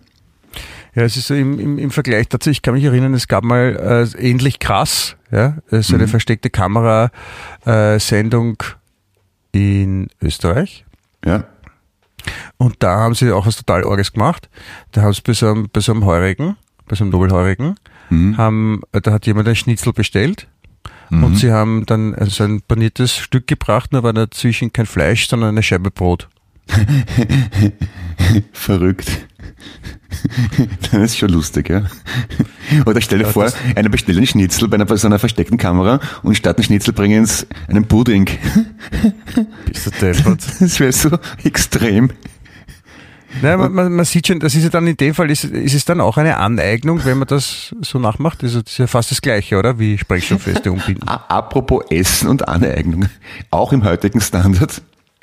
Ja, 0.95 1.03
es 1.03 1.17
ist 1.17 1.27
so 1.29 1.35
im, 1.35 1.61
im, 1.61 1.79
im 1.79 1.91
Vergleich 1.91 2.29
dazu, 2.29 2.51
ich 2.51 2.61
kann 2.63 2.75
mich 2.75 2.85
erinnern, 2.85 3.15
es 3.15 3.29
gab 3.29 3.45
mal 3.45 3.77
äh, 3.77 4.03
ähnlich 4.19 4.59
krass, 4.59 5.17
ja, 5.31 5.59
äh, 5.71 5.83
so 5.83 5.95
eine 5.95 6.09
versteckte 6.09 6.51
Kamera-Sendung 6.51 8.61
in 9.53 10.09
Österreich. 10.21 10.85
Ja. 11.25 11.45
Und 12.57 12.77
da 12.81 12.97
haben 12.97 13.15
sie 13.15 13.31
auch 13.33 13.47
was 13.47 13.57
total 13.57 13.85
Orges 13.85 14.13
gemacht. 14.13 14.51
Da 14.93 15.03
haben 15.03 15.13
sie 15.13 15.23
bei 15.23 15.33
so 15.33 15.51
einem, 15.51 15.69
bei 15.73 15.81
so 15.81 15.93
einem 15.93 16.05
Heurigen, 16.05 16.57
bei 16.87 16.97
so 16.97 17.05
einem 17.05 17.13
Nobelheurigen, 17.13 17.77
haben, 18.37 18.83
äh, 18.93 19.01
da 19.01 19.13
hat 19.13 19.27
jemand 19.27 19.49
ein 19.49 19.57
Schnitzel 19.57 19.93
bestellt. 19.93 20.49
Und 21.11 21.37
sie 21.37 21.53
haben 21.53 21.87
dann 21.87 22.15
äh, 22.15 22.27
so 22.27 22.45
ein 22.45 22.61
paniertes 22.61 23.17
Stück 23.17 23.47
gebracht, 23.47 23.93
nur 23.93 24.03
war 24.03 24.13
dazwischen 24.13 24.73
kein 24.73 24.87
Fleisch, 24.87 25.29
sondern 25.29 25.51
eine 25.51 25.63
Scheibe 25.63 25.91
Brot. 25.91 26.29
Verrückt. 28.53 29.27
Das 30.91 31.03
ist 31.03 31.19
schon 31.19 31.31
lustig, 31.31 31.69
ja. 31.69 31.83
Oder 32.87 33.01
stell 33.01 33.19
dir 33.19 33.27
Ja, 33.27 33.33
vor, 33.33 33.53
einer 33.75 33.89
bestellt 33.89 34.19
einen 34.19 34.27
Schnitzel 34.27 34.69
bei 34.69 34.77
einer, 34.77 34.97
so 34.97 35.07
einer 35.07 35.19
versteckten 35.19 35.59
Kamera 35.59 36.01
und 36.23 36.37
statt 36.37 36.57
einen 36.57 36.65
Schnitzel 36.65 36.93
bringen 36.93 37.27
sie 37.27 37.47
einen 37.69 37.87
Pudding. 37.87 38.29
Bist 39.67 39.87
du 39.87 39.91
deppert? 39.91 40.43
Das 40.61 40.81
wäre 40.81 40.93
so 40.93 41.11
extrem. 41.45 42.11
Nein, 43.43 43.59
man, 43.59 43.73
man, 43.73 43.93
man 43.93 44.05
sieht 44.05 44.27
schon, 44.27 44.41
das 44.41 44.55
ist 44.55 44.65
ja 44.65 44.71
dann 44.71 44.87
in 44.87 44.97
dem 44.97 45.15
Fall, 45.15 45.31
ist, 45.31 45.45
ist 45.45 45.75
es 45.75 45.85
dann 45.85 46.01
auch 46.01 46.17
eine 46.17 46.39
Aneignung, 46.39 47.05
wenn 47.05 47.19
man 47.19 47.29
das 47.29 47.75
so 47.83 47.99
nachmacht? 47.99 48.43
Also 48.43 48.63
das 48.63 48.73
ist 48.73 48.79
ja 48.79 48.87
fast 48.87 49.11
das 49.11 49.21
Gleiche, 49.21 49.59
oder? 49.59 49.79
Wie 49.79 49.99
Sprengstofffeste 49.99 50.73
umbinden. 50.73 51.07
Apropos 51.07 51.85
Essen 51.91 52.29
und 52.29 52.49
Aneignung, 52.49 53.07
auch 53.51 53.73
im 53.73 53.85
heutigen 53.85 54.21
Standard, 54.21 54.83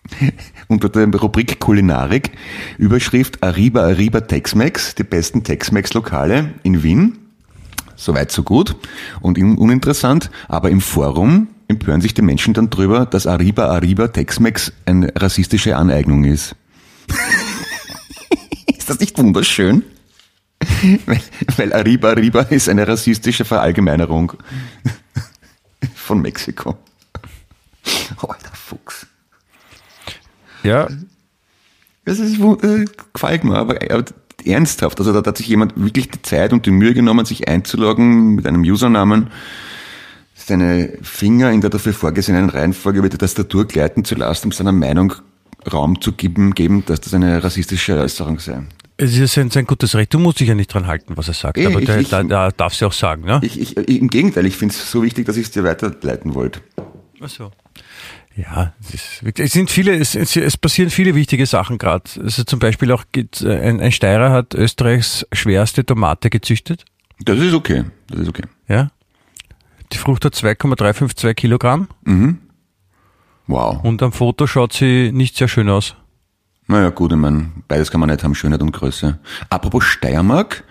unter 0.68 0.90
der 0.90 1.08
Rubrik 1.16 1.60
Kulinarik, 1.60 2.32
Überschrift 2.78 3.44
Arriba 3.44 3.82
Arriba 3.84 4.22
Tex-Mex, 4.22 4.96
die 4.96 5.04
besten 5.04 5.44
Tex-Mex-Lokale 5.44 6.54
in 6.64 6.84
Wien. 6.84 7.18
Soweit 7.96 8.32
so 8.32 8.44
gut 8.44 8.76
und 9.22 9.38
un- 9.38 9.58
uninteressant, 9.58 10.30
aber 10.48 10.70
im 10.70 10.82
Forum 10.82 11.48
empören 11.68 12.02
sich 12.02 12.14
die 12.14 12.22
Menschen 12.22 12.54
dann 12.54 12.70
drüber, 12.70 13.06
dass 13.06 13.26
Arriba 13.26 13.68
Arriba 13.68 14.10
Tex-Mex 14.10 14.74
eine 14.86 15.12
rassistische 15.16 15.76
Aneignung 15.78 16.26
ist. 16.26 16.56
ist 18.78 18.90
das 18.90 19.00
nicht 19.00 19.18
wunderschön? 19.18 19.84
Weil, 21.06 21.22
weil 21.58 21.74
Arriba 21.74 22.10
Arriba 22.12 22.42
ist 22.42 22.70
eine 22.70 22.88
rassistische 22.88 23.46
Verallgemeinerung 23.46 24.34
von 25.94 26.22
Mexiko. 26.22 26.78
Oh, 28.22 28.28
alter 28.28 28.52
Fuchs. 28.54 29.06
Ja, 30.66 30.88
Das 32.06 32.20
ist, 32.20 32.40
äh, 32.40 32.86
gefällt 33.14 33.44
mir, 33.44 33.56
aber, 33.56 33.78
aber 33.90 34.06
ernsthaft. 34.46 35.00
Also 35.00 35.12
da 35.20 35.28
hat 35.28 35.38
sich 35.38 35.48
jemand 35.48 35.74
wirklich 35.76 36.10
die 36.12 36.22
Zeit 36.22 36.54
und 36.54 36.66
die 36.66 36.72
Mühe 36.72 36.94
genommen, 36.94 37.26
sich 37.26 37.48
einzuloggen 37.48 38.36
mit 38.36 38.46
einem 38.46 38.62
Usernamen, 38.62 39.32
seine 40.36 40.98
Finger 41.02 41.52
in 41.52 41.62
der 41.62 41.70
dafür 41.70 41.94
vorgesehenen 41.94 42.50
Reihenfolge 42.50 43.00
über 43.00 43.10
die 43.10 43.18
Tastatur 43.18 43.66
gleiten 43.66 44.04
zu 44.06 44.16
lassen, 44.16 44.48
um 44.48 44.52
seiner 44.52 44.72
Meinung 44.72 45.14
Raum 45.72 46.00
zu 46.00 46.12
geben, 46.12 46.54
geben 46.54 46.84
dass 46.86 47.02
das 47.02 47.14
eine 47.16 47.44
rassistische 47.44 47.98
Äußerung 47.98 48.38
sei. 48.40 48.62
es 48.98 49.18
ist 49.18 49.34
sein, 49.34 49.50
sein 49.50 49.66
gutes 49.66 49.96
Recht. 49.96 50.14
Du 50.14 50.20
musst 50.20 50.40
dich 50.40 50.48
ja 50.48 50.54
nicht 50.54 50.72
dran 50.72 50.86
halten, 50.86 51.18
was 51.18 51.28
er 51.28 51.34
sagt. 51.34 51.58
Eh, 51.58 51.66
aber 51.66 51.80
ich- 51.80 51.86
der, 51.88 52.00
ich- 52.02 52.10
da, 52.10 52.22
da 52.22 52.52
darf 52.52 52.76
sie 52.76 52.86
auch 52.86 52.94
sagen, 52.94 53.24
ne? 53.24 53.40
Ich, 53.42 53.60
ich, 53.60 53.76
Im 53.78 54.10
Gegenteil, 54.10 54.46
ich 54.46 54.56
finde 54.56 54.76
es 54.76 54.92
so 54.92 55.02
wichtig, 55.02 55.26
dass 55.26 55.38
ich 55.38 55.46
es 55.48 55.52
dir 55.52 55.64
weiterleiten 55.64 56.36
wollte. 56.36 56.60
Ach 57.20 57.30
so. 57.30 57.52
Ja, 58.36 58.74
es, 58.82 58.94
ist, 58.94 59.40
es 59.40 59.52
sind 59.54 59.70
viele, 59.70 59.96
es, 59.96 60.14
es, 60.14 60.58
passieren 60.58 60.90
viele 60.90 61.16
wichtige 61.16 61.46
Sachen 61.46 61.78
gerade. 61.78 62.04
Also 62.22 62.44
zum 62.44 62.60
Beispiel 62.60 62.92
auch 62.92 63.06
äh, 63.16 63.24
ein, 63.46 63.80
ein 63.80 63.92
Steirer 63.94 64.32
hat 64.32 64.54
Österreichs 64.54 65.26
schwerste 65.32 65.86
Tomate 65.86 66.30
gezüchtet. 66.30 66.84
Das 67.20 67.40
ist 67.40 67.54
okay. 67.54 67.86
Das 68.08 68.20
ist 68.20 68.28
okay. 68.28 68.44
Ja. 68.68 68.92
Die 69.94 69.98
Frucht 69.98 70.26
hat 70.26 70.36
2,352 70.36 71.36
Kilogramm 71.36 71.88
Wow. 73.48 73.84
und 73.84 74.02
am 74.04 74.12
Foto 74.12 74.48
schaut 74.48 74.74
sie 74.74 75.12
nicht 75.14 75.38
sehr 75.38 75.48
schön 75.48 75.70
aus. 75.70 75.96
Naja, 76.68 76.90
gut, 76.90 77.12
ich 77.12 77.18
meine, 77.18 77.52
beides 77.68 77.92
kann 77.92 78.00
man 78.00 78.10
nicht 78.10 78.24
haben, 78.24 78.34
Schönheit 78.36 78.62
und 78.62 78.72
Größe. 78.72 79.20
Apropos 79.50 79.84
Steiermark, 79.84 80.64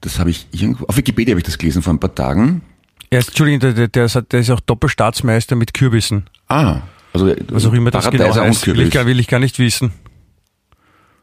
das 0.00 0.18
habe 0.18 0.30
ich 0.30 0.48
irgendwo, 0.50 0.86
auf 0.86 0.96
Wikipedia 0.96 1.32
habe 1.32 1.40
ich 1.40 1.46
das 1.46 1.56
gelesen 1.56 1.82
vor 1.82 1.94
ein 1.94 2.00
paar 2.00 2.14
Tagen. 2.14 2.62
Ist, 3.10 3.28
Entschuldigung, 3.28 3.60
der, 3.74 3.88
der, 3.88 4.08
der 4.08 4.40
ist 4.40 4.50
auch 4.50 4.60
Doppelstaatsmeister 4.60 5.56
mit 5.56 5.72
Kürbissen. 5.72 6.28
Ah, 6.50 6.82
also 7.12 7.32
Was 7.48 7.64
auch 7.64 7.72
immer 7.72 7.92
das 7.92 8.10
genau 8.10 8.34
heißt, 8.34 8.66
will 8.66 8.80
ich, 8.80 8.90
gar, 8.90 9.06
will 9.06 9.20
ich 9.20 9.28
gar 9.28 9.38
nicht 9.38 9.60
wissen. 9.60 9.92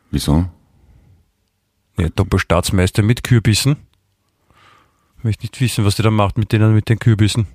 Wieso? 0.10 0.50
Ja, 1.98 2.08
Doppelstaatsmeister 2.08 3.04
mit 3.04 3.26
Kürbissen. 3.26 3.76
Möchte 5.24 5.44
nicht 5.44 5.60
wissen, 5.60 5.84
was 5.84 5.98
der 5.98 6.04
da 6.04 6.12
macht 6.12 6.38
mit 6.38 6.54
denen, 6.54 6.74
mit 6.74 6.88
den 6.88 6.98
Kürbissen. 6.98 7.46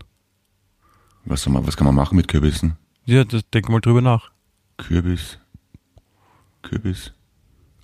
Was, 1.24 1.48
man, 1.48 1.66
was 1.66 1.78
kann 1.78 1.86
man 1.86 1.94
machen 1.94 2.16
mit 2.16 2.28
Kürbissen? 2.28 2.76
Ja, 3.06 3.24
das, 3.24 3.42
denk 3.54 3.70
mal 3.70 3.80
drüber 3.80 4.02
nach. 4.02 4.32
Kürbis. 4.76 5.38
Kürbis. 6.60 7.12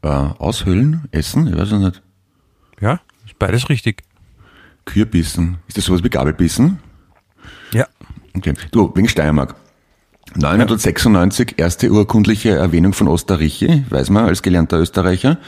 Äh, 0.02 0.08
aushöhlen? 0.08 1.08
Essen? 1.12 1.46
Ich 1.46 1.56
weiß 1.56 1.72
es 1.72 1.80
nicht. 1.80 2.02
Ja, 2.80 3.00
ist 3.24 3.38
beides 3.38 3.70
richtig. 3.70 4.02
Kürbissen. 4.84 5.58
Ist 5.66 5.78
das 5.78 5.86
sowas 5.86 6.04
wie 6.04 6.10
Gabelbissen? 6.10 6.78
Ja. 7.72 7.86
Okay. 8.36 8.52
Du, 8.70 8.94
wegen 8.94 9.08
Steiermark. 9.08 9.56
996 10.36 11.54
erste 11.56 11.90
urkundliche 11.90 12.50
Erwähnung 12.50 12.92
von 12.92 13.08
Osterreiche, 13.08 13.84
weiß 13.88 14.10
man 14.10 14.26
als 14.26 14.42
gelernter 14.42 14.78
Österreicher. 14.78 15.38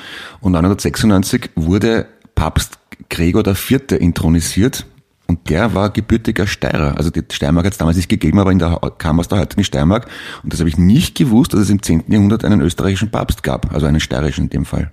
Und 0.41 0.53
996 0.53 1.51
wurde 1.55 2.07
Papst 2.35 2.79
Gregor 3.09 3.47
IV. 3.47 3.93
intronisiert. 3.99 4.87
Und 5.27 5.49
der 5.49 5.75
war 5.75 5.91
gebürtiger 5.91 6.49
Steirer. 6.49 6.97
Also 6.97 7.11
die 7.11 7.23
Steiermark 7.31 7.67
hat 7.67 7.73
es 7.73 7.79
damals 7.79 7.97
nicht 7.97 8.09
gegeben, 8.09 8.41
aber 8.41 8.51
in 8.51 8.59
der, 8.59 8.81
kam 8.99 9.21
aus 9.21 9.29
der 9.29 9.39
heutigen 9.39 9.63
Steiermark. 9.63 10.09
Und 10.43 10.53
das 10.53 10.59
habe 10.59 10.69
ich 10.69 10.77
nicht 10.77 11.17
gewusst, 11.17 11.53
dass 11.53 11.61
es 11.61 11.71
im 11.71 11.83
10. 11.83 12.05
Jahrhundert 12.09 12.45
einen 12.45 12.61
österreichischen 12.61 13.13
Papst 13.13 13.45
gab. 13.45 13.73
Also 13.73 13.87
einen 13.87 14.01
steirischen 14.01 14.45
in 14.45 14.51
dem 14.51 14.65
Fall. 14.65 14.91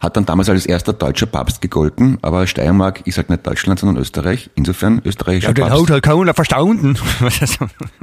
Hat 0.00 0.16
dann 0.16 0.26
damals 0.26 0.48
als 0.48 0.66
erster 0.66 0.92
deutscher 0.92 1.26
Papst 1.26 1.60
gegolten, 1.60 2.18
aber 2.22 2.46
Steiermark 2.46 3.06
ist 3.06 3.18
halt 3.18 3.30
nicht 3.30 3.46
Deutschland, 3.46 3.78
sondern 3.78 4.00
Österreich. 4.00 4.50
Insofern 4.54 5.02
österreichischer 5.04 5.52
Papst. 5.52 5.90
halt 5.90 6.02
keiner 6.02 6.34
verstanden. 6.34 6.96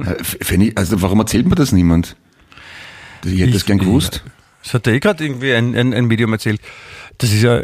Äh, 0.04 0.64
ich, 0.64 0.76
also 0.76 1.00
warum 1.02 1.20
erzählt 1.20 1.46
mir 1.46 1.54
das 1.54 1.72
niemand? 1.72 2.16
Ich 3.24 3.40
hätte 3.40 3.52
das 3.52 3.64
gern 3.64 3.78
gewusst. 3.78 4.22
Das 4.62 4.74
hat 4.74 4.86
eh 4.86 4.98
gerade 4.98 5.24
irgendwie 5.24 5.52
ein, 5.52 5.74
ein, 5.74 5.92
ein 5.94 6.06
Medium 6.06 6.32
erzählt. 6.32 6.60
Das 7.18 7.32
ist 7.32 7.42
ja, 7.42 7.60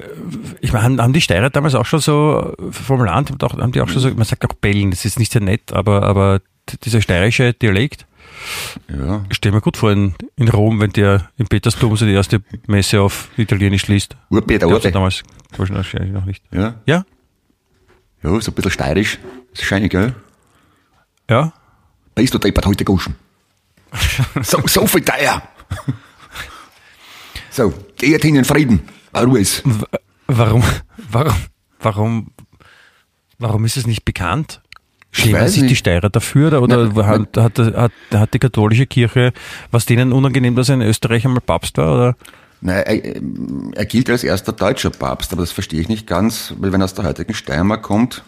ich 0.61 0.73
meine, 0.73 1.03
haben, 1.03 1.13
die 1.13 1.21
Steirer 1.21 1.51
damals 1.51 1.75
auch 1.75 1.87
schon 1.87 2.01
so 2.01 2.55
vom 2.71 3.05
Land, 3.05 3.31
haben 3.43 3.73
die 3.73 3.81
auch 3.81 3.89
schon 3.89 4.03
so, 4.03 4.11
man 4.11 4.25
sagt 4.25 4.45
auch 4.45 4.55
Bellen, 4.55 4.91
das 4.91 5.05
ist 5.05 5.19
nicht 5.19 5.33
sehr 5.33 5.41
nett, 5.41 5.73
aber, 5.73 6.03
aber 6.03 6.41
dieser 6.85 7.01
steirische 7.01 7.53
Dialekt, 7.53 8.07
Ja. 8.89 9.25
ich 9.29 9.37
stelle 9.37 9.55
mir 9.55 9.61
gut 9.61 9.77
vor 9.77 9.93
in, 9.93 10.15
in 10.37 10.49
Rom, 10.49 10.81
wenn 10.81 10.93
der 10.93 11.29
in 11.37 11.47
Petersdom 11.47 11.97
so 11.97 12.07
die 12.07 12.13
erste 12.13 12.43
Messe 12.67 13.01
auf 13.03 13.29
Italienisch 13.37 13.87
liest. 13.89 14.17
Ja 14.31 14.39
Urbe. 14.67 14.91
damals 14.93 15.23
wahrscheinlich 15.57 16.13
noch 16.13 16.25
nicht. 16.25 16.43
Ja. 16.53 16.75
Ja? 16.87 17.05
Ja, 18.23 18.41
so 18.41 18.51
ein 18.51 18.55
bisschen 18.55 18.71
steirisch. 18.71 19.19
Das 19.53 19.61
ist 19.63 19.67
scheinig, 19.67 19.91
gell? 19.93 20.15
Ja? 21.29 21.53
Bist 22.15 22.35
du 22.35 22.39
deppert 22.39 22.67
heute 22.67 22.85
guschen? 22.85 23.15
so, 24.43 24.61
so 24.67 24.87
viel 24.87 25.03
teuer. 25.05 25.43
so, 27.51 27.73
geht 27.97 28.23
hin 28.23 28.37
in 28.37 28.45
Frieden. 28.45 28.81
Ruhes. 29.17 29.63
W- 29.65 29.85
Warum, 30.27 30.63
warum, 31.11 31.35
warum, 31.81 32.31
warum 33.39 33.65
ist 33.65 33.77
es 33.77 33.87
nicht 33.87 34.05
bekannt? 34.05 34.61
Schämen 35.13 35.49
sich 35.49 35.63
die 35.63 35.69
nicht. 35.69 35.79
Steirer 35.79 36.09
dafür 36.09 36.63
oder 36.63 36.87
Nein, 36.87 37.07
hat, 37.07 37.37
hat, 37.37 37.59
hat, 37.59 37.93
hat 38.13 38.35
die 38.35 38.39
katholische 38.39 38.87
Kirche, 38.87 39.33
was 39.71 39.87
denen 39.87 40.13
unangenehm, 40.13 40.55
dass 40.55 40.71
ein 40.71 40.83
Österreicher 40.83 41.29
mal 41.29 41.41
Papst 41.41 41.77
war? 41.79 41.95
Oder? 41.95 42.17
Nein, 42.61 42.85
er, 42.85 43.21
er 43.75 43.87
gilt 43.87 44.09
als 44.11 44.23
erster 44.23 44.53
deutscher 44.53 44.91
Papst, 44.91 45.33
aber 45.33 45.43
das 45.43 45.51
verstehe 45.53 45.81
ich 45.81 45.89
nicht 45.89 46.07
ganz, 46.07 46.55
weil 46.59 46.73
wenn 46.73 46.81
er 46.81 46.85
aus 46.85 46.95
der 46.95 47.05
heutigen 47.07 47.35
Steiermark 47.35 47.83
kommt, 47.83 48.23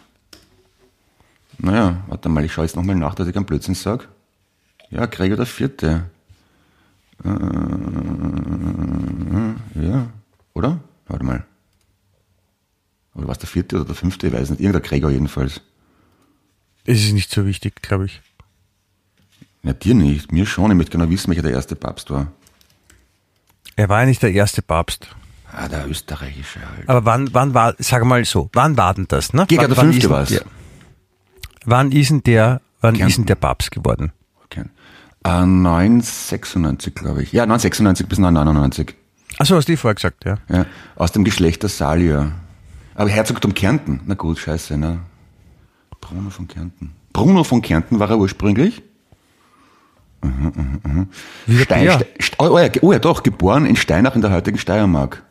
naja, 1.59 2.03
warte 2.09 2.29
mal, 2.29 2.45
ich 2.45 2.53
schaue 2.53 2.65
jetzt 2.65 2.75
nochmal 2.75 2.97
nach, 2.97 3.15
dass 3.15 3.29
ich 3.29 3.35
keinen 3.35 3.45
Blödsinn 3.45 3.75
sage. 3.75 4.07
Ja, 4.91 5.07
Gregor 5.07 5.37
der 5.37 5.47
Vierte. 5.47 6.11
Äh, 7.25 7.29
ja, 9.81 10.07
oder? 10.55 10.81
Warte 11.07 11.25
mal. 11.25 11.45
Oder 13.15 13.27
war 13.27 13.33
es 13.33 13.39
der 13.39 13.49
vierte 13.49 13.77
oder 13.77 13.85
der 13.85 13.95
fünfte? 13.95 14.27
Ich 14.27 14.33
weiß 14.33 14.51
nicht. 14.51 14.61
Irgendein 14.61 14.83
Gregor 14.83 15.11
jedenfalls. 15.11 15.61
Es 16.85 17.03
ist 17.05 17.13
nicht 17.13 17.31
so 17.31 17.47
wichtig, 17.47 17.81
glaube 17.83 18.07
ich. 18.07 18.21
Ja, 19.63 19.73
dir 19.73 19.95
nicht. 19.95 20.33
Mir 20.33 20.47
schon. 20.47 20.71
Ich 20.71 20.77
möchte 20.77 20.93
genau 20.99 21.09
wissen, 21.11 21.29
welcher 21.31 21.43
der 21.43 21.53
erste 21.53 21.77
Papst 21.77 22.11
war. 22.11 22.29
Er 23.77 23.89
war 23.89 24.01
ja 24.01 24.07
nicht 24.07 24.23
der 24.23 24.33
erste 24.33 24.63
Papst. 24.63 25.09
Ah, 25.53 25.69
der 25.69 25.87
österreichische 25.89 26.61
halt. 26.61 26.89
Aber 26.89 27.05
wann, 27.05 27.33
wann 27.35 27.55
war, 27.55 27.75
sag 27.79 28.05
mal 28.05 28.25
so, 28.25 28.49
wann 28.55 28.77
war 28.77 28.95
denn 28.95 29.07
das? 29.09 29.33
Ne? 29.35 29.47
Gregor 29.47 29.65
Wann- 29.65 29.71
der 29.71 29.77
Fünfte 29.85 29.99
ist 29.99 30.03
denn 30.05 30.11
war's. 30.11 30.29
der- 30.31 30.45
Wann 31.65 31.93
ist 31.93 32.11
denn 32.11 32.23
der, 32.25 32.61
wann 32.81 32.95
Kärnten. 32.95 33.09
ist 33.11 33.17
denn 33.19 33.27
der 33.27 33.35
Papst 33.37 33.71
geworden? 33.71 34.13
Okay. 34.47 34.65
Äh, 35.25 35.47
996, 35.47 36.95
glaube 36.95 37.23
ich. 37.23 37.33
Ja, 37.33 37.47
996 37.47 38.09
bis 38.09 38.19
999. 38.19 38.95
Achso, 39.39 39.55
hast 39.57 39.69
du 39.69 39.77
vorher 39.77 39.95
gesagt, 39.95 40.25
ja. 40.25 40.39
Ja, 40.49 40.67
aus 40.97 41.13
dem 41.13 41.23
Geschlecht 41.25 41.63
der 41.63 41.71
Salier. 41.71 42.33
Aber 42.95 43.09
Herzogtum 43.11 43.55
Kärnten. 43.55 44.01
Na 44.07 44.15
gut, 44.15 44.39
scheiße, 44.39 44.77
ne? 44.77 45.01
Bruno 46.03 46.29
von 46.29 46.47
Kärnten. 46.49 46.93
Bruno 47.15 47.45
von 47.45 47.63
Kärnten 47.63 47.99
war 47.99 48.11
er 48.11 48.19
ursprünglich. 48.19 48.83
Wie 51.47 51.57
der 51.57 51.65
Stein, 51.65 51.85
Bär. 51.87 51.95
Ste- 51.95 52.07
St- 52.21 52.35
oh, 52.39 52.59
ja, 52.59 52.69
oh 52.83 52.93
ja, 52.93 52.99
doch, 52.99 53.23
geboren 53.23 53.65
in 53.67 53.77
Steinach 53.77 54.15
in 54.15 54.21
der 54.21 54.31
heutigen 54.33 54.59
Steiermark. 54.59 55.23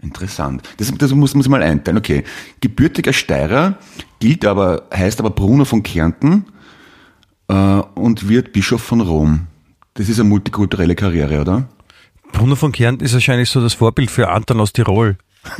Interessant. 0.00 0.68
Das, 0.78 0.92
das 0.98 1.12
muss 1.14 1.34
man 1.34 1.42
sich 1.42 1.50
mal 1.50 1.62
einteilen. 1.62 1.96
Okay, 1.98 2.24
gebürtiger 2.60 3.12
Steirer, 3.12 3.78
gilt 4.20 4.44
aber, 4.44 4.82
heißt 4.94 5.20
aber 5.20 5.30
Bruno 5.30 5.64
von 5.64 5.82
Kärnten 5.82 6.44
äh, 7.48 7.54
und 7.94 8.28
wird 8.28 8.52
Bischof 8.52 8.82
von 8.82 9.00
Rom. 9.00 9.46
Das 9.94 10.08
ist 10.08 10.18
eine 10.20 10.28
multikulturelle 10.28 10.94
Karriere, 10.94 11.40
oder? 11.40 11.68
Bruno 12.32 12.56
von 12.56 12.72
Kärnten 12.72 13.04
ist 13.04 13.12
wahrscheinlich 13.14 13.50
so 13.50 13.60
das 13.60 13.74
Vorbild 13.74 14.10
für 14.10 14.28
Anton 14.28 14.60
aus 14.60 14.72
Tirol. 14.72 15.16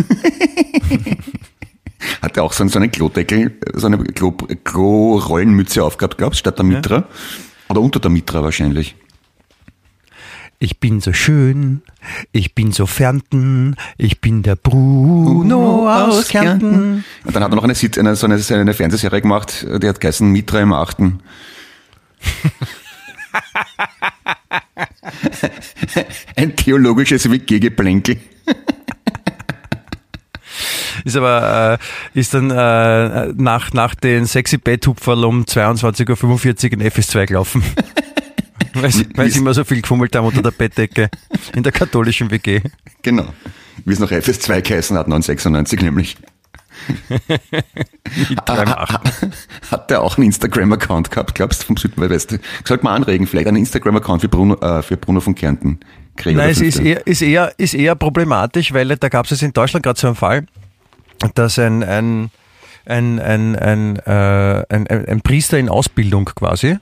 Hat 2.23 2.37
er 2.37 2.45
auch 2.45 2.53
so 2.53 2.63
einen, 2.63 2.71
so 2.71 2.79
Klodeckel, 2.81 3.59
so 3.75 3.89
eine 3.89 3.97
Klo- 3.99 4.47
Klo-Rollenmütze 4.65 5.83
aufgehabt, 5.83 6.19
glaubst 6.19 6.39
statt 6.39 6.57
der 6.57 6.65
Mitra? 6.65 7.05
Oder 7.69 7.81
unter 7.81 7.99
der 7.99 8.11
Mitra 8.11 8.45
wahrscheinlich. 8.45 8.95
Ich 10.61 10.79
bin 10.79 11.01
so 11.01 11.13
schön, 11.13 11.83
ich 12.31 12.55
bin 12.55 12.71
so 12.71 12.87
Fernten, 12.87 13.75
ich 13.99 14.21
bin 14.21 14.45
der 14.45 14.55
Bruno 14.55 15.91
aus 15.93 16.29
Kärnten. 16.29 17.05
Und 17.25 17.35
dann 17.35 17.43
hat 17.43 17.51
er 17.51 17.57
noch 17.57 17.65
eine, 17.65 17.75
eine, 17.75 18.15
so 18.15 18.27
eine, 18.27 18.39
so 18.39 18.55
eine 18.55 18.73
Fernsehserie 18.73 19.21
gemacht, 19.23 19.67
die 19.83 19.89
hat 19.89 20.01
geheißen 20.01 20.31
Mitra 20.31 20.61
im 20.61 20.73
Achten. 20.73 21.19
Ein 26.37 26.57
theologisches 26.57 27.31
WG-Geplänkel. 27.31 28.19
Ist 31.05 31.17
aber, 31.17 31.79
äh, 32.15 32.19
ist 32.19 32.35
dann 32.35 32.51
äh, 32.51 33.33
nach, 33.37 33.73
nach 33.73 33.95
den 33.95 34.27
sexy 34.27 34.59
Betthupferl 34.59 35.25
um 35.25 35.45
22.45 35.45 36.65
Uhr 36.65 36.73
in 36.73 36.83
FS2 36.83 37.27
gelaufen. 37.27 37.63
weil, 38.75 38.91
sie, 38.91 39.07
weil 39.15 39.31
sie 39.31 39.39
immer 39.39 39.55
so 39.55 39.65
viel 39.65 39.83
gefummelt 39.83 40.15
haben 40.17 40.27
unter 40.27 40.43
der 40.43 40.51
Bettdecke 40.51 41.09
in 41.55 41.63
der 41.63 41.73
katholischen 41.73 42.31
WG. 42.31 42.61
Genau. 43.03 43.27
Wie 43.85 43.93
es 43.93 43.99
noch 43.99 44.11
FS2 44.11 44.63
geheißen 44.63 44.97
hat, 44.97 45.07
1996 45.07 45.81
nämlich. 45.81 46.17
Hat 49.71 49.91
der 49.91 50.03
auch 50.03 50.17
einen 50.17 50.27
Instagram-Account 50.27 51.11
gehabt, 51.11 51.35
glaubst 51.35 51.63
du, 51.63 51.67
vom 51.67 51.77
Südwest? 51.77 52.39
Sollte 52.65 52.85
man 52.85 52.95
anregen, 52.95 53.27
vielleicht 53.27 53.47
einen 53.47 53.59
Instagram-Account 53.59 54.23
für 54.23 54.29
Bruno, 54.29 54.55
äh, 54.57 54.83
für 54.83 54.97
Bruno 54.97 55.21
von 55.21 55.35
Kärnten. 55.35 55.81
Gregor 56.17 56.43
Nein, 56.43 56.51
es 56.51 56.61
ist 56.61 56.81
eher, 56.81 57.07
ist 57.07 57.23
eher, 57.23 57.53
ist 57.59 57.75
eher 57.75 57.95
problematisch, 57.95 58.73
weil 58.73 58.97
da 58.97 59.09
gab 59.09 59.27
es 59.27 59.31
jetzt 59.31 59.43
in 59.43 59.53
Deutschland 59.53 59.85
gerade 59.85 59.99
so 59.99 60.09
einen 60.09 60.17
Fall, 60.17 60.47
dass 61.35 61.59
ein, 61.59 61.83
ein, 61.83 62.31
ein, 62.85 63.21
ein, 63.21 63.55
ein, 63.57 63.97
äh, 63.99 64.65
ein, 64.69 64.89
ein, 64.89 65.21
Priester 65.21 65.57
in 65.59 65.69
Ausbildung 65.69 66.25
quasi, 66.25 66.79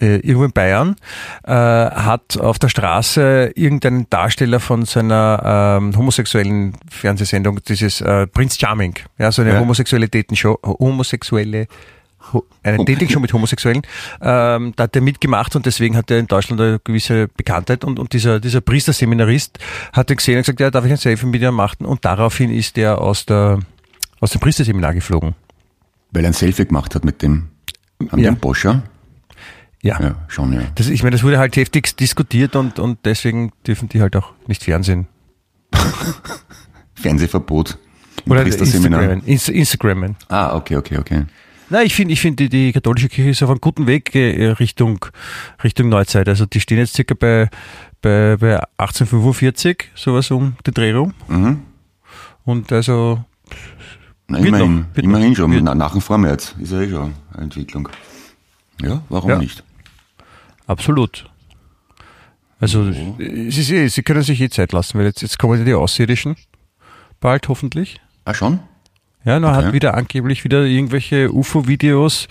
äh, 0.00 0.16
irgendwo 0.16 0.44
in 0.44 0.52
Bayern, 0.52 0.96
äh, 1.44 1.50
hat 1.52 2.38
auf 2.40 2.58
der 2.58 2.68
Straße 2.70 3.52
irgendeinen 3.54 4.08
Darsteller 4.08 4.60
von 4.60 4.86
seiner 4.86 5.78
ähm, 5.78 5.96
homosexuellen 5.96 6.72
Fernsehsendung, 6.90 7.60
dieses 7.68 8.00
äh, 8.00 8.26
Prince 8.26 8.58
Charming, 8.58 8.94
ja, 9.18 9.30
so 9.30 9.42
eine 9.42 9.52
Ja. 9.52 9.60
Homosexuelle 9.60 10.08
ho- 12.32 12.44
einen 12.62 12.86
Dating-Show 12.86 13.20
mit 13.20 13.32
Homosexuellen. 13.32 13.82
Ähm, 14.22 14.72
da 14.76 14.84
hat 14.84 14.96
er 14.96 15.02
mitgemacht 15.02 15.54
und 15.56 15.66
deswegen 15.66 15.96
hat 15.96 16.10
er 16.10 16.18
in 16.18 16.28
Deutschland 16.28 16.60
eine 16.62 16.78
gewisse 16.82 17.28
Bekanntheit 17.28 17.84
und, 17.84 17.98
und 17.98 18.12
dieser, 18.12 18.40
dieser 18.40 18.60
Priesterseminarist 18.60 19.58
hat 19.92 20.10
ihn 20.10 20.16
gesehen 20.16 20.36
und 20.36 20.42
gesagt, 20.42 20.60
ja, 20.60 20.70
darf 20.70 20.84
ich 20.84 20.92
ein 20.92 20.96
Selfie 20.96 21.26
mit 21.26 21.42
dir 21.42 21.52
machen? 21.52 21.84
Und 21.84 22.04
daraufhin 22.04 22.50
ist 22.50 22.78
er 22.78 23.00
aus 23.00 23.26
der, 23.26 23.58
aus 24.22 24.30
dem 24.30 24.40
Priesterseminar 24.40 24.94
geflogen. 24.94 25.34
Weil 26.12 26.24
er 26.24 26.30
ein 26.30 26.32
Selfie 26.34 26.64
gemacht 26.64 26.94
hat 26.94 27.04
mit 27.04 27.20
dem. 27.22 27.48
Die 28.00 28.06
Ja. 28.22 28.28
einen 28.30 28.38
Boscher? 28.38 28.82
Ja. 29.82 30.00
Ja, 30.00 30.14
schon, 30.28 30.52
ja. 30.52 30.62
Das, 30.76 30.88
ich 30.88 31.02
meine, 31.02 31.16
das 31.16 31.22
wurde 31.24 31.38
halt 31.38 31.56
heftig 31.56 31.96
diskutiert 31.96 32.54
und, 32.56 32.78
und 32.78 33.00
deswegen 33.04 33.50
dürfen 33.66 33.88
die 33.88 34.00
halt 34.00 34.14
auch 34.16 34.32
nicht 34.46 34.62
Fernsehen. 34.64 35.08
Fernsehverbot. 36.94 37.78
Im 38.24 38.32
Oder. 38.32 38.46
Instagrammen. 38.46 39.22
Ins- 39.24 39.48
Instagrammen. 39.48 40.16
Ah, 40.28 40.54
okay, 40.56 40.76
okay, 40.76 40.98
okay. 40.98 41.24
Na, 41.70 41.82
ich 41.82 41.94
finde, 41.94 42.12
ich 42.12 42.20
finde, 42.20 42.48
die, 42.48 42.66
die 42.66 42.72
katholische 42.72 43.08
Kirche 43.08 43.30
ist 43.30 43.42
auf 43.42 43.50
einem 43.50 43.60
guten 43.60 43.86
Weg 43.86 44.14
äh, 44.14 44.50
Richtung, 44.50 45.04
Richtung 45.64 45.88
Neuzeit. 45.88 46.28
Also 46.28 46.44
die 46.46 46.60
stehen 46.60 46.78
jetzt 46.78 46.94
circa 46.94 47.14
bei, 47.14 47.48
bei, 48.02 48.36
bei 48.38 48.58
1845, 48.76 49.90
sowas 49.94 50.30
um 50.30 50.54
den 50.66 50.74
Dreh 50.74 50.92
rum. 50.92 51.14
Mhm. 51.28 51.62
Und 52.44 52.70
also, 52.72 53.24
Na, 54.32 54.38
immerhin, 54.38 54.86
noch, 54.94 55.02
immerhin 55.02 55.28
noch, 55.30 55.36
schon. 55.36 55.64
Na, 55.64 55.74
nach 55.74 55.92
dem 55.92 56.00
Vormärz 56.00 56.54
ist 56.58 56.72
ja 56.72 56.80
eh 56.80 56.90
schon 56.90 57.14
eine 57.32 57.42
Entwicklung. 57.44 57.88
Ja, 58.82 59.02
warum 59.08 59.30
Ja. 59.30 59.38
nicht? 59.38 59.62
absolut. 60.66 61.26
Also, 62.60 62.84
ist 63.18 63.70
eh, 63.70 63.88
sie 63.88 64.02
können 64.02 64.22
sich 64.22 64.40
eh 64.40 64.48
Zeit 64.48 64.72
lassen, 64.72 64.98
weil 64.98 65.06
jetzt, 65.06 65.20
jetzt 65.22 65.38
kommen 65.38 65.58
ja 65.58 65.64
die 65.64 65.74
Außerirdischen. 65.74 66.36
Bald 67.20 67.48
hoffentlich. 67.48 68.00
Ah, 68.24 68.34
schon? 68.34 68.60
Ja, 69.24 69.38
man 69.40 69.54
Okay. 69.56 69.66
hat 69.66 69.72
wieder 69.72 69.94
angeblich 69.94 70.44
wieder 70.44 70.64
irgendwelche 70.64 71.32
UFO-Videos 71.32 72.28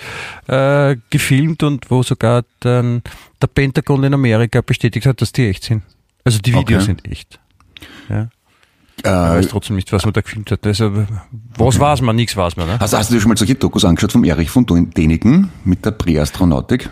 äh, 0.48 0.96
gefilmt 1.10 1.64
und 1.64 1.90
wo 1.92 2.04
sogar 2.04 2.44
dann 2.62 3.02
der 3.42 3.48
Pentagon 3.48 4.04
in 4.06 4.14
Amerika 4.14 4.62
bestätigt 4.62 5.06
hat, 5.06 5.22
dass 5.22 5.32
die 5.34 5.48
echt 5.48 5.64
sind. 5.64 5.84
Also 6.24 6.40
die 6.40 6.54
Videos 6.54 6.84
Okay. 6.84 6.86
sind 6.86 7.08
echt. 7.10 7.40
Ja. 8.10 8.30
Ich 9.04 9.10
weiß 9.10 9.46
Äh, 9.46 9.50
trotzdem 9.50 9.76
nicht, 9.76 9.92
was 9.92 10.06
man 10.06 10.14
da 10.14 10.22
gefilmt 10.22 10.52
hat. 10.52 10.66
Also, 10.66 10.92
was 11.58 11.80
weiß 11.80 12.02
man? 12.02 12.16
Nichts 12.16 12.38
weiß 12.38 12.56
man. 12.58 12.68
Ne? 12.68 12.80
hast, 12.80 12.94
hast 12.94 13.10
du 13.10 13.16
dir 13.16 13.22
schon 13.22 13.30
mal 13.30 13.38
solche 13.38 13.56
Dokus 13.56 13.86
angeschaut 13.86 14.12
vom 14.12 14.24
Erich 14.24 14.50
von 14.50 14.66
Däniken 14.66 15.50
mit 15.64 15.86
der 15.86 15.92
Präastronautik? 15.92 16.90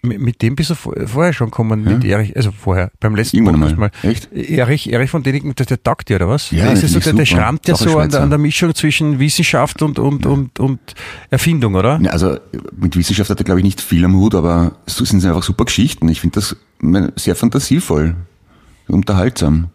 Mit, 0.00 0.42
dem 0.42 0.54
bist 0.54 0.70
du 0.70 0.76
vor, 0.76 0.94
vorher 1.06 1.32
schon 1.32 1.48
gekommen, 1.50 1.82
mit 1.82 2.04
Erich, 2.04 2.36
also 2.36 2.52
vorher, 2.52 2.92
beim 3.00 3.16
letzten 3.16 3.44
Podcast 3.44 3.76
mal. 3.76 3.90
mal. 4.02 4.08
Echt? 4.08 4.32
Erich, 4.32 4.92
Erich 4.92 5.10
von 5.10 5.24
denigen, 5.24 5.52
der, 5.56 5.66
der 5.66 5.82
taugt 5.82 6.08
dir, 6.08 6.16
oder 6.16 6.28
was? 6.28 6.52
Ja, 6.52 6.64
der 6.64 6.74
ist 6.74 6.82
ja 6.82 6.88
so, 6.88 7.00
der, 7.00 7.14
der 7.14 7.26
schrammt 7.26 7.66
ja 7.66 7.74
so 7.74 7.98
an 7.98 8.08
der, 8.08 8.22
an 8.22 8.30
der 8.30 8.38
Mischung 8.38 8.72
zwischen 8.76 9.18
Wissenschaft 9.18 9.82
und, 9.82 9.98
und, 9.98 10.24
und, 10.24 10.60
und 10.60 10.78
Erfindung, 11.30 11.74
oder? 11.74 11.98
Ja, 12.00 12.12
also 12.12 12.38
mit 12.76 12.96
Wissenschaft 12.96 13.28
hat 13.28 13.40
er, 13.40 13.44
glaube 13.44 13.58
ich, 13.58 13.64
nicht 13.64 13.80
viel 13.80 14.04
am 14.04 14.14
Hut, 14.14 14.36
aber 14.36 14.76
so 14.86 15.04
sind 15.04 15.18
es 15.18 15.24
einfach 15.24 15.42
super 15.42 15.64
Geschichten. 15.64 16.08
Ich 16.08 16.20
finde 16.20 16.34
das 16.36 16.56
sehr 17.16 17.34
fantasievoll, 17.34 18.14
unterhaltsam. 18.86 19.70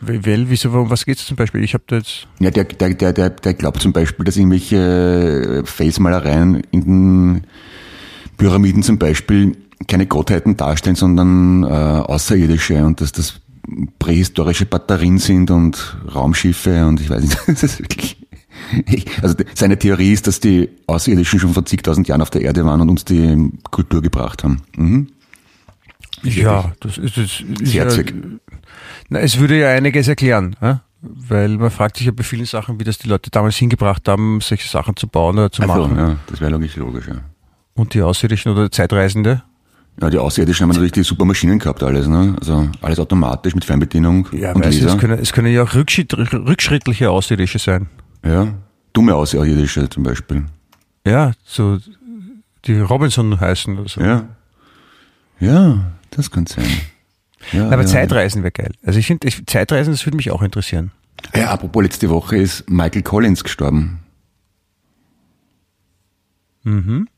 Weil, 0.00 0.48
wieso, 0.48 0.72
warum, 0.72 0.90
was 0.90 1.04
geht's 1.04 1.26
zum 1.26 1.36
Beispiel? 1.36 1.64
Ich 1.64 1.74
habe 1.74 1.84
da 1.86 1.96
jetzt, 1.96 2.28
Ja, 2.38 2.50
der, 2.50 2.64
der, 2.64 2.94
der, 2.94 3.12
der, 3.12 3.30
der 3.30 3.54
glaubt 3.54 3.80
zum 3.80 3.92
Beispiel, 3.92 4.24
dass 4.24 4.36
irgendwelche 4.36 5.62
Felsmalereien 5.64 6.62
in 6.70 6.84
den 6.84 7.46
Pyramiden 8.36 8.82
zum 8.82 8.98
Beispiel 8.98 9.56
keine 9.86 10.06
Gottheiten 10.06 10.56
darstellen, 10.56 10.96
sondern 10.96 11.64
äh, 11.64 11.66
Außerirdische 11.66 12.84
und 12.84 13.00
dass 13.00 13.12
das 13.12 13.40
prähistorische 13.98 14.66
Batterien 14.66 15.18
sind 15.18 15.50
und 15.50 15.96
Raumschiffe 16.14 16.86
und 16.86 17.00
ich 17.00 17.10
weiß 17.10 17.22
nicht, 17.22 17.38
das 17.46 17.62
ist 17.62 17.80
wirklich... 17.80 18.16
Ich, 18.86 19.06
also 19.22 19.36
seine 19.54 19.78
Theorie 19.78 20.12
ist, 20.12 20.26
dass 20.26 20.40
die 20.40 20.68
Außerirdischen 20.88 21.38
schon 21.38 21.54
vor 21.54 21.64
zigtausend 21.64 22.08
Jahren 22.08 22.22
auf 22.22 22.30
der 22.30 22.42
Erde 22.42 22.64
waren 22.64 22.80
und 22.80 22.88
uns 22.88 23.04
die 23.04 23.52
Kultur 23.70 24.02
gebracht 24.02 24.42
haben. 24.42 24.62
Mhm. 24.76 25.08
Ja, 26.22 26.72
das 26.80 26.98
ist, 26.98 27.16
das 27.16 27.24
ist 27.60 27.72
ja, 27.72 27.84
Herzig. 27.84 28.14
na, 29.08 29.20
es 29.20 29.38
würde 29.38 29.58
ja 29.58 29.70
einiges 29.70 30.08
erklären, 30.08 30.56
weil 31.00 31.48
man 31.56 31.70
fragt 31.70 31.96
sich 31.96 32.06
ja 32.06 32.12
bei 32.12 32.22
vielen 32.22 32.44
Sachen, 32.46 32.78
wie 32.80 32.84
das 32.84 32.98
die 32.98 33.08
Leute 33.08 33.30
damals 33.30 33.56
hingebracht 33.56 34.08
haben, 34.08 34.40
solche 34.40 34.68
Sachen 34.68 34.96
zu 34.96 35.06
bauen 35.08 35.38
oder 35.38 35.50
zu 35.52 35.62
Also, 35.62 35.86
machen. 35.88 35.96
ja, 35.98 36.16
das 36.26 36.40
wäre 36.40 36.50
logisch, 36.50 36.76
logisch, 36.76 37.06
ja. 37.08 37.16
Und 37.74 37.94
die 37.94 38.02
Außerirdischen 38.02 38.52
oder 38.52 38.70
Zeitreisende, 38.70 39.42
Ja, 40.00 40.10
die 40.10 40.18
Außerirdischen 40.18 40.64
haben 40.64 40.70
natürlich 40.70 40.92
die 40.92 41.02
super 41.02 41.24
Maschinen 41.24 41.58
gehabt, 41.58 41.82
alles, 41.82 42.06
ne? 42.08 42.36
Also 42.40 42.68
alles 42.82 42.98
automatisch 42.98 43.54
mit 43.54 43.64
Fernbedienung 43.64 44.28
ja, 44.32 44.52
und 44.52 44.64
weißt 44.64 44.82
du, 44.82 44.86
es, 44.86 44.98
können, 44.98 45.18
es 45.18 45.32
können 45.32 45.52
ja 45.52 45.62
auch 45.62 45.74
rückschritt, 45.74 46.12
rückschrittliche 46.16 47.10
Außerirdische 47.10 47.58
sein. 47.58 47.88
Ja, 48.24 48.48
dumme 48.92 49.14
Außerirdische 49.14 49.88
zum 49.88 50.02
Beispiel. 50.02 50.44
Ja, 51.06 51.32
so 51.44 51.78
die 52.64 52.78
Robinson 52.80 53.38
heißen 53.40 53.78
oder 53.78 53.88
so. 53.88 54.00
Ja. 54.00 54.24
Ja, 55.40 55.78
das 56.10 56.30
kann 56.30 56.46
sein. 56.46 56.66
Ja, 57.52 57.66
Aber 57.66 57.82
ja. 57.82 57.86
Zeitreisen 57.86 58.42
wäre 58.42 58.52
geil. 58.52 58.72
Also 58.84 58.98
ich 58.98 59.06
finde, 59.06 59.28
Zeitreisen, 59.46 59.92
das 59.92 60.04
würde 60.04 60.16
mich 60.16 60.30
auch 60.30 60.42
interessieren. 60.42 60.92
Ja, 61.34 61.50
apropos 61.50 61.82
letzte 61.82 62.10
Woche 62.10 62.36
ist 62.36 62.68
Michael 62.68 63.02
Collins 63.02 63.44
gestorben. 63.44 64.00
Mhm. 66.64 67.08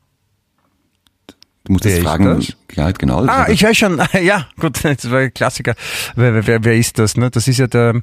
Du 1.63 1.73
musst 1.73 1.85
Wer 1.85 1.91
jetzt 1.93 2.03
fragen, 2.03 2.25
das? 2.25 2.53
ja, 2.73 2.89
genau. 2.91 3.23
das 3.23 3.29
Ah, 3.29 3.47
ich 3.47 3.61
weiß 3.61 3.77
schon. 3.77 4.01
Ja, 4.23 4.47
gut, 4.59 4.83
das 4.83 5.11
war 5.11 5.19
ein 5.19 5.31
Klassiker. 5.33 5.75
Wer, 6.15 6.47
wer- 6.47 6.63
wer, 6.63 6.75
ist 6.75 6.97
das? 6.97 7.17
Ne? 7.17 7.29
Das 7.29 7.47
ist 7.47 7.59
ja 7.59 7.67
der 7.67 8.01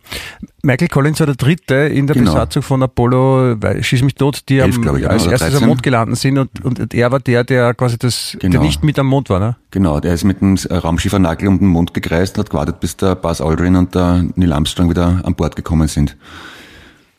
Michael 0.62 0.86
Collins 0.86 1.18
war 1.18 1.26
der 1.26 1.34
Dritte 1.34 1.74
in 1.74 2.06
der 2.06 2.14
Genau. 2.14 2.32
Besatzung 2.34 2.62
von 2.62 2.82
Apollo, 2.84 3.56
weil, 3.60 3.82
schieß 3.82 4.02
mich 4.02 4.14
tot, 4.14 4.42
die 4.48 4.58
Elf, 4.58 4.76
am, 4.76 4.96
ich, 4.96 5.08
als 5.08 5.22
Oder 5.24 5.32
erstes 5.32 5.48
am 5.48 5.52
13. 5.54 5.68
Mond 5.68 5.82
gelandet 5.82 6.18
sind 6.18 6.38
und, 6.38 6.64
und 6.64 6.94
er 6.94 7.10
war 7.10 7.18
der, 7.18 7.42
der 7.42 7.74
quasi 7.74 7.98
das, 7.98 8.36
der 8.40 8.48
Genau. 8.50 8.62
nicht 8.62 8.84
mit 8.84 8.96
am 8.98 9.06
Mond 9.08 9.28
war. 9.28 9.40
Ne? 9.40 9.56
Genau, 9.72 9.98
der 9.98 10.14
ist 10.14 10.22
mit 10.22 10.40
dem 10.40 10.56
Raumschiffer-Nagel 10.56 11.48
um 11.48 11.58
den 11.58 11.66
Mond 11.68 11.94
gekreist 11.94 12.38
und 12.38 12.44
hat 12.44 12.50
gewartet, 12.50 12.78
bis 12.78 12.96
der 12.96 13.16
Buzz 13.16 13.40
Aldrin 13.40 13.74
und 13.74 13.92
der 13.94 14.24
Neil 14.36 14.52
Armstrong 14.52 14.88
wieder 14.88 15.20
an 15.24 15.34
Bord 15.34 15.56
gekommen 15.56 15.88
sind. 15.88 16.16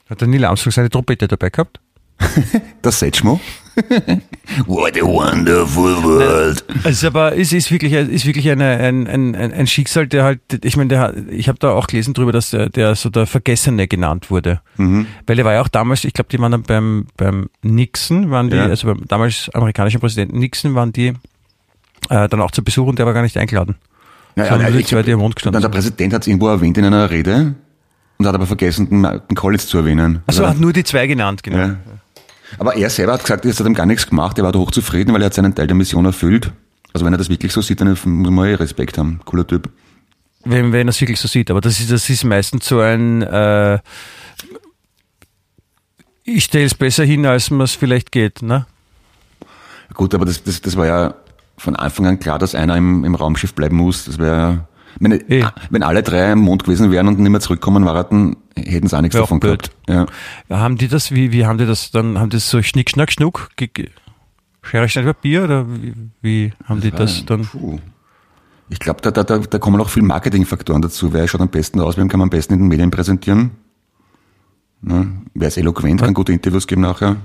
Hat 0.10 0.22
der 0.22 0.28
Neil 0.30 0.46
Armstrong 0.46 0.72
seine 0.72 0.90
Trompete 0.90 1.28
dabei 1.28 1.50
gehabt? 1.50 1.80
Das 2.82 3.00
Setschmo. 3.00 3.40
What 4.68 4.98
a 5.02 5.06
wonderful 5.06 6.04
world. 6.04 6.64
Es 6.84 6.98
ist 6.98 7.06
aber 7.06 7.38
es 7.38 7.54
ist 7.54 7.72
wirklich 7.72 7.94
ist 7.94 8.26
wirklich 8.26 8.50
eine, 8.50 8.66
ein, 8.66 9.08
ein, 9.08 9.36
ein 9.36 9.68
Schicksal, 9.68 10.08
der 10.08 10.24
halt, 10.24 10.40
ich 10.64 10.76
meine, 10.76 10.90
der, 10.90 11.14
ich 11.30 11.48
habe 11.48 11.60
da 11.60 11.72
auch 11.72 11.88
gelesen 11.88 12.14
drüber, 12.14 12.32
dass 12.32 12.50
der, 12.50 12.70
der 12.70 12.96
so 12.96 13.10
der 13.10 13.26
Vergessene 13.26 13.88
genannt 13.88 14.30
wurde, 14.32 14.60
Mhm. 14.78 15.06
weil 15.28 15.40
er 15.40 15.46
war 15.46 15.54
ja 15.54 15.62
auch 15.62 15.68
damals, 15.70 16.04
ich 16.04 16.14
glaube, 16.14 16.30
die 16.30 16.40
waren 16.40 16.52
dann 16.52 16.64
beim 16.64 17.08
beim 17.16 17.50
Nixon, 17.62 18.32
waren 18.32 18.50
die, 18.50 18.58
Ja. 18.58 18.64
also 18.66 18.88
beim 18.88 19.06
damals 19.08 19.50
amerikanischen 19.54 20.00
Präsidenten 20.02 20.40
Nixon 20.40 20.76
waren 20.76 20.92
die 20.92 21.14
äh, 22.10 22.28
dann 22.28 22.42
auch 22.42 22.52
zu 22.52 22.64
Besuch 22.64 22.88
und 22.88 23.00
der 23.00 23.06
war 23.06 23.14
gar 23.14 23.22
nicht 23.22 23.38
eingeladen. 23.38 23.76
Ja, 24.36 24.46
ja, 24.58 24.70
die 24.72 24.80
ich- 24.80 24.88
zwei, 24.88 25.04
die 25.04 25.14
am 25.14 25.20
Mond 25.20 25.36
gestanden 25.36 25.62
Der. 25.62 25.70
Präsident 25.70 26.14
hat 26.14 26.24
es 26.24 26.28
irgendwo 26.28 26.48
erwähnt 26.48 26.78
in 26.78 26.86
einer 26.86 27.10
Rede 27.10 27.56
und 28.18 28.26
hat 28.28 28.36
aber 28.36 28.48
vergessen, 28.48 28.90
den, 28.90 29.04
den 29.04 29.36
Collins 29.36 29.68
zu 29.68 29.78
erwähnen. 29.78 30.22
Also 30.28 30.44
Also, 30.44 30.54
hat 30.56 30.60
nur 30.60 30.74
die 30.74 30.84
zwei 30.84 31.08
genannt, 31.08 31.44
genau. 31.44 31.58
ja. 31.58 31.76
Aber 32.58 32.76
er 32.76 32.90
selber 32.90 33.14
hat 33.14 33.22
gesagt, 33.22 33.46
es 33.46 33.60
hat 33.60 33.68
ihm 33.68 33.74
gar 33.74 33.86
nichts 33.86 34.08
gemacht, 34.08 34.38
er 34.38 34.44
war 34.44 34.52
da 34.52 34.60
hochzufrieden, 34.60 35.14
weil 35.14 35.22
er 35.22 35.28
hat 35.28 35.34
seinen 35.34 35.54
Teil 35.56 35.68
der 35.68 35.76
Mission 35.76 36.06
erfüllt. 36.06 36.52
Also 36.94 37.06
wenn 37.06 37.14
er 37.14 37.18
das 37.18 37.30
wirklich 37.30 37.54
so 37.54 37.62
sieht, 37.62 37.82
dann 37.82 37.90
muss 37.90 38.06
man 38.06 38.48
eh 38.48 38.56
Respekt 38.56 38.98
haben. 38.98 39.20
Cooler 39.26 39.46
Typ. 39.46 39.70
Wenn, 40.46 40.72
wenn 40.72 40.88
er 40.88 40.90
es 40.90 41.02
wirklich 41.02 41.20
so 41.20 41.28
sieht. 41.28 41.52
Aber 41.52 41.62
das 41.62 41.80
ist, 41.80 41.92
das 41.92 42.10
ist 42.10 42.24
meistens 42.24 42.66
so 42.66 42.80
ein, 42.80 43.22
äh, 43.22 43.80
ich 46.24 46.46
stelle 46.46 46.66
es 46.66 46.74
besser 46.74 47.04
hin, 47.04 47.26
als 47.26 47.52
man 47.52 47.62
es 47.62 47.74
vielleicht 47.74 48.12
geht. 48.12 48.42
Ne? 48.42 48.66
Gut, 49.94 50.14
aber 50.16 50.26
das, 50.26 50.44
das, 50.44 50.62
das 50.62 50.76
war 50.76 50.86
ja 50.86 51.14
von 51.58 51.76
Anfang 51.76 52.08
an 52.08 52.20
klar, 52.20 52.40
dass 52.40 52.56
einer 52.56 52.78
im, 52.78 53.04
im 53.04 53.16
Raumschiff 53.16 53.54
bleiben 53.54 53.76
muss. 53.76 54.06
Das 54.06 54.18
wäre, 54.18 54.68
wenn, 55.00 55.12
Eh. 55.12 55.46
wenn 55.70 55.84
alle 55.84 56.04
drei 56.04 56.32
am 56.32 56.40
Mond 56.40 56.64
gewesen 56.64 56.92
wären 56.92 57.08
und 57.08 57.20
nicht 57.20 57.30
mehr 57.30 57.40
zurückkommen 57.42 57.86
waren, 57.86 58.36
hätten 58.56 58.88
sie 58.88 58.98
auch 58.98 59.02
nichts 59.02 59.16
davon 59.18 59.40
blöd. 59.40 59.70
gehabt. 59.88 60.10
Ja. 60.50 60.58
Haben 60.58 60.78
die 60.78 60.88
das, 60.88 61.12
wie, 61.12 61.32
wie 61.32 61.46
haben 61.46 61.58
die 61.58 61.66
das 61.66 61.92
dann, 61.92 62.20
haben 62.20 62.30
die 62.30 62.38
das 62.38 62.50
so 62.50 62.62
Schnick, 62.62 62.90
Schnack, 62.90 63.12
Schnuck, 63.12 63.50
Schere, 64.62 64.90
Stein, 64.90 65.06
Papier 65.06 65.44
oder 65.44 65.66
wie, 65.70 65.94
wie 66.22 66.54
haben 66.66 66.82
die 66.82 66.92
das 66.92 67.26
dann? 67.26 67.42
Puh. 67.46 67.80
Ich 68.70 68.80
glaube, 68.80 69.02
da, 69.02 69.10
da, 69.10 69.24
da, 69.24 69.40
da 69.40 69.58
kommen 69.58 69.82
auch 69.82 69.90
viel 69.90 70.04
Marketingfaktoren 70.04 70.82
dazu. 70.82 71.12
Wer 71.12 71.28
schaut 71.28 71.42
am 71.42 71.50
besten 71.50 71.80
aus, 71.80 71.98
wem 71.98 72.08
kann 72.08 72.20
man 72.20 72.28
am 72.28 72.30
besten 72.30 72.54
in 72.54 72.60
den 72.60 72.68
Medien 72.68 72.92
präsentieren? 72.92 73.52
Ne? 74.82 75.12
Wer 75.34 75.48
ist 75.48 75.58
eloquent, 75.58 76.02
kann 76.02 76.14
gute 76.14 76.34
Interviews 76.34 76.68
geben 76.68 76.82
nachher. 76.82 77.16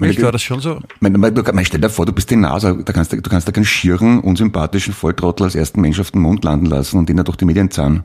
Echt, 0.00 0.22
war 0.22 0.30
das 0.32 0.42
schon 0.42 0.60
so? 0.60 0.80
meine, 1.00 1.32
du, 1.32 1.42
meine, 1.52 1.64
stell 1.64 1.80
dir 1.80 1.90
vor, 1.90 2.06
du 2.06 2.12
bist 2.12 2.30
die 2.30 2.36
NASA, 2.36 2.72
da 2.72 2.92
kannst 2.92 3.12
du, 3.12 3.20
du 3.20 3.28
kannst 3.30 3.48
da 3.48 3.52
keinen 3.52 3.64
schieren, 3.64 4.20
unsympathischen 4.20 4.94
Volltrottel 4.94 5.44
als 5.44 5.54
ersten 5.56 5.80
Mensch 5.80 5.98
auf 5.98 6.12
den 6.12 6.20
Mond 6.22 6.44
landen 6.44 6.66
lassen 6.66 6.98
und 6.98 7.08
den 7.08 7.16
da 7.16 7.22
durch 7.24 7.36
die 7.36 7.44
Medien 7.44 7.70
zahlen. 7.70 8.04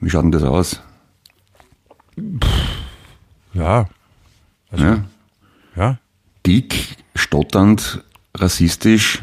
Wie 0.00 0.10
schaut 0.10 0.24
denn 0.24 0.32
das 0.32 0.42
aus? 0.42 0.80
Ja. 3.54 3.86
Also, 4.70 4.84
Ja? 4.84 5.04
ja. 5.76 5.98
Dick, 6.46 6.96
stotternd, 7.14 8.02
rassistisch, 8.34 9.22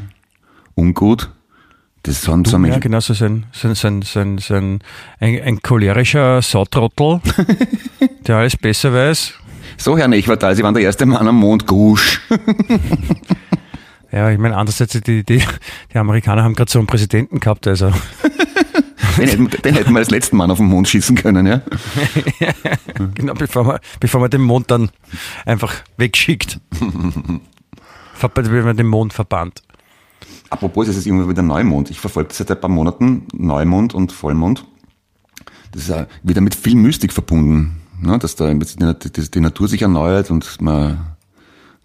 ungut. 0.75 1.31
Das 2.03 2.21
sind 2.21 2.45
so 2.47 2.53
Ja, 2.53 2.59
Menschen. 2.59 2.81
genau, 2.81 2.99
so 2.99 3.13
sein, 3.15 3.45
sein, 3.51 3.73
sein, 3.73 4.01
sein, 4.03 4.37
sein 4.37 4.79
ein, 5.19 5.41
ein 5.41 5.61
cholerischer 5.61 6.41
Sautrottel, 6.43 7.19
der 8.27 8.37
alles 8.37 8.55
besser 8.57 8.93
weiß. 8.93 9.33
So, 9.77 9.97
Herr 9.97 10.07
Nechwatal, 10.07 10.55
Sie 10.55 10.63
waren 10.63 10.73
der 10.73 10.83
erste 10.83 11.05
Mann 11.05 11.27
am 11.27 11.35
Mond. 11.35 11.67
Gusch. 11.67 12.21
Ja, 14.15 14.31
ich 14.31 14.39
meine, 14.39 14.55
andererseits, 14.55 14.93
die, 15.01 15.25
die, 15.25 15.43
die 15.93 15.97
Amerikaner 15.97 16.41
haben 16.41 16.55
gerade 16.55 16.71
so 16.71 16.79
einen 16.79 16.87
Präsidenten 16.87 17.41
gehabt, 17.41 17.67
also. 17.67 17.91
Den 19.17 19.27
hätten, 19.27 19.49
den 19.49 19.73
hätten 19.75 19.91
wir 19.91 19.99
als 19.99 20.09
letzten 20.09 20.37
Mann 20.37 20.51
auf 20.51 20.57
den 20.57 20.67
Mond 20.67 20.87
schießen 20.87 21.17
können, 21.17 21.45
ja? 21.45 21.61
genau, 23.13 23.33
bevor 23.33 23.65
man, 23.65 23.79
bevor 23.99 24.21
man 24.21 24.29
den 24.29 24.41
Mond 24.41 24.71
dann 24.71 24.89
einfach 25.45 25.73
wegschickt. 25.97 26.59
Wenn 26.79 28.63
man 28.63 28.77
den 28.77 28.87
Mond 28.87 29.11
verbannt. 29.11 29.61
Apropos, 30.49 30.87
es 30.87 30.95
ist 30.95 31.07
immer 31.07 31.27
wieder 31.27 31.43
Neumond. 31.43 31.89
Ich 31.89 31.99
verfolge 31.99 32.29
das 32.29 32.37
seit 32.37 32.51
ein 32.51 32.59
paar 32.59 32.69
Monaten, 32.69 33.27
Neumond 33.33 33.93
und 33.93 34.13
Vollmond. 34.13 34.65
Das 35.73 35.83
ist 35.83 35.89
ja 35.89 36.07
wieder 36.23 36.39
mit 36.39 36.55
viel 36.55 36.75
Mystik 36.75 37.11
verbunden, 37.11 37.81
ne? 38.05 38.17
dass 38.19 38.35
da 38.35 38.53
die, 38.53 39.39
Natur 39.39 39.67
sich 39.67 39.81
erneuert 39.81 40.31
und 40.31 40.61
man 40.61 40.97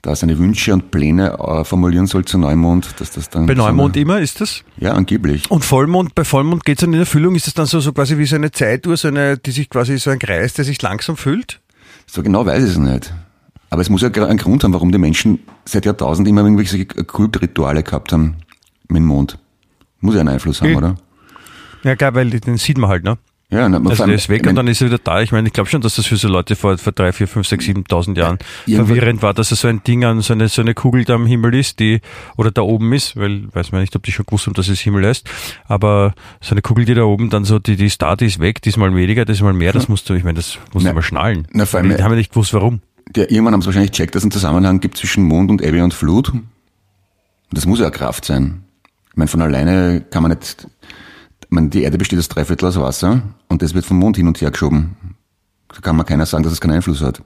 da 0.03 0.17
seine 0.17 0.39
Wünsche 0.39 0.73
und 0.73 0.91
Pläne 0.91 1.39
äh, 1.39 1.65
formulieren 1.65 2.07
soll 2.07 2.25
zu 2.25 2.39
Neumond, 2.39 2.89
dass 2.99 3.11
das 3.11 3.29
dann... 3.29 3.45
Bei 3.47 3.55
so 3.55 3.63
Neumond 3.63 3.95
eine- 3.95 4.03
immer 4.03 4.21
ist 4.21 4.41
das? 4.41 4.63
Ja, 4.79 4.93
angeblich. 4.95 5.51
Und 5.51 5.63
Vollmond, 5.65 6.15
bei 6.15 6.25
Vollmond 6.25 6.65
geht 6.65 6.79
es 6.79 6.81
dann 6.81 6.95
in 6.95 7.01
Erfüllung, 7.01 7.35
ist 7.35 7.47
es 7.47 7.53
dann 7.55 7.67
so, 7.67 7.81
so 7.81 7.93
quasi 7.93 8.17
wie 8.17 8.25
so 8.25 8.37
eine 8.37 8.51
Zeituhr, 8.51 8.97
so 8.97 9.09
eine, 9.09 9.37
die 9.37 9.51
sich 9.51 9.69
quasi 9.69 9.99
so 9.99 10.09
ein 10.11 10.19
Kreis, 10.19 10.55
der 10.55 10.65
sich 10.65 10.81
langsam 10.81 11.17
füllt? 11.19 11.61
So 12.07 12.23
genau 12.23 12.47
weiß 12.47 12.65
ich 12.65 12.71
es 12.71 12.79
nicht. 12.79 13.13
Aber 13.69 13.83
es 13.83 13.91
muss 13.91 14.01
ja 14.03 14.09
einen 14.09 14.39
Grund 14.39 14.65
haben, 14.65 14.73
warum 14.73 14.91
die 14.91 14.99
Menschen 14.99 15.41
seit 15.67 15.85
Jahrtausenden 15.85 16.31
immer 16.31 16.43
irgendwelche 16.43 16.87
Kultrituale 16.87 17.83
gehabt 17.83 18.13
haben 18.13 18.37
mit 18.89 18.97
dem 18.97 19.05
Mond. 19.05 19.39
Muss 20.01 20.15
ja 20.15 20.21
einen 20.21 20.31
Einfluss 20.31 20.61
haben, 20.63 20.69
Okay. 20.71 20.77
oder? 20.79 20.95
Ja, 21.83 21.95
klar, 21.95 22.15
weil 22.15 22.31
den 22.31 22.57
sieht 22.57 22.79
man 22.79 22.89
halt, 22.91 23.05
ne? 23.05 23.19
Ja, 23.53 23.69
na, 23.69 23.79
Also 23.85 24.07
der 24.07 24.15
ist 24.15 24.29
weg 24.29 24.47
und 24.47 24.55
dann 24.55 24.69
ist 24.69 24.81
er 24.81 24.87
wieder 24.87 24.99
da. 24.99 25.21
Ich 25.23 25.33
meine, 25.33 25.49
ich 25.49 25.53
glaube 25.53 25.69
schon, 25.69 25.81
dass 25.81 25.97
das 25.97 26.07
für 26.07 26.17
so 26.17 26.29
Leute 26.29 26.55
vor, 26.55 26.79
vor 26.79 26.93
drei, 26.93 27.13
vier, 27.13 27.27
fünf, 27.27 27.49
sechs, 27.49 27.65
siebentausend 27.65 28.17
Jahren 28.17 28.39
verwirrend 28.69 29.23
war, 29.23 29.35
dass 29.35 29.51
er 29.51 29.57
so 29.57 29.67
ein 29.67 29.83
Ding 29.83 30.05
an, 30.05 30.21
so 30.21 30.33
eine, 30.35 30.49
so 30.49 30.63
eine 30.63 30.73
Kugel 30.75 31.05
da 31.05 31.15
am 31.15 31.27
Himmel 31.27 31.55
ist, 31.57 31.81
die, 31.81 32.01
oder 32.37 32.53
da 32.53 32.63
oben 32.63 32.93
ist, 32.93 33.17
weil, 33.17 33.53
weiß 33.53 33.73
man 33.73 33.81
nicht, 33.81 33.97
ob 33.97 34.05
die 34.05 34.13
schon 34.13 34.25
gewusst 34.27 34.47
haben, 34.47 34.55
dass 34.55 34.69
es 34.69 34.79
Himmel 34.81 35.05
heißt, 35.05 35.29
aber 35.67 36.15
so 36.41 36.53
eine 36.53 36.63
Kugel, 36.63 36.85
die 36.85 36.95
da 36.95 37.03
oben 37.03 37.29
dann 37.29 37.45
so, 37.45 37.59
die, 37.59 37.75
die 37.75 37.87
ist 37.87 38.01
da, 38.03 38.15
die 38.15 38.27
ist 38.27 38.39
weg, 38.39 38.63
die 38.63 38.69
ist 38.69 38.77
mal 38.77 38.95
weniger, 38.95 39.25
das 39.25 39.39
ist 39.39 39.43
mal 39.43 39.53
mehr, 39.53 39.73
das 39.73 39.89
musst 39.89 40.09
du, 40.09 40.15
ich 40.15 40.23
meine, 40.23 40.37
das 40.37 40.57
musst 40.73 40.85
Na, 40.85 40.91
du 40.93 40.95
mal 40.97 41.03
schnallen. 41.03 41.49
na, 41.53 41.67
vor 41.67 41.81
allem- 41.81 41.97
die 41.97 42.03
haben 42.03 42.13
ja 42.13 42.19
nicht 42.19 42.31
gewusst, 42.31 42.55
warum. 42.55 42.81
der, 43.17 43.33
irgendwann 43.33 43.55
haben 43.55 43.63
sie 43.63 43.67
wahrscheinlich 43.67 43.91
checkt, 43.91 44.15
dass 44.15 44.21
es 44.21 44.25
einen 44.27 44.31
Zusammenhang 44.31 44.79
gibt 44.79 44.97
zwischen 44.97 45.25
Mond 45.25 45.51
und 45.51 45.61
Ebbe 45.61 45.83
und 45.83 45.93
Flut. 45.93 46.29
Und 46.33 46.45
das 47.51 47.67
muss 47.67 47.81
ja 47.81 47.91
Kraft 47.91 48.25
sein. 48.25 48.63
Ich 49.11 49.17
meine, 49.17 49.27
von 49.27 49.43
alleine 49.43 50.03
kann 50.09 50.23
man 50.23 50.31
nicht, 50.31 50.67
ich 50.69 51.00
meine, 51.51 51.69
die 51.69 51.83
Erde 51.83 51.99
besteht 51.99 52.19
aus 52.19 52.29
drei 52.29 52.45
Viertel 52.45 52.67
aus 52.67 52.77
Wasser 52.79 53.23
und 53.49 53.63
das 53.63 53.75
wird 53.75 53.85
vom 53.85 53.99
Mond 53.99 54.17
hin 54.17 54.27
und 54.27 54.41
her 54.41 54.51
geschoben. 54.51 54.97
Da 55.69 55.81
kann 55.81 55.97
man 55.97 56.07
keiner 56.07 56.27
sagen, 56.27 56.43
dass 56.45 56.53
es 56.53 56.61
keinen 56.61 56.73
Einfluss 56.77 57.03
hat. 57.03 57.23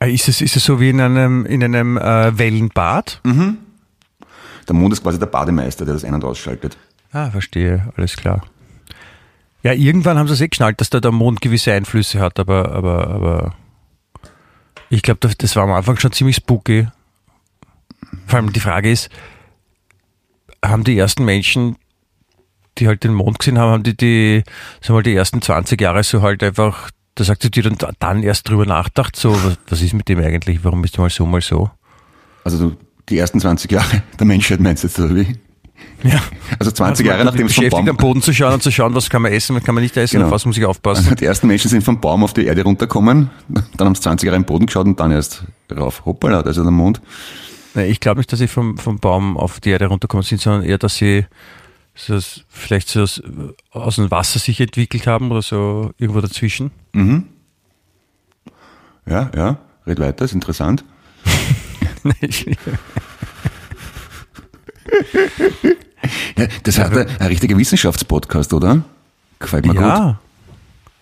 Äh, 0.00 0.12
Ist 0.14 0.28
es, 0.28 0.40
ist 0.40 0.56
es 0.56 0.64
so 0.64 0.80
wie 0.80 0.90
in 0.90 1.00
einem, 1.00 1.44
in 1.46 1.62
einem 1.62 1.96
äh, 1.98 2.38
Wellenbad? 2.38 3.20
Der 3.24 4.74
Mond 4.76 4.92
ist 4.92 5.02
quasi 5.02 5.18
der 5.18 5.26
Bademeister, 5.26 5.84
der 5.84 5.94
das 5.94 6.04
ein- 6.04 6.14
und 6.14 6.24
ausschaltet. 6.24 6.76
Ah, 7.12 7.30
verstehe, 7.30 7.92
alles 7.96 8.16
klar. 8.16 8.42
Ja, 9.62 9.72
irgendwann 9.72 10.16
haben 10.18 10.26
sie 10.28 10.34
es 10.34 10.40
eh 10.40 10.48
geschnallt, 10.48 10.80
dass 10.80 10.88
da 10.90 11.00
der 11.00 11.12
Mond 11.12 11.40
gewisse 11.42 11.72
Einflüsse 11.72 12.20
hat, 12.20 12.38
aber, 12.38 12.72
aber, 12.72 13.08
aber 13.08 13.54
ich 14.88 15.02
glaube, 15.02 15.20
das- 15.20 15.36
das 15.36 15.54
war 15.56 15.64
am 15.64 15.72
Anfang 15.72 15.98
schon 15.98 16.12
ziemlich 16.12 16.36
spooky. 16.36 16.88
Vor 18.26 18.38
allem 18.38 18.52
die 18.52 18.60
Frage 18.60 18.90
ist, 18.90 19.10
haben 20.64 20.84
die 20.84 20.96
ersten 20.96 21.24
Menschen, 21.24 21.76
die 22.80 22.88
halt 22.88 23.04
den 23.04 23.14
Mond 23.14 23.38
gesehen 23.38 23.58
haben, 23.58 23.70
haben 23.70 23.82
die 23.82 23.96
die, 23.96 24.42
sagen 24.80 24.88
wir 24.88 24.94
mal, 24.94 25.02
die 25.02 25.14
ersten 25.14 25.40
20 25.42 25.80
Jahre 25.80 26.02
so 26.02 26.22
halt 26.22 26.42
einfach, 26.42 26.90
da 27.14 27.24
sagt 27.24 27.42
sie 27.42 27.50
dir 27.50 27.62
dann, 27.62 27.76
dann 27.98 28.22
erst 28.22 28.48
drüber 28.48 28.66
nachgedacht, 28.66 29.14
so, 29.16 29.32
was, 29.44 29.58
was 29.68 29.82
ist 29.82 29.92
mit 29.94 30.08
dem 30.08 30.18
eigentlich, 30.20 30.64
warum 30.64 30.82
ist 30.84 30.96
du 30.96 31.02
mal 31.02 31.10
so, 31.10 31.26
mal 31.26 31.40
so? 31.40 31.70
Also 32.44 32.70
du, 32.70 32.76
die 33.08 33.18
ersten 33.18 33.38
20 33.40 33.70
Jahre 33.70 34.02
der 34.18 34.26
Menschheit 34.26 34.60
meinst 34.60 34.82
du 34.82 34.88
jetzt, 34.88 34.98
oder 34.98 35.14
wie? 35.14 35.36
Ja. 36.02 36.20
Also 36.58 36.70
20 36.70 37.06
Jahre 37.06 37.24
nachdem 37.24 37.46
es 37.46 37.54
vom 37.54 37.64
beschäftigt, 37.64 37.88
am 37.88 37.96
Baum, 37.96 38.08
Boden 38.08 38.22
zu 38.22 38.32
schauen 38.32 38.54
und 38.54 38.62
zu 38.62 38.70
schauen, 38.70 38.94
was 38.94 39.08
kann 39.10 39.22
man 39.22 39.32
essen, 39.32 39.56
was 39.56 39.64
kann 39.64 39.74
man 39.74 39.82
nicht 39.82 39.96
essen, 39.96 40.14
Genau. 40.16 40.26
auf 40.26 40.32
was 40.32 40.46
muss 40.46 40.56
ich 40.56 40.64
aufpassen. 40.64 41.04
also 41.04 41.14
die 41.14 41.24
ersten 41.24 41.46
Menschen 41.46 41.68
sind 41.68 41.82
vom 41.82 42.00
Baum 42.00 42.24
auf 42.24 42.32
die 42.32 42.44
Erde 42.46 42.62
runtergekommen, 42.62 43.30
dann 43.48 43.86
haben 43.86 43.94
sie 43.94 44.02
20 44.02 44.26
Jahre 44.26 44.36
im 44.36 44.44
Boden 44.44 44.66
geschaut 44.66 44.86
und 44.86 44.98
dann 45.00 45.10
erst 45.12 45.44
rauf. 45.74 46.04
Hoppala, 46.04 46.42
da 46.42 46.50
ist 46.50 46.56
ja 46.56 46.62
der 46.62 46.72
Mond. 46.72 47.00
Ich 47.74 48.00
glaube 48.00 48.18
nicht, 48.20 48.32
dass 48.32 48.40
sie 48.40 48.48
vom, 48.48 48.78
vom 48.78 48.98
Baum 48.98 49.36
auf 49.36 49.60
die 49.60 49.70
Erde 49.70 49.86
runterkommen 49.86 50.24
sind, 50.24 50.40
sondern 50.40 50.62
eher, 50.64 50.78
dass 50.78 50.96
sie 50.96 51.26
so, 52.06 52.14
s- 52.14 52.44
vielleicht 52.48 52.88
so 52.88 53.02
aus, 53.02 53.22
aus 53.70 53.96
dem 53.96 54.10
Wasser 54.10 54.38
sich 54.38 54.60
entwickelt 54.60 55.06
haben 55.06 55.30
oder 55.30 55.42
so 55.42 55.92
irgendwo 55.98 56.20
dazwischen. 56.20 56.70
Ja, 59.06 59.30
ja, 59.34 59.58
red 59.86 60.00
weiter, 60.00 60.24
ist 60.24 60.32
interessant. 60.34 60.84
Ja, 66.36 66.46
das 66.62 66.78
hat 66.78 66.96
ein, 66.96 67.06
ein 67.18 67.26
richtiger 67.26 67.56
Wissenschaftspodcast, 67.58 68.52
oder? 68.54 68.82
Gefällt 69.38 69.66
mir 69.66 69.74
gut. 69.74 69.82
ja. 69.82 70.20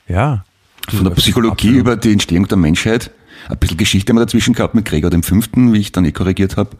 Ja. 0.08 0.44
Von 0.88 1.04
der 1.04 1.10
Psychologie 1.12 1.68
über 1.76 1.96
die 1.96 2.12
Entstehung 2.12 2.48
der 2.48 2.56
Menschheit. 2.56 3.10
Ein 3.48 3.58
bisschen 3.58 3.76
Geschichte 3.76 4.10
haben 4.10 4.16
wir 4.16 4.24
dazwischen 4.24 4.54
gehabt 4.54 4.74
mit 4.74 4.86
Gregor 4.86 5.10
dem 5.10 5.22
Fünften, 5.22 5.72
wie 5.72 5.78
ich 5.78 5.92
dann 5.92 6.04
eh 6.04 6.12
korrigiert 6.12 6.56
habe. 6.56 6.70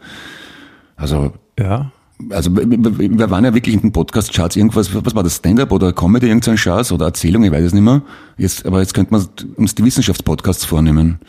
Also, 0.97 1.35
Ja. 1.59 1.93
Also 2.31 2.55
wir, 2.57 3.31
waren 3.31 3.45
ja 3.45 3.55
wirklich 3.55 3.75
in 3.75 3.81
den 3.81 3.93
Podcast-Charts 3.93 4.57
irgendwas, 4.57 4.95
was 4.95 5.15
war 5.15 5.23
das, 5.23 5.37
Stand-up 5.37 5.71
oder 5.73 5.93
Comedy, 5.93 6.27
irgendein 6.27 6.59
Schatz 6.59 6.91
oder 6.91 7.07
Erzählung, 7.07 7.45
ich 7.45 7.53
weiß 7.53 7.65
es 7.65 7.73
nicht 7.73 7.83
mehr. 7.83 8.03
Jetzt, 8.37 8.67
aber 8.67 8.81
jetzt 8.81 8.95
könnte 8.95 9.13
man 9.13 9.27
uns 9.57 9.75
die 9.75 9.85
Wissenschaftspodcasts 9.85 10.65
vornehmen. 10.65 11.21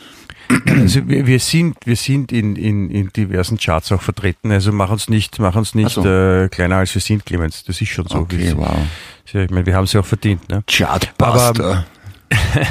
Also 0.66 1.06
wir, 1.06 1.26
wir 1.26 1.38
sind, 1.38 1.76
wir 1.84 1.94
sind 1.94 2.32
in, 2.32 2.56
in, 2.56 2.90
in 2.90 3.10
diversen 3.10 3.56
Charts 3.56 3.92
auch 3.92 4.02
vertreten. 4.02 4.50
Also 4.50 4.72
mach 4.72 4.90
uns 4.90 5.08
nicht, 5.08 5.38
mach 5.38 5.54
uns 5.54 5.76
nicht 5.76 5.90
so. 5.90 6.04
äh, 6.04 6.48
kleiner 6.48 6.76
als 6.76 6.92
wir 6.92 7.00
sind, 7.00 7.24
Clemens. 7.24 7.62
Das 7.64 7.80
ist 7.80 7.88
schon 7.88 8.06
so. 8.08 8.18
Okay, 8.18 8.52
wow. 8.56 8.76
Ich 9.24 9.50
meine, 9.50 9.64
wir 9.64 9.76
haben 9.76 9.86
sie 9.86 9.98
auch 9.98 10.04
verdient. 10.04 10.48
Ne? 10.48 10.64
Chartbuster. 10.66 11.16
Aber 11.20 11.86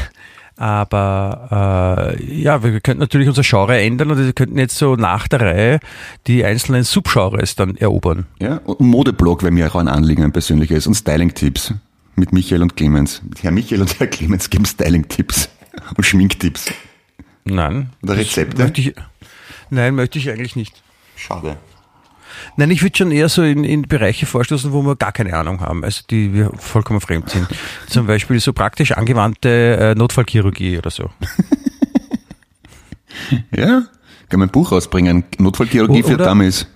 äh, 0.60 2.42
ja, 2.42 2.64
wir 2.64 2.80
könnten 2.82 3.00
natürlich 3.00 3.28
unser 3.28 3.44
Genre 3.44 3.80
ändern 3.80 4.12
und 4.12 4.18
wir 4.18 4.34
könnten 4.34 4.58
jetzt 4.58 4.78
so 4.78 4.96
nach 4.96 5.28
der 5.28 5.42
Reihe 5.42 5.80
die 6.28 6.44
einzelnen 6.44 6.84
Subgenres 6.84 7.56
dann 7.56 7.78
erobern. 7.78 8.26
Ja, 8.42 8.58
und 8.66 8.82
Modeblog 8.82 9.44
wäre 9.44 9.52
mir 9.52 9.68
auch 9.72 9.76
ein 9.76 9.88
Anliegen, 9.88 10.24
ein 10.24 10.34
persönliches. 10.34 10.86
Und 10.88 10.96
Styling-Tipps 10.96 11.74
mit 12.16 12.34
Michael 12.34 12.62
und 12.62 12.76
Clemens. 12.76 13.22
Herr 13.42 13.52
Michael 13.52 13.82
und 13.82 14.00
Herr 14.00 14.08
Clemens 14.08 14.50
geben 14.50 14.66
Styling-Tipps 14.66 15.50
und 15.98 16.04
Schminktipps. 16.04 16.66
Nein. 17.46 17.92
Oder 18.04 18.18
Rezepte? 18.18 18.62
Möchte 18.62 18.82
ich, 18.82 18.94
nein, 19.70 19.96
möchte 19.96 20.20
ich 20.20 20.30
eigentlich 20.30 20.56
nicht. 20.56 20.84
Schade. 21.16 21.58
Nein, 22.58 22.72
ich 22.72 22.82
würde 22.84 22.98
schon 22.98 23.12
eher 23.12 23.30
so 23.30 23.44
in, 23.44 23.64
in 23.64 23.84
Bereiche 23.84 24.26
vorstoßen, 24.26 24.72
wo 24.74 24.82
wir 24.84 24.96
gar 24.96 25.12
keine 25.12 25.34
Ahnung 25.34 25.62
haben, 25.62 25.84
also 25.84 26.02
die 26.10 26.34
wir 26.34 26.52
vollkommen 26.58 27.02
fremd 27.02 27.30
sind. 27.30 27.48
Zum 27.88 28.08
Beispiel 28.08 28.40
so 28.40 28.54
praktisch 28.54 28.92
angewandte 28.92 29.50
äh, 29.78 29.96
Notfallchirurgie 29.96 30.78
oder 30.78 30.90
so. 30.92 31.10
Ja, 33.56 33.84
kann 34.30 34.40
man 34.40 34.50
ein 34.50 34.52
Buch 34.52 34.72
rausbringen. 34.72 35.24
Notfallchirurgie 35.40 36.04
O- 36.04 36.08
für 36.08 36.14
oder- 36.16 36.26
Dummies. 36.26 36.68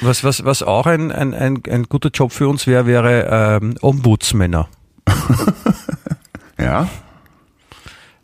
Was, 0.00 0.22
was, 0.22 0.44
was 0.44 0.62
auch 0.62 0.86
ein, 0.86 1.10
ein, 1.10 1.34
ein, 1.34 1.62
ein 1.68 1.84
guter 1.84 2.10
Job 2.10 2.30
für 2.32 2.46
uns 2.48 2.66
wäre, 2.66 2.86
wäre 2.86 3.58
ähm, 3.62 3.74
Ombudsmänner. 3.80 4.68
Ja, 6.60 6.88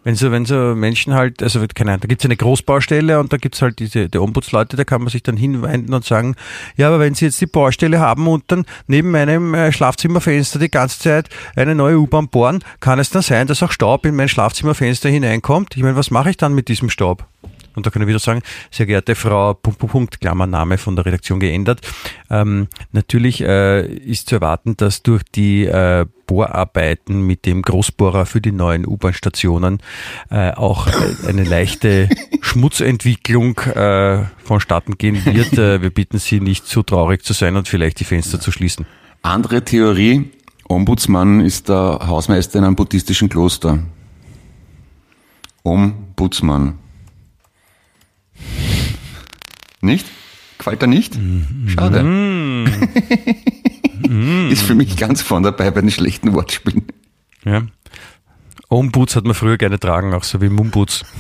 Wenn 0.05 0.15
so, 0.15 0.31
wenn 0.31 0.45
so 0.45 0.75
Menschen 0.75 1.15
halt, 1.15 1.43
also 1.43 1.65
keine 1.75 1.93
Ahnung, 1.93 2.03
da 2.03 2.09
gibt's 2.09 2.25
eine 2.25 2.37
Großbaustelle 2.37 3.19
und 3.19 3.33
da 3.33 3.39
gibt's 3.39 3.63
halt 3.63 3.79
diese 3.79 4.09
die 4.09 4.19
Ombudsleute, 4.19 4.77
da 4.77 4.85
kann 4.85 5.01
man 5.01 5.11
sich 5.11 5.23
dann 5.23 5.37
hinwenden 5.37 5.95
und 5.95 6.05
sagen, 6.05 6.37
ja, 6.77 6.89
aber 6.89 7.01
wenn 7.01 7.15
Sie 7.15 7.25
jetzt 7.25 7.41
die 7.41 7.47
Baustelle 7.47 7.99
haben 7.99 8.29
und 8.29 8.45
dann 8.49 8.67
neben 8.87 9.11
meinem 9.11 9.55
äh, 9.55 9.73
Schlafzimmerfenster 9.73 10.59
die 10.59 10.71
ganze 10.71 10.99
Zeit 10.99 11.31
eine 11.57 11.75
neue 11.75 11.99
U-Bahn 11.99 12.29
bohren, 12.29 12.63
kann 12.81 12.99
es 12.99 13.11
dann 13.11 13.23
sein, 13.23 13.47
dass 13.47 13.63
auch 13.63 13.73
Staub 13.73 14.05
in 14.05 14.15
mein 14.15 14.29
Schlafzimmerfenster 14.29 15.09
hineinkommt? 15.09 15.77
Ich 15.77 15.83
meine, 15.83 15.97
was 15.97 16.11
mache 16.11 16.31
ich 16.31 16.37
dann 16.37 16.55
mit 16.55 16.69
diesem 16.69 16.91
Staub? 16.91 17.27
Und 17.75 17.87
da 17.87 17.91
kann 17.91 18.03
ich 18.03 18.09
wieder 18.09 18.19
sagen, 18.19 18.43
sehr 18.71 18.87
geehrte 18.87 19.15
Frau, 19.15 19.55
Punkt, 19.55 19.79
Punkt, 19.79 19.93
Punkt, 19.93 20.21
Klammername 20.21 20.79
von 20.79 20.97
der 20.97 21.07
Redaktion 21.07 21.41
geändert. 21.41 21.81
Ähm, 22.31 22.69
natürlich 22.93 23.41
äh, 23.41 23.87
ist 23.87 24.29
zu 24.29 24.37
erwarten, 24.37 24.77
dass 24.77 25.03
durch 25.03 25.23
die 25.35 25.65
äh, 25.65 26.07
Bohrarbeiten 26.27 27.23
mit 27.23 27.47
dem 27.47 27.63
Großbohrer 27.63 28.27
für 28.27 28.41
die 28.41 28.53
neuen 28.53 28.87
U-Bahn-Stationen 28.87 29.81
äh, 30.31 30.53
auch 30.53 30.89
eine 31.27 31.45
leichte 31.45 32.09
Schmutzentwicklung 32.41 33.59
äh, 33.59 34.25
vonstatten 34.43 34.97
gehen 34.99 35.25
wird. 35.25 35.59
Äh, 35.59 35.83
wir 35.83 35.91
bitten 35.91 36.19
Sie 36.19 36.41
nicht 36.41 36.67
zu 36.67 36.83
traurig 36.83 37.23
zu 37.25 37.33
sein 37.33 37.57
und 37.57 37.69
vielleicht 37.69 38.01
die 38.01 38.05
Fenster 38.05 38.41
zu 38.41 38.53
schließen. 38.53 38.87
andere 39.23 39.65
Theorie. 39.65 40.31
Ombudsmann 40.67 41.41
ist 41.41 41.69
der 41.69 42.01
Hausmeister 42.07 42.59
in 42.59 42.65
einem 42.65 42.77
buddhistischen 42.77 43.29
Kloster. 43.29 43.81
Ombudsmann. 45.63 46.79
Nicht? 49.81 50.07
Gefällt 50.59 50.83
er 50.83 50.89
nicht? 50.89 51.19
Schade. 51.67 52.01
ist 54.51 54.63
für 54.63 54.75
mich 54.75 54.97
ganz 54.97 55.23
vorne 55.23 55.51
dabei 55.51 55.71
bei 55.71 55.81
den 55.81 55.91
schlechten 55.91 56.33
Wortspielen. 56.33 56.85
Ja. 57.45 57.63
Omboots 58.69 59.17
hat 59.17 59.25
man 59.25 59.35
früher 59.35 59.59
gerne 59.59 59.79
tragen, 59.79 60.15
auch 60.15 60.25
so 60.25 60.41
wie 60.41 60.49
Mumboots. 60.49 61.05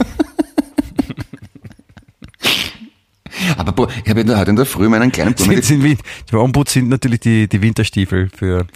Aber 3.56 3.88
ich 4.04 4.08
habe 4.08 4.22
ja 4.22 4.38
heute 4.38 4.50
in 4.50 4.56
der 4.56 4.66
Früh 4.66 4.88
meinen 4.88 5.12
kleinen 5.12 5.34
Bub 5.34 5.46
Sind, 5.46 5.64
sind, 5.64 5.82
die 5.82 6.36
Ombud 6.36 6.68
sind 6.68 6.88
natürlich 6.88 7.20
die, 7.20 7.48
die 7.48 7.62
Winterstiefel 7.62 8.30
für, 8.34 8.66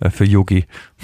äh, 0.00 0.10
für 0.10 0.24
Yogi. 0.24 0.64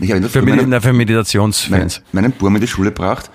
ich 0.00 0.10
hab 0.10 0.16
in 0.16 0.22
der 0.22 0.30
Für, 0.30 0.40
Früh 0.40 0.50
meinen, 0.50 0.80
für 0.80 0.88
meinen, 0.88 0.96
Meditationsfans. 0.96 2.02
meinen 2.12 2.32
Burm 2.32 2.56
in 2.56 2.60
die 2.60 2.66
Schule 2.66 2.90
gebracht. 2.90 3.30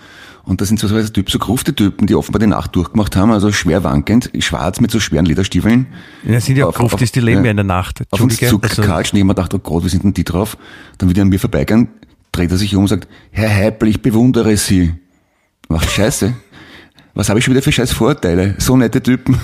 Und 0.49 0.61
da 0.61 0.65
sind 0.65 0.79
so 0.79 0.87
so 0.87 0.99
Typ, 1.09 1.29
so 1.29 1.37
gerufte 1.37 1.75
Typen, 1.75 2.07
die 2.07 2.15
offenbar 2.15 2.39
die 2.39 2.47
Nacht 2.47 2.75
durchgemacht 2.75 3.15
haben, 3.15 3.31
also 3.31 3.51
schwer 3.51 3.83
wankend, 3.83 4.31
schwarz 4.39 4.81
mit 4.81 4.89
so 4.89 4.99
schweren 4.99 5.25
Lederstiefeln. 5.25 5.85
Ja, 6.23 6.39
sind 6.41 6.57
ja 6.57 6.65
Auf- 6.65 6.73
Gruft, 6.73 6.95
auf- 6.95 7.11
die 7.11 7.19
leben 7.19 7.45
ja. 7.45 7.51
in 7.51 7.57
der 7.57 7.63
Nacht. 7.63 8.01
auf 8.09 8.19
uns 8.19 8.33
Entschuldige. 8.41 8.47
Also, 8.47 8.81
und 9.13 9.13
ich 9.13 9.27
gedacht, 9.27 9.53
oh 9.53 9.59
Gott, 9.59 9.85
wie 9.85 9.89
sind 9.89 10.03
denn 10.03 10.13
die 10.15 10.23
drauf? 10.23 10.57
Dann 10.97 11.07
die 11.13 11.21
an 11.21 11.29
mir 11.29 11.39
vorbeigehen, 11.39 11.89
dreht 12.31 12.49
er 12.49 12.57
sich 12.57 12.75
um 12.75 12.81
und 12.81 12.87
sagt, 12.87 13.07
Herr 13.29 13.53
Heipel, 13.53 13.89
ich 13.89 14.01
bewundere 14.01 14.57
Sie. 14.57 14.95
Ach, 15.69 15.87
scheiße. 15.87 16.33
Was 17.13 17.29
habe 17.29 17.37
ich 17.37 17.45
schon 17.45 17.53
wieder 17.53 17.61
für 17.61 17.71
scheiß 17.71 17.91
Vorurteile? 17.91 18.55
So 18.57 18.75
nette 18.75 19.03
Typen. 19.03 19.39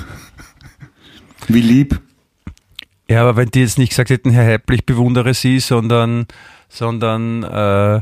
Wie 1.48 1.62
lieb. 1.62 2.02
ja, 3.08 3.22
aber 3.22 3.36
wenn 3.38 3.50
die 3.50 3.60
jetzt 3.60 3.78
nicht 3.78 3.90
gesagt 3.90 4.10
hätten, 4.10 4.32
Herr 4.32 4.46
Heppel, 4.46 4.78
ich 4.78 4.88
bewundere 4.88 5.36
Sie, 5.36 5.60
sondern, 5.60 6.26
sondern 6.68 7.44
äh, 7.44 8.02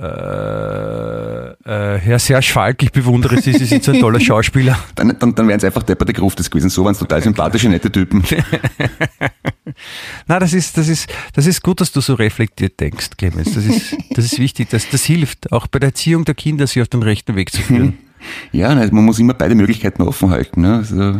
äh, 0.00 1.50
äh, 1.50 1.98
Herr 1.98 2.18
Serge 2.18 2.46
Falk, 2.46 2.82
ich 2.82 2.90
bewundere 2.90 3.40
Sie, 3.40 3.52
Sie 3.52 3.66
sind 3.66 3.84
so 3.84 3.92
ein 3.92 4.00
toller 4.00 4.18
Schauspieler. 4.18 4.78
Dann, 4.94 5.14
dann, 5.18 5.34
dann 5.34 5.46
wären 5.46 5.58
es 5.58 5.64
einfach 5.64 5.82
depperte 5.82 6.14
Gruftes 6.14 6.50
gewesen. 6.50 6.70
So 6.70 6.84
waren 6.84 6.92
es 6.92 6.98
total 6.98 7.22
sympathische, 7.22 7.68
nette 7.68 7.92
Typen. 7.92 8.24
Na, 10.26 10.38
das 10.38 10.54
ist, 10.54 10.78
das 10.78 10.88
ist, 10.88 11.12
das 11.34 11.46
ist 11.46 11.62
gut, 11.62 11.82
dass 11.82 11.92
du 11.92 12.00
so 12.00 12.14
reflektiert 12.14 12.80
denkst, 12.80 13.10
Clemens. 13.18 13.54
Das 13.54 13.64
ist, 13.66 13.96
das 14.14 14.24
ist 14.24 14.38
wichtig. 14.38 14.70
Das, 14.70 14.88
das 14.88 15.04
hilft, 15.04 15.52
auch 15.52 15.66
bei 15.66 15.78
der 15.78 15.88
Erziehung 15.90 16.24
der 16.24 16.34
Kinder, 16.34 16.66
sie 16.66 16.80
auf 16.80 16.88
den 16.88 17.02
rechten 17.02 17.36
Weg 17.36 17.52
zu 17.52 17.60
führen. 17.60 17.98
Ja, 18.52 18.74
man 18.74 19.06
muss 19.06 19.18
immer 19.18 19.32
beide 19.32 19.54
Möglichkeiten 19.54 20.02
offen 20.02 20.28
halten. 20.28 20.60
Ne? 20.60 20.74
Also, 20.74 21.14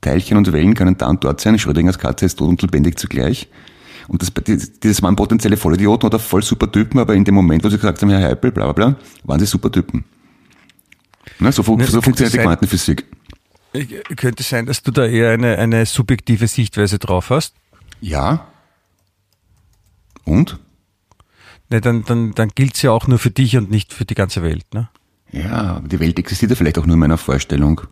Teilchen 0.00 0.36
und 0.36 0.52
Wellen 0.52 0.74
können 0.74 0.98
da 0.98 1.06
und 1.06 1.22
dort 1.22 1.40
sein. 1.40 1.56
Schrödingers 1.60 1.96
Katze 1.96 2.26
ist 2.26 2.40
tot 2.40 2.48
und 2.48 2.60
lebendig 2.60 2.98
zugleich. 2.98 3.48
Und 4.10 4.22
das, 4.22 4.32
das 4.80 5.02
waren 5.02 5.14
potenzielle 5.14 5.56
Vollidioten 5.56 6.04
oder 6.08 6.18
voll 6.18 6.42
super 6.42 6.70
Typen, 6.70 6.98
aber 6.98 7.14
in 7.14 7.24
dem 7.24 7.36
Moment, 7.36 7.62
wo 7.62 7.68
sie 7.68 7.76
gesagt 7.76 8.02
haben, 8.02 8.10
Herr 8.10 8.20
Heipel, 8.20 8.50
bla 8.50 8.64
bla 8.64 8.72
bla, 8.72 8.96
waren 9.22 9.38
sie 9.38 9.46
super 9.46 9.70
Typen. 9.70 10.04
Ne? 11.38 11.52
So, 11.52 11.62
Ne, 11.76 11.84
so 11.84 12.02
funktioniert 12.02 12.34
die 12.34 12.38
Quantenphysik. 12.38 13.06
Äh, 13.72 13.84
Könnte 14.16 14.42
sein, 14.42 14.66
dass 14.66 14.82
du 14.82 14.90
da 14.90 15.06
eher 15.06 15.30
eine, 15.30 15.58
eine 15.58 15.86
subjektive 15.86 16.48
Sichtweise 16.48 16.98
drauf 16.98 17.30
hast. 17.30 17.54
Ja. 18.00 18.48
Und? 20.24 20.58
Ne, 21.68 21.80
dann, 21.80 22.02
dann, 22.04 22.32
dann 22.32 22.48
gilt's 22.48 22.82
ja 22.82 22.90
auch 22.90 23.06
nur 23.06 23.20
für 23.20 23.30
dich 23.30 23.56
und 23.56 23.70
nicht 23.70 23.92
für 23.92 24.04
die 24.04 24.16
ganze 24.16 24.42
Welt. 24.42 24.66
Ne? 24.74 24.88
Ja, 25.30 25.78
die 25.86 26.00
Welt 26.00 26.18
existiert 26.18 26.50
ja 26.50 26.56
vielleicht 26.56 26.78
auch 26.78 26.86
nur 26.86 26.94
in 26.94 27.00
meiner 27.00 27.16
Vorstellung. 27.16 27.82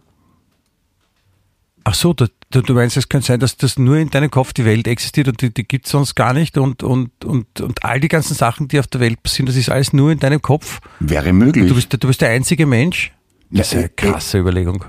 Ach 1.84 1.94
so, 1.94 2.12
du, 2.12 2.26
du 2.50 2.62
du 2.62 2.74
meinst, 2.74 2.96
es 2.96 3.08
könnte 3.08 3.26
sein, 3.26 3.40
dass 3.40 3.56
das 3.56 3.78
nur 3.78 3.96
in 3.98 4.10
deinem 4.10 4.30
Kopf 4.30 4.52
die 4.52 4.64
Welt 4.64 4.86
existiert 4.88 5.28
und 5.28 5.40
die, 5.42 5.52
die 5.52 5.64
gibt's 5.64 5.90
sonst 5.90 6.14
gar 6.14 6.32
nicht 6.32 6.56
und, 6.58 6.82
und, 6.82 7.24
und, 7.24 7.60
und 7.60 7.84
all 7.84 8.00
die 8.00 8.08
ganzen 8.08 8.34
Sachen, 8.34 8.68
die 8.68 8.78
auf 8.80 8.86
der 8.86 9.00
Welt 9.00 9.22
passieren, 9.22 9.46
das 9.46 9.56
ist 9.56 9.68
alles 9.70 9.92
nur 9.92 10.10
in 10.12 10.18
deinem 10.18 10.40
Kopf. 10.42 10.80
Wäre 11.00 11.32
möglich. 11.32 11.68
Du 11.68 11.74
bist, 11.74 11.92
der- 11.92 11.98
du 11.98 12.08
bist 12.08 12.20
der 12.20 12.30
einzige 12.30 12.66
Mensch. 12.66 13.12
Das 13.50 13.68
ist 13.68 13.72
Ja, 13.74 13.78
eine 13.80 13.86
äh, 13.88 13.92
krasse 13.94 14.38
Überlegung. 14.38 14.84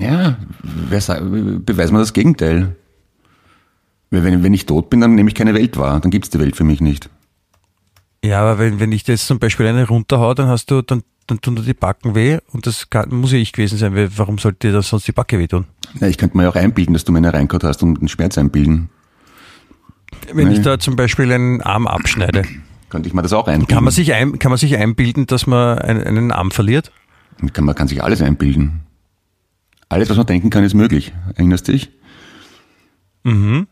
Ja, 0.00 0.36
wer 0.62 1.00
sagt, 1.00 1.22
beweis 1.66 1.90
mir 1.90 1.98
das 1.98 2.12
Gegenteil. 2.12 2.76
Wenn, 4.10 4.42
wenn 4.42 4.54
ich 4.54 4.64
tot 4.64 4.88
bin, 4.90 5.00
dann 5.00 5.14
nehme 5.14 5.28
ich 5.28 5.34
keine 5.34 5.52
Welt 5.54 5.76
wahr. 5.76 6.00
Dann 6.00 6.10
gibt's 6.10 6.30
die 6.30 6.38
Welt 6.38 6.56
für 6.56 6.64
mich 6.64 6.80
nicht. 6.80 7.10
Ja, 8.24 8.40
aber 8.40 8.58
wenn, 8.58 8.80
wenn 8.80 8.92
ich 8.92 9.06
jetzt 9.06 9.26
zum 9.26 9.38
Beispiel 9.38 9.66
eine 9.66 9.86
runterhau, 9.86 10.32
dann 10.34 10.48
hast 10.48 10.70
du, 10.70 10.82
dann, 10.82 11.02
dann 11.28 11.40
tun 11.40 11.54
dir 11.56 11.62
die 11.62 11.74
Backen 11.74 12.14
weh 12.14 12.38
und 12.52 12.66
das 12.66 12.90
kann, 12.90 13.10
muss 13.14 13.32
ja 13.32 13.38
ich 13.38 13.52
gewesen 13.52 13.78
sein, 13.78 13.94
weil 13.94 14.10
warum 14.18 14.38
sollte 14.38 14.68
dir 14.68 14.72
das 14.72 14.88
sonst 14.88 15.06
die 15.06 15.12
Backe 15.12 15.38
wehtun? 15.38 15.66
Ja, 16.00 16.08
ich 16.08 16.18
könnte 16.18 16.36
mir 16.36 16.42
ja 16.44 16.48
auch 16.50 16.56
einbilden, 16.56 16.92
dass 16.94 17.04
du 17.04 17.12
meine 17.12 17.32
reingehauen 17.32 17.62
hast 17.68 17.82
und 17.82 17.98
einen 17.98 18.08
Schmerz 18.08 18.36
einbilden. 18.36 18.90
Wenn 20.32 20.50
ich 20.50 20.58
Nee. 20.58 20.64
da 20.64 20.78
zum 20.78 20.96
Beispiel 20.96 21.30
einen 21.32 21.60
Arm 21.62 21.86
abschneide, 21.86 22.42
Könnte 22.90 23.06
ich 23.06 23.14
mir 23.14 23.20
das 23.20 23.34
auch 23.34 23.46
einbilden. 23.46 23.74
kann 23.74 23.84
man 23.84 23.92
sich, 23.92 24.14
ein, 24.14 24.38
kann 24.38 24.50
man 24.50 24.56
sich 24.58 24.74
einbilden, 24.76 25.26
dass 25.26 25.46
man 25.46 25.78
einen, 25.78 26.02
einen 26.04 26.32
Arm 26.32 26.50
verliert? 26.50 26.90
Kann, 27.52 27.66
man 27.66 27.74
kann 27.74 27.86
sich 27.86 28.02
alles 28.02 28.22
einbilden. 28.22 28.80
Alles, 29.90 30.08
was 30.08 30.16
man 30.16 30.24
denken 30.26 30.48
kann, 30.48 30.64
ist 30.64 30.72
möglich. 30.74 31.12
Erinnerst 31.34 31.68
du 31.68 31.72
dich? 31.72 31.90
Mhm. 33.24 33.66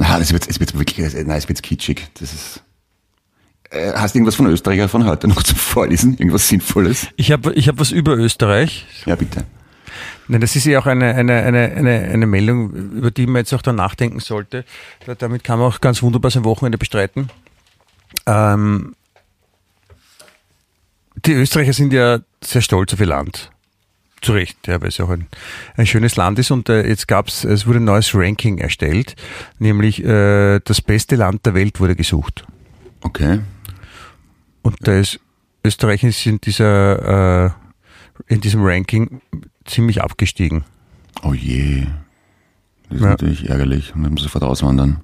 Ah, 0.00 0.18
das 0.18 0.32
wird, 0.32 0.48
es 0.48 0.60
wird 0.60 0.78
wirklich, 0.78 1.12
nein, 1.14 1.36
es 1.36 1.48
wird 1.48 1.62
kitschig. 1.62 2.08
Das 2.18 2.32
ist, 2.32 2.62
hast 3.70 4.14
du 4.14 4.18
irgendwas 4.18 4.34
von 4.34 4.46
Österreicher 4.46 4.88
von 4.88 5.04
heute 5.04 5.28
noch 5.28 5.42
zum 5.42 5.56
Vorlesen? 5.56 6.12
Irgendwas 6.12 6.48
Sinnvolles? 6.48 7.08
Ich 7.16 7.32
habe 7.32 7.52
ich 7.54 7.68
hab 7.68 7.78
was 7.78 7.90
über 7.90 8.16
Österreich. 8.16 8.86
Ja, 9.06 9.16
bitte. 9.16 9.44
Nein, 10.28 10.40
das 10.42 10.56
ist 10.56 10.66
ja 10.66 10.78
auch 10.78 10.86
eine, 10.86 11.14
eine, 11.14 11.42
eine, 11.42 11.72
eine, 11.72 12.00
eine 12.00 12.26
Meldung, 12.26 12.70
über 12.72 13.10
die 13.10 13.26
man 13.26 13.36
jetzt 13.36 13.54
auch 13.54 13.62
dann 13.62 13.76
nachdenken 13.76 14.20
sollte. 14.20 14.64
Da, 15.06 15.14
damit 15.14 15.42
kann 15.42 15.58
man 15.58 15.68
auch 15.68 15.80
ganz 15.80 16.02
wunderbar 16.02 16.30
sein 16.30 16.44
Wochenende 16.44 16.76
bestreiten. 16.76 17.30
Ähm, 18.26 18.94
die 21.24 21.32
Österreicher 21.32 21.72
sind 21.72 21.92
ja 21.92 22.20
sehr 22.42 22.62
stolz 22.62 22.92
auf 22.92 23.00
ihr 23.00 23.06
Land. 23.06 23.50
Zu 24.20 24.32
Recht, 24.32 24.66
ja, 24.66 24.80
weil 24.80 24.88
es 24.88 24.98
ja 24.98 25.04
auch 25.04 25.10
ein, 25.10 25.28
ein 25.76 25.86
schönes 25.86 26.16
Land 26.16 26.38
ist. 26.38 26.50
Und 26.50 26.68
äh, 26.68 26.86
jetzt 26.86 27.08
gab's, 27.08 27.44
es 27.44 27.66
wurde 27.66 27.78
ein 27.78 27.84
neues 27.84 28.14
Ranking 28.14 28.58
erstellt, 28.58 29.14
nämlich 29.58 30.04
äh, 30.04 30.60
das 30.60 30.80
beste 30.82 31.16
Land 31.16 31.46
der 31.46 31.54
Welt 31.54 31.80
wurde 31.80 31.94
gesucht. 31.94 32.44
Okay. 33.02 33.40
Da 34.88 34.94
ist 34.98 35.20
Österreich 35.62 36.02
ist 36.02 36.24
in 36.24 36.40
dieser 36.40 37.44
äh, 37.46 37.50
in 38.26 38.40
diesem 38.40 38.64
Ranking 38.64 39.20
ziemlich 39.66 40.02
abgestiegen. 40.02 40.64
Oh 41.22 41.34
je. 41.34 41.86
Das 42.88 42.96
ist 42.96 43.02
Ja. 43.04 43.10
natürlich 43.10 43.50
ärgerlich. 43.50 43.94
Und 43.94 44.02
dann 44.04 44.12
muss 44.12 44.22
sofort 44.22 44.44
auswandern. 44.44 45.00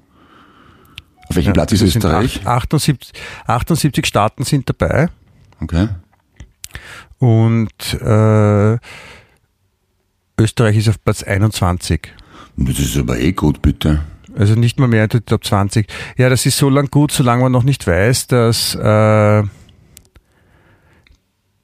Auf 1.29 1.35
welchem 1.35 1.49
Ja, 1.49 1.53
Platz 1.53 1.71
ist 1.73 1.83
Österreich? 1.83 2.37
acht- 2.47 2.73
78, 2.73 3.13
78 3.45 4.05
Staaten 4.07 4.43
sind 4.43 4.67
dabei 4.67 5.09
Okay. 5.61 5.87
und 7.19 7.93
äh, 8.01 8.77
Österreich 10.39 10.77
ist 10.77 10.89
auf 10.89 11.03
Platz 11.03 11.21
21. 11.21 12.11
Das 12.57 12.79
ist 12.79 12.97
aber 12.97 13.19
eh 13.19 13.33
gut, 13.33 13.61
bitte. 13.61 14.01
Also 14.37 14.55
nicht 14.55 14.79
mal 14.79 14.87
mehr 14.87 15.03
in 15.03 15.09
die 15.09 15.21
Top 15.21 15.43
20. 15.45 15.87
Ja, 16.17 16.29
das 16.29 16.45
ist 16.47 16.57
so 16.57 16.69
lang 16.69 16.89
gut, 16.91 17.11
solange 17.11 17.43
man 17.43 17.51
noch 17.51 17.63
nicht 17.63 17.85
weiß, 17.87 18.27
dass 18.27 18.75
äh, 18.75 19.43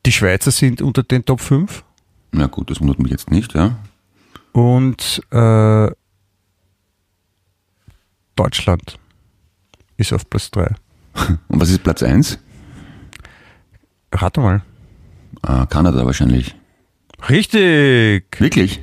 die 0.05 0.11
Schweizer 0.11 0.51
sind 0.51 0.81
unter 0.81 1.03
den 1.03 1.25
Top 1.25 1.41
5 1.41 1.83
Na 2.31 2.47
gut, 2.47 2.69
das 2.69 2.79
wundert 2.79 2.99
mich 2.99 3.11
jetzt 3.11 3.29
nicht, 3.31 3.53
ja. 3.53 3.77
und 4.53 5.21
äh, 5.31 5.89
Deutschland 8.35 8.97
ist 9.97 10.13
auf 10.13 10.27
Platz 10.29 10.49
3. 10.51 10.73
Und 11.49 11.59
was 11.61 11.69
ist 11.69 11.83
Platz 11.83 12.01
1? 12.01 12.39
Rate 14.13 14.39
mal. 14.41 14.61
Ah, 15.41 15.65
Kanada 15.65 16.05
wahrscheinlich. 16.05 16.55
Richtig! 17.29 18.25
Wirklich? 18.39 18.79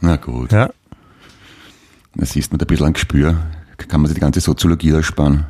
Na 0.00 0.16
gut. 0.16 0.52
Ja. 0.52 0.70
Da 2.14 2.24
siehst 2.24 2.50
man 2.50 2.58
da 2.58 2.64
ein 2.64 2.68
bisschen 2.68 2.86
ein 2.86 2.92
Gespür. 2.94 3.36
Kann 3.76 4.00
man 4.00 4.08
sich 4.08 4.14
die 4.14 4.20
ganze 4.20 4.40
Soziologie 4.40 4.90
ersparen. 4.90 5.44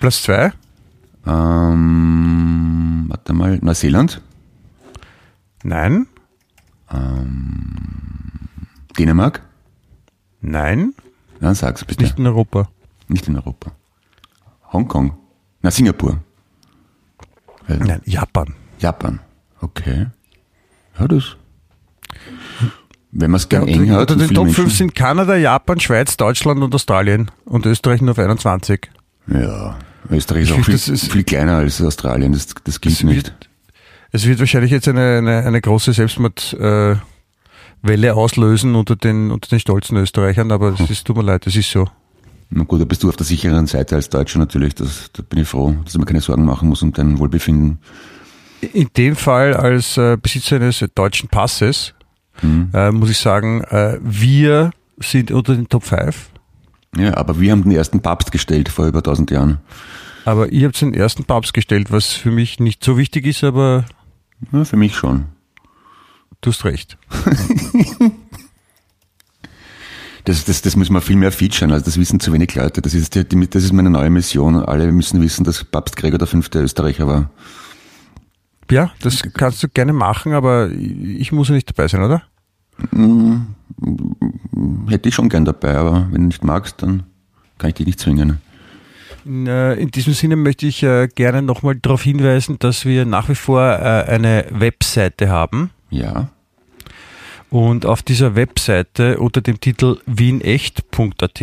Platz 0.00 0.22
2? 0.24 0.52
Ähm, 1.26 3.04
warte 3.08 3.32
mal, 3.32 3.58
Neuseeland, 3.62 4.20
Nein. 5.64 6.06
Dänemark? 8.98 9.42
Nein. 10.40 10.92
Ja, 11.40 11.54
sag's 11.54 11.84
bitte. 11.84 12.02
Nicht 12.02 12.18
in 12.18 12.26
Europa. 12.26 12.68
Nicht 13.08 13.28
in 13.28 13.36
Europa. 13.36 13.72
Hongkong? 14.72 15.16
Na, 15.62 15.70
Singapur. 15.70 16.18
Äh, 17.68 17.76
Nein, 17.76 18.00
Japan. 18.04 18.54
Japan. 18.78 19.20
Okay. 19.60 20.08
Ja, 20.98 21.06
das. 21.08 21.36
Wenn 23.12 23.30
man 23.30 23.38
es 23.38 23.48
gern 23.48 23.68
Ja, 23.68 23.74
eng 23.74 23.90
hat, 23.90 24.00
unter 24.00 24.12
und 24.14 24.18
den 24.20 24.28
viele 24.28 24.34
Top 24.40 24.46
5 24.48 24.58
Menschen- 24.58 24.76
sind 24.76 24.94
Kanada, 24.94 25.36
Japan, 25.36 25.78
Schweiz, 25.80 26.16
Deutschland 26.16 26.62
und 26.62 26.74
Australien. 26.74 27.30
Und 27.44 27.66
Österreich 27.66 28.00
nur 28.02 28.10
auf 28.12 28.18
21. 28.18 28.90
Ja, 29.28 29.76
Österreich 30.10 30.42
ist 30.44 30.52
auch 30.52 30.64
viel, 30.64 30.74
ist- 30.74 31.10
viel 31.12 31.24
kleiner 31.24 31.56
als 31.56 31.80
Australien, 31.80 32.32
das, 32.32 32.46
das 32.64 32.80
gilt 32.80 32.94
Es 32.96 33.02
nicht. 33.02 33.16
wird, 33.26 33.48
es 34.12 34.26
wird 34.26 34.38
wahrscheinlich 34.40 34.70
jetzt 34.70 34.88
eine, 34.88 35.18
eine, 35.18 35.38
eine 35.46 35.60
große 35.60 35.92
Selbstmordwelle 35.92 37.00
äh, 37.84 38.10
auslösen 38.10 38.74
unter 38.74 38.96
den, 38.96 39.30
unter 39.30 39.48
den 39.48 39.60
stolzen 39.60 39.96
Österreichern, 39.96 40.50
aber 40.52 40.74
es 40.78 40.90
ist, 40.90 41.06
tut 41.06 41.16
mir 41.16 41.22
leid, 41.22 41.46
das 41.46 41.56
ist 41.56 41.70
so. 41.70 41.88
Na 42.50 42.64
gut, 42.64 42.80
da 42.80 42.84
bist 42.84 43.02
du 43.02 43.08
auf 43.08 43.16
der 43.16 43.24
sicheren 43.24 43.66
Seite 43.66 43.94
als 43.96 44.10
Deutscher 44.10 44.38
natürlich, 44.38 44.74
das, 44.74 45.10
da 45.14 45.22
bin 45.22 45.38
ich 45.40 45.48
froh, 45.48 45.74
dass 45.84 45.96
mir 45.96 46.04
keine 46.04 46.20
Sorgen 46.20 46.44
machen 46.44 46.68
muss 46.68 46.82
um 46.82 46.92
dein 46.92 47.18
Wohlbefinden. 47.18 47.78
In 48.60 48.88
dem 48.96 49.16
Fall 49.16 49.54
als 49.54 49.96
äh, 49.96 50.16
Besitzer 50.20 50.56
eines 50.56 50.84
deutschen 50.94 51.28
Passes 51.28 51.94
äh, 52.74 52.90
muss 52.90 53.10
ich 53.10 53.18
sagen, 53.18 53.62
äh, 53.64 53.98
wir 54.02 54.70
sind 54.98 55.30
unter 55.30 55.54
den 55.54 55.68
Top 55.68 55.84
5. 55.84 56.30
Ja, 56.96 57.16
aber 57.16 57.40
wir 57.40 57.52
haben 57.52 57.62
den 57.62 57.72
ersten 57.72 58.00
Papst 58.00 58.32
gestellt 58.32 58.68
vor 58.68 58.86
über 58.86 58.98
1000 58.98 59.30
Jahren. 59.30 59.58
Aber 60.24 60.52
ihr 60.52 60.66
habt 60.68 60.80
den 60.80 60.94
ersten 60.94 61.24
Papst 61.24 61.54
gestellt, 61.54 61.90
was 61.90 62.12
für 62.12 62.30
mich 62.30 62.60
nicht 62.60 62.84
so 62.84 62.96
wichtig 62.98 63.26
ist, 63.26 63.42
aber 63.44 63.86
Ja, 64.52 64.64
für 64.64 64.76
mich 64.76 64.94
schon. 64.94 65.26
du 66.40 66.50
hast 66.50 66.64
recht. 66.64 66.98
Das, 70.24 70.44
das, 70.44 70.62
das 70.62 70.76
müssen 70.76 70.92
wir 70.92 71.00
viel 71.00 71.16
mehr 71.16 71.32
featuren, 71.32 71.72
also 71.72 71.84
das 71.84 71.98
wissen 71.98 72.20
zu 72.20 72.32
wenig 72.32 72.54
Leute. 72.54 72.80
Das 72.80 72.94
ist, 72.94 73.16
die, 73.16 73.24
die, 73.28 73.50
das 73.50 73.64
ist 73.64 73.72
meine 73.72 73.90
neue 73.90 74.08
Mission. 74.08 74.54
Alle 74.54 74.92
müssen 74.92 75.20
wissen, 75.20 75.42
dass 75.42 75.64
Papst 75.64 75.96
Gregor 75.96 76.18
der 76.18 76.28
fünfte 76.28 76.60
Österreicher 76.60 77.08
war. 77.08 77.30
Ja, 78.70 78.92
das 79.00 79.22
kannst 79.34 79.60
du 79.64 79.68
gerne 79.68 79.92
machen, 79.92 80.32
aber 80.32 80.70
ich 80.70 81.32
muss 81.32 81.48
ja 81.48 81.54
nicht 81.56 81.68
dabei 81.68 81.88
sein, 81.88 82.04
oder? 82.04 82.22
Hätte 84.88 85.08
ich 85.08 85.14
schon 85.14 85.28
gern 85.28 85.44
dabei, 85.44 85.76
aber 85.76 86.08
wenn 86.10 86.22
du 86.22 86.26
nicht 86.28 86.44
magst, 86.44 86.82
dann 86.82 87.04
kann 87.58 87.68
ich 87.70 87.74
dich 87.74 87.86
nicht 87.86 88.00
zwingen. 88.00 88.38
In 89.24 89.90
diesem 89.94 90.14
Sinne 90.14 90.34
möchte 90.34 90.66
ich 90.66 90.82
äh, 90.82 91.06
gerne 91.14 91.42
nochmal 91.42 91.76
darauf 91.76 92.02
hinweisen, 92.02 92.58
dass 92.58 92.84
wir 92.84 93.04
nach 93.04 93.28
wie 93.28 93.36
vor 93.36 93.62
äh, 93.62 94.04
eine 94.08 94.46
Webseite 94.50 95.28
haben. 95.28 95.70
Ja. 95.90 96.28
Und 97.50 97.86
auf 97.86 98.02
dieser 98.02 98.34
Webseite 98.34 99.18
unter 99.20 99.42
dem 99.42 99.60
Titel 99.60 99.98
wienecht.at, 100.06 101.40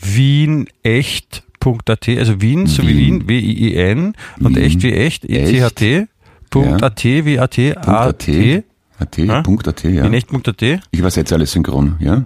wienecht.at, 0.00 2.08
also 2.08 2.40
Wien, 2.40 2.66
so 2.66 2.82
wie 2.82 2.96
Wien, 2.96 3.28
W-I-E-N, 3.28 4.14
und 4.40 4.56
Wien. 4.56 4.64
echt 4.64 4.82
wie 4.82 4.92
echt, 4.92 5.24
E-C-H-T, 5.24 6.08
Punkt 6.50 6.80
Ja. 6.80 6.86
.at 6.88 7.04
wie 7.04 7.38
AT, 7.38 7.58
A-T, 7.86 8.64
AT, 8.98 9.16
Ja? 9.18 9.42
Punkt 9.42 9.66
AT, 9.68 9.84
ja. 9.84 10.04
wienecht.at, 10.04 10.62
Ich 10.62 10.98
übersetze 10.98 11.34
alles 11.34 11.52
synchron, 11.52 11.96
ja? 11.98 12.24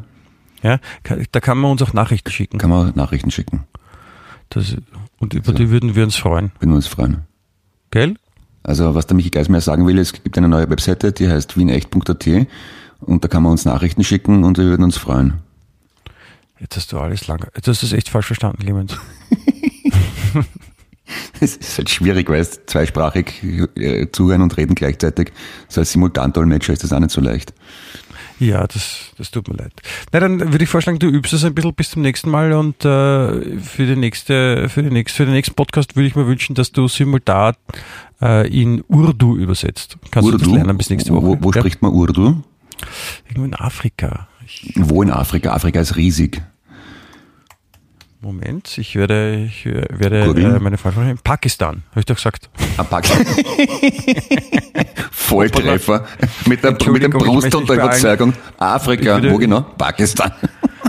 ja, 0.62 0.78
da 1.32 1.40
kann 1.40 1.58
man 1.58 1.72
uns 1.72 1.82
auch 1.82 1.92
Nachrichten 1.92 2.30
schicken. 2.30 2.58
Kann 2.58 2.70
man 2.70 2.92
Nachrichten 2.94 3.30
schicken. 3.30 3.64
Das, 4.50 4.76
und 5.18 5.34
über 5.34 5.52
die 5.52 5.70
würden 5.70 5.94
wir 5.94 6.04
uns 6.04 6.16
freuen. 6.16 6.52
Würden 6.58 6.70
wir 6.70 6.76
uns 6.76 6.86
freuen. 6.86 7.22
Gell? 7.90 8.16
Also 8.62 8.94
was 8.94 9.06
der 9.06 9.16
Michi 9.16 9.30
Geismeier 9.30 9.60
sagen 9.60 9.86
will, 9.86 9.98
es 9.98 10.12
gibt 10.12 10.36
eine 10.36 10.48
neue 10.48 10.68
Webseite, 10.68 11.12
die 11.12 11.28
heißt 11.28 11.56
wienecht.at 11.56 12.26
und 13.00 13.24
da 13.24 13.28
kann 13.28 13.42
man 13.42 13.52
uns 13.52 13.64
Nachrichten 13.64 14.04
schicken 14.04 14.44
und 14.44 14.58
wir 14.58 14.66
würden 14.66 14.82
uns 14.84 14.98
freuen. 14.98 15.34
Jetzt 16.58 16.76
hast 16.76 16.92
du 16.92 16.98
alles 16.98 17.26
lang. 17.26 17.46
Jetzt 17.54 17.68
hast 17.68 17.82
du 17.82 17.86
es 17.86 17.92
echt 17.94 18.10
falsch 18.10 18.26
verstanden, 18.26 18.62
Clemens. 18.62 18.94
Es 21.40 21.56
ist 21.56 21.78
halt 21.78 21.90
schwierig, 21.90 22.28
weil 22.28 22.40
es 22.40 22.64
zweisprachig 22.66 23.42
äh, 23.76 24.06
zuhören 24.12 24.42
und 24.42 24.56
reden 24.56 24.74
gleichzeitig. 24.74 25.32
So 25.68 25.80
als 25.80 25.92
Simultandolmetscher 25.92 26.72
ist 26.72 26.84
das 26.84 26.92
auch 26.92 27.00
nicht 27.00 27.10
so 27.10 27.20
leicht. 27.20 27.52
Ja, 28.38 28.66
das, 28.66 29.12
das 29.18 29.30
tut 29.30 29.48
mir 29.48 29.56
leid. 29.56 29.72
Na, 30.12 30.20
dann 30.20 30.40
würde 30.52 30.64
ich 30.64 30.70
vorschlagen, 30.70 30.98
du 30.98 31.08
übst 31.08 31.32
es 31.34 31.44
ein 31.44 31.54
bisschen 31.54 31.74
bis 31.74 31.90
zum 31.90 32.00
nächsten 32.00 32.30
Mal 32.30 32.52
und 32.54 32.76
äh, 32.86 33.58
für, 33.58 33.84
die 33.86 33.96
nächste, 33.96 34.70
für, 34.70 34.82
die 34.82 34.90
nächste, 34.90 35.16
für 35.18 35.24
den 35.26 35.34
nächsten 35.34 35.54
Podcast 35.54 35.94
würde 35.94 36.06
ich 36.06 36.16
mir 36.16 36.26
wünschen, 36.26 36.54
dass 36.54 36.72
du 36.72 36.88
simultan 36.88 37.54
äh, 38.22 38.48
in 38.48 38.82
Urdu 38.88 39.36
übersetzt. 39.36 39.98
Kannst 40.10 40.30
du 40.32 40.38
das 40.38 40.48
lernen 40.48 40.78
bis 40.78 40.88
nächste 40.88 41.12
Woche? 41.12 41.26
Wo, 41.26 41.36
wo 41.40 41.50
Ja. 41.52 41.60
spricht 41.60 41.82
man 41.82 41.92
Urdu? 41.92 42.42
Irgendwo 43.28 43.44
in 43.44 43.54
Afrika. 43.54 44.28
Ich, 44.46 44.72
Wo 44.74 45.02
in 45.02 45.10
Afrika? 45.10 45.52
Afrika 45.52 45.78
ist 45.80 45.96
riesig. 45.96 46.40
Moment, 48.22 48.76
ich 48.76 48.96
werde, 48.96 49.44
ich 49.46 49.64
werde 49.64 50.20
äh, 50.24 50.58
meine 50.60 50.76
Frage 50.76 51.10
in 51.10 51.16
Pakistan, 51.16 51.84
habe 51.90 52.00
ich 52.00 52.06
doch 52.06 52.16
gesagt. 52.16 52.50
Ein 52.76 52.86
Pack. 52.86 53.06
Volltreffer. 55.10 56.04
Mit 56.46 56.62
der, 56.62 56.72
mit 56.72 57.02
ich 57.02 57.10
Brust 57.10 57.54
und 57.54 57.66
der. 57.68 57.76
Überzeugung. 57.76 58.34
Afrika. 58.58 59.14
Würde- 59.14 59.32
Wo 59.32 59.38
genau? 59.38 59.62
Pakistan. 59.62 60.32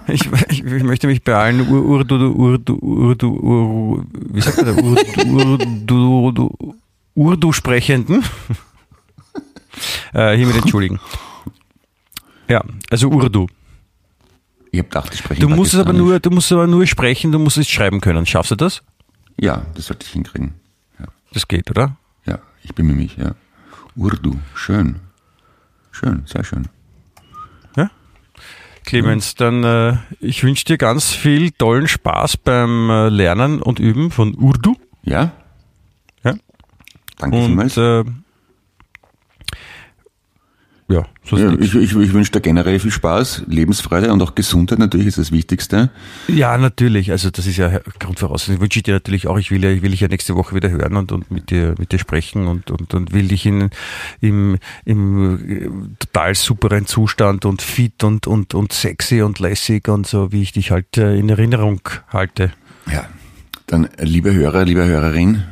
Ich, 0.08 0.26
ich, 0.50 0.66
ich 0.66 0.84
möchte 0.84 1.08
mich 1.08 1.24
bei 1.24 1.36
allen 1.36 1.70
Ur, 1.70 1.86
Urdu, 1.86 2.16
Urdu, 2.34 2.78
Urdu, 2.82 3.30
Ur, 3.30 4.06
wie 4.34 4.42
sagt 4.42 4.58
man 4.58 4.66
da? 4.76 4.82
Urdu, 4.82 5.30
Urdu, 5.30 6.26
Urdu, 6.26 6.76
Urdu 7.14 7.52
sprechenden 7.54 8.24
äh, 10.14 10.36
hiermit 10.36 10.58
entschuldigen. 10.58 11.00
Ja, 12.50 12.64
also 12.90 13.10
Urdu. 13.10 13.48
Ich 14.72 14.80
habe 14.80 14.88
gedacht, 14.90 15.14
ich 15.14 15.20
spreche 15.20 15.42
Du 15.42 15.50
musst 15.50 15.74
es 15.74 15.80
aber 15.80 15.94
nur, 15.94 16.20
du 16.20 16.30
musst 16.30 16.52
aber 16.52 16.66
nur 16.68 16.88
sprechen, 16.88 17.32
du 17.32 17.40
musst 17.40 17.58
es 17.58 17.70
schreiben 17.70 18.00
können. 18.02 18.26
Schaffst 18.26 18.52
du 18.52 18.56
das? 18.56 18.82
Ja, 19.40 19.64
das 19.76 19.88
sollte 19.88 20.06
ich 20.06 20.12
hinkriegen. 20.14 20.54
Ja, 21.00 21.06
Das 21.34 21.48
geht, 21.48 21.70
oder? 21.70 21.98
ja 22.26 22.40
ich 22.64 22.74
bemühe 22.74 22.96
mich, 22.96 23.18
ja. 23.18 23.36
Urdu. 23.96 24.38
Schön. 24.56 25.00
Schön, 25.92 26.24
sehr 26.26 26.44
schön. 26.44 26.68
Clemens, 28.84 29.36
dann 29.36 29.64
äh, 29.64 29.98
ich 30.20 30.44
wünsche 30.44 30.66
dir 30.66 30.78
ganz 30.78 31.12
viel 31.14 31.52
tollen 31.52 31.88
Spaß 31.88 32.38
beim 32.38 32.90
äh, 32.90 33.10
Lernen 33.10 33.62
und 33.62 33.78
Üben 33.80 34.10
von 34.10 34.34
Urdu. 34.34 34.76
Ja? 35.04 35.32
Ja. 36.24 36.34
Danke 37.20 37.38
Und 37.38 37.46
vielmals. 37.46 37.78
äh, 37.78 38.04
ja, 40.92 41.06
so 41.24 41.38
Ja, 41.38 41.54
ich, 41.54 41.74
ich, 41.76 41.96
ich 41.96 42.14
wünsche 42.14 42.32
dir 42.32 42.42
generell 42.42 42.80
viel 42.80 42.92
Spaß, 42.92 43.44
Lebensfreude 43.48 44.12
und 44.12 44.22
auch 44.22 44.36
Gesundheit 44.36 44.80
natürlich 44.80 45.08
ist 45.08 45.18
das 45.18 45.32
Wichtigste. 45.32 45.90
Ja, 46.28 46.58
natürlich. 46.58 47.12
Also 47.12 47.30
das 47.30 47.48
ist 47.48 47.58
ja 47.58 47.80
Grundvoraussetzung. 48.00 48.62
Wünsche 48.62 48.80
ich 48.80 48.84
dir 48.84 48.96
natürlich 48.96 49.28
auch. 49.28 49.38
Ich 49.38 49.52
will 49.52 49.64
ja, 49.64 49.70
ich 49.70 49.82
will 49.82 49.92
dich 49.92 50.02
ja 50.02 50.08
nächste 50.08 50.36
Woche 50.36 50.56
wieder 50.56 50.70
hören 50.70 50.98
und, 50.98 51.12
und 51.12 51.32
mit 51.32 51.50
dir 51.50 51.76
mit 51.78 51.92
dir 51.92 52.00
sprechen 52.00 52.48
und, 52.48 52.72
und, 52.72 52.94
und 52.94 53.14
will 53.14 53.28
dich 53.28 53.46
in, 53.46 53.70
im, 54.20 54.58
im 54.86 55.50
äh, 55.50 55.70
total 56.00 56.36
superen 56.36 56.86
Zustand 56.86 57.46
und 57.46 57.62
fit 57.62 58.04
und, 58.04 58.28
und, 58.28 58.54
und 58.54 58.74
sexy 58.74 59.22
und 59.22 59.40
lässig 59.40 59.88
und 59.88 60.08
so, 60.08 60.32
wie 60.32 60.42
ich 60.42 60.52
dich 60.52 60.72
halt 60.72 60.98
äh, 60.98 61.16
in 61.16 61.30
Erinnerung 61.30 61.82
halte. 62.10 62.52
Ja. 62.92 63.06
Dann, 63.68 63.86
äh, 63.86 64.04
liebe 64.04 64.34
Hörer, 64.34 64.66
liebe 64.66 64.84
Hörerin, 64.86 65.44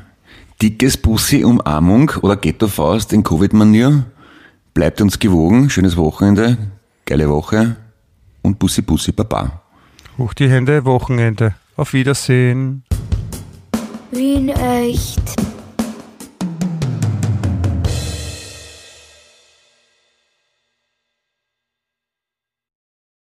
dickes 0.61 0.97
Bussi, 0.97 1.43
Umarmung 1.43 2.11
oder 2.21 2.35
Ghetto-Faust 2.35 3.13
in 3.13 3.23
Covid-Manier. 3.23 4.05
Bleibt 4.79 5.01
uns 5.01 5.19
gewogen. 5.19 5.69
Schönes 5.69 5.97
Wochenende, 5.97 6.57
geile 7.03 7.27
Woche 7.27 7.75
und 8.41 8.59
Bussi, 8.59 8.81
Bussi, 8.81 9.11
Baba. 9.11 9.61
Hoch 10.17 10.33
die 10.33 10.49
Hände, 10.49 10.85
Wochenende. 10.85 11.53
Auf 11.75 11.91
Wiedersehen. 11.91 12.85
Wien 14.09 14.47
echt. 14.47 15.48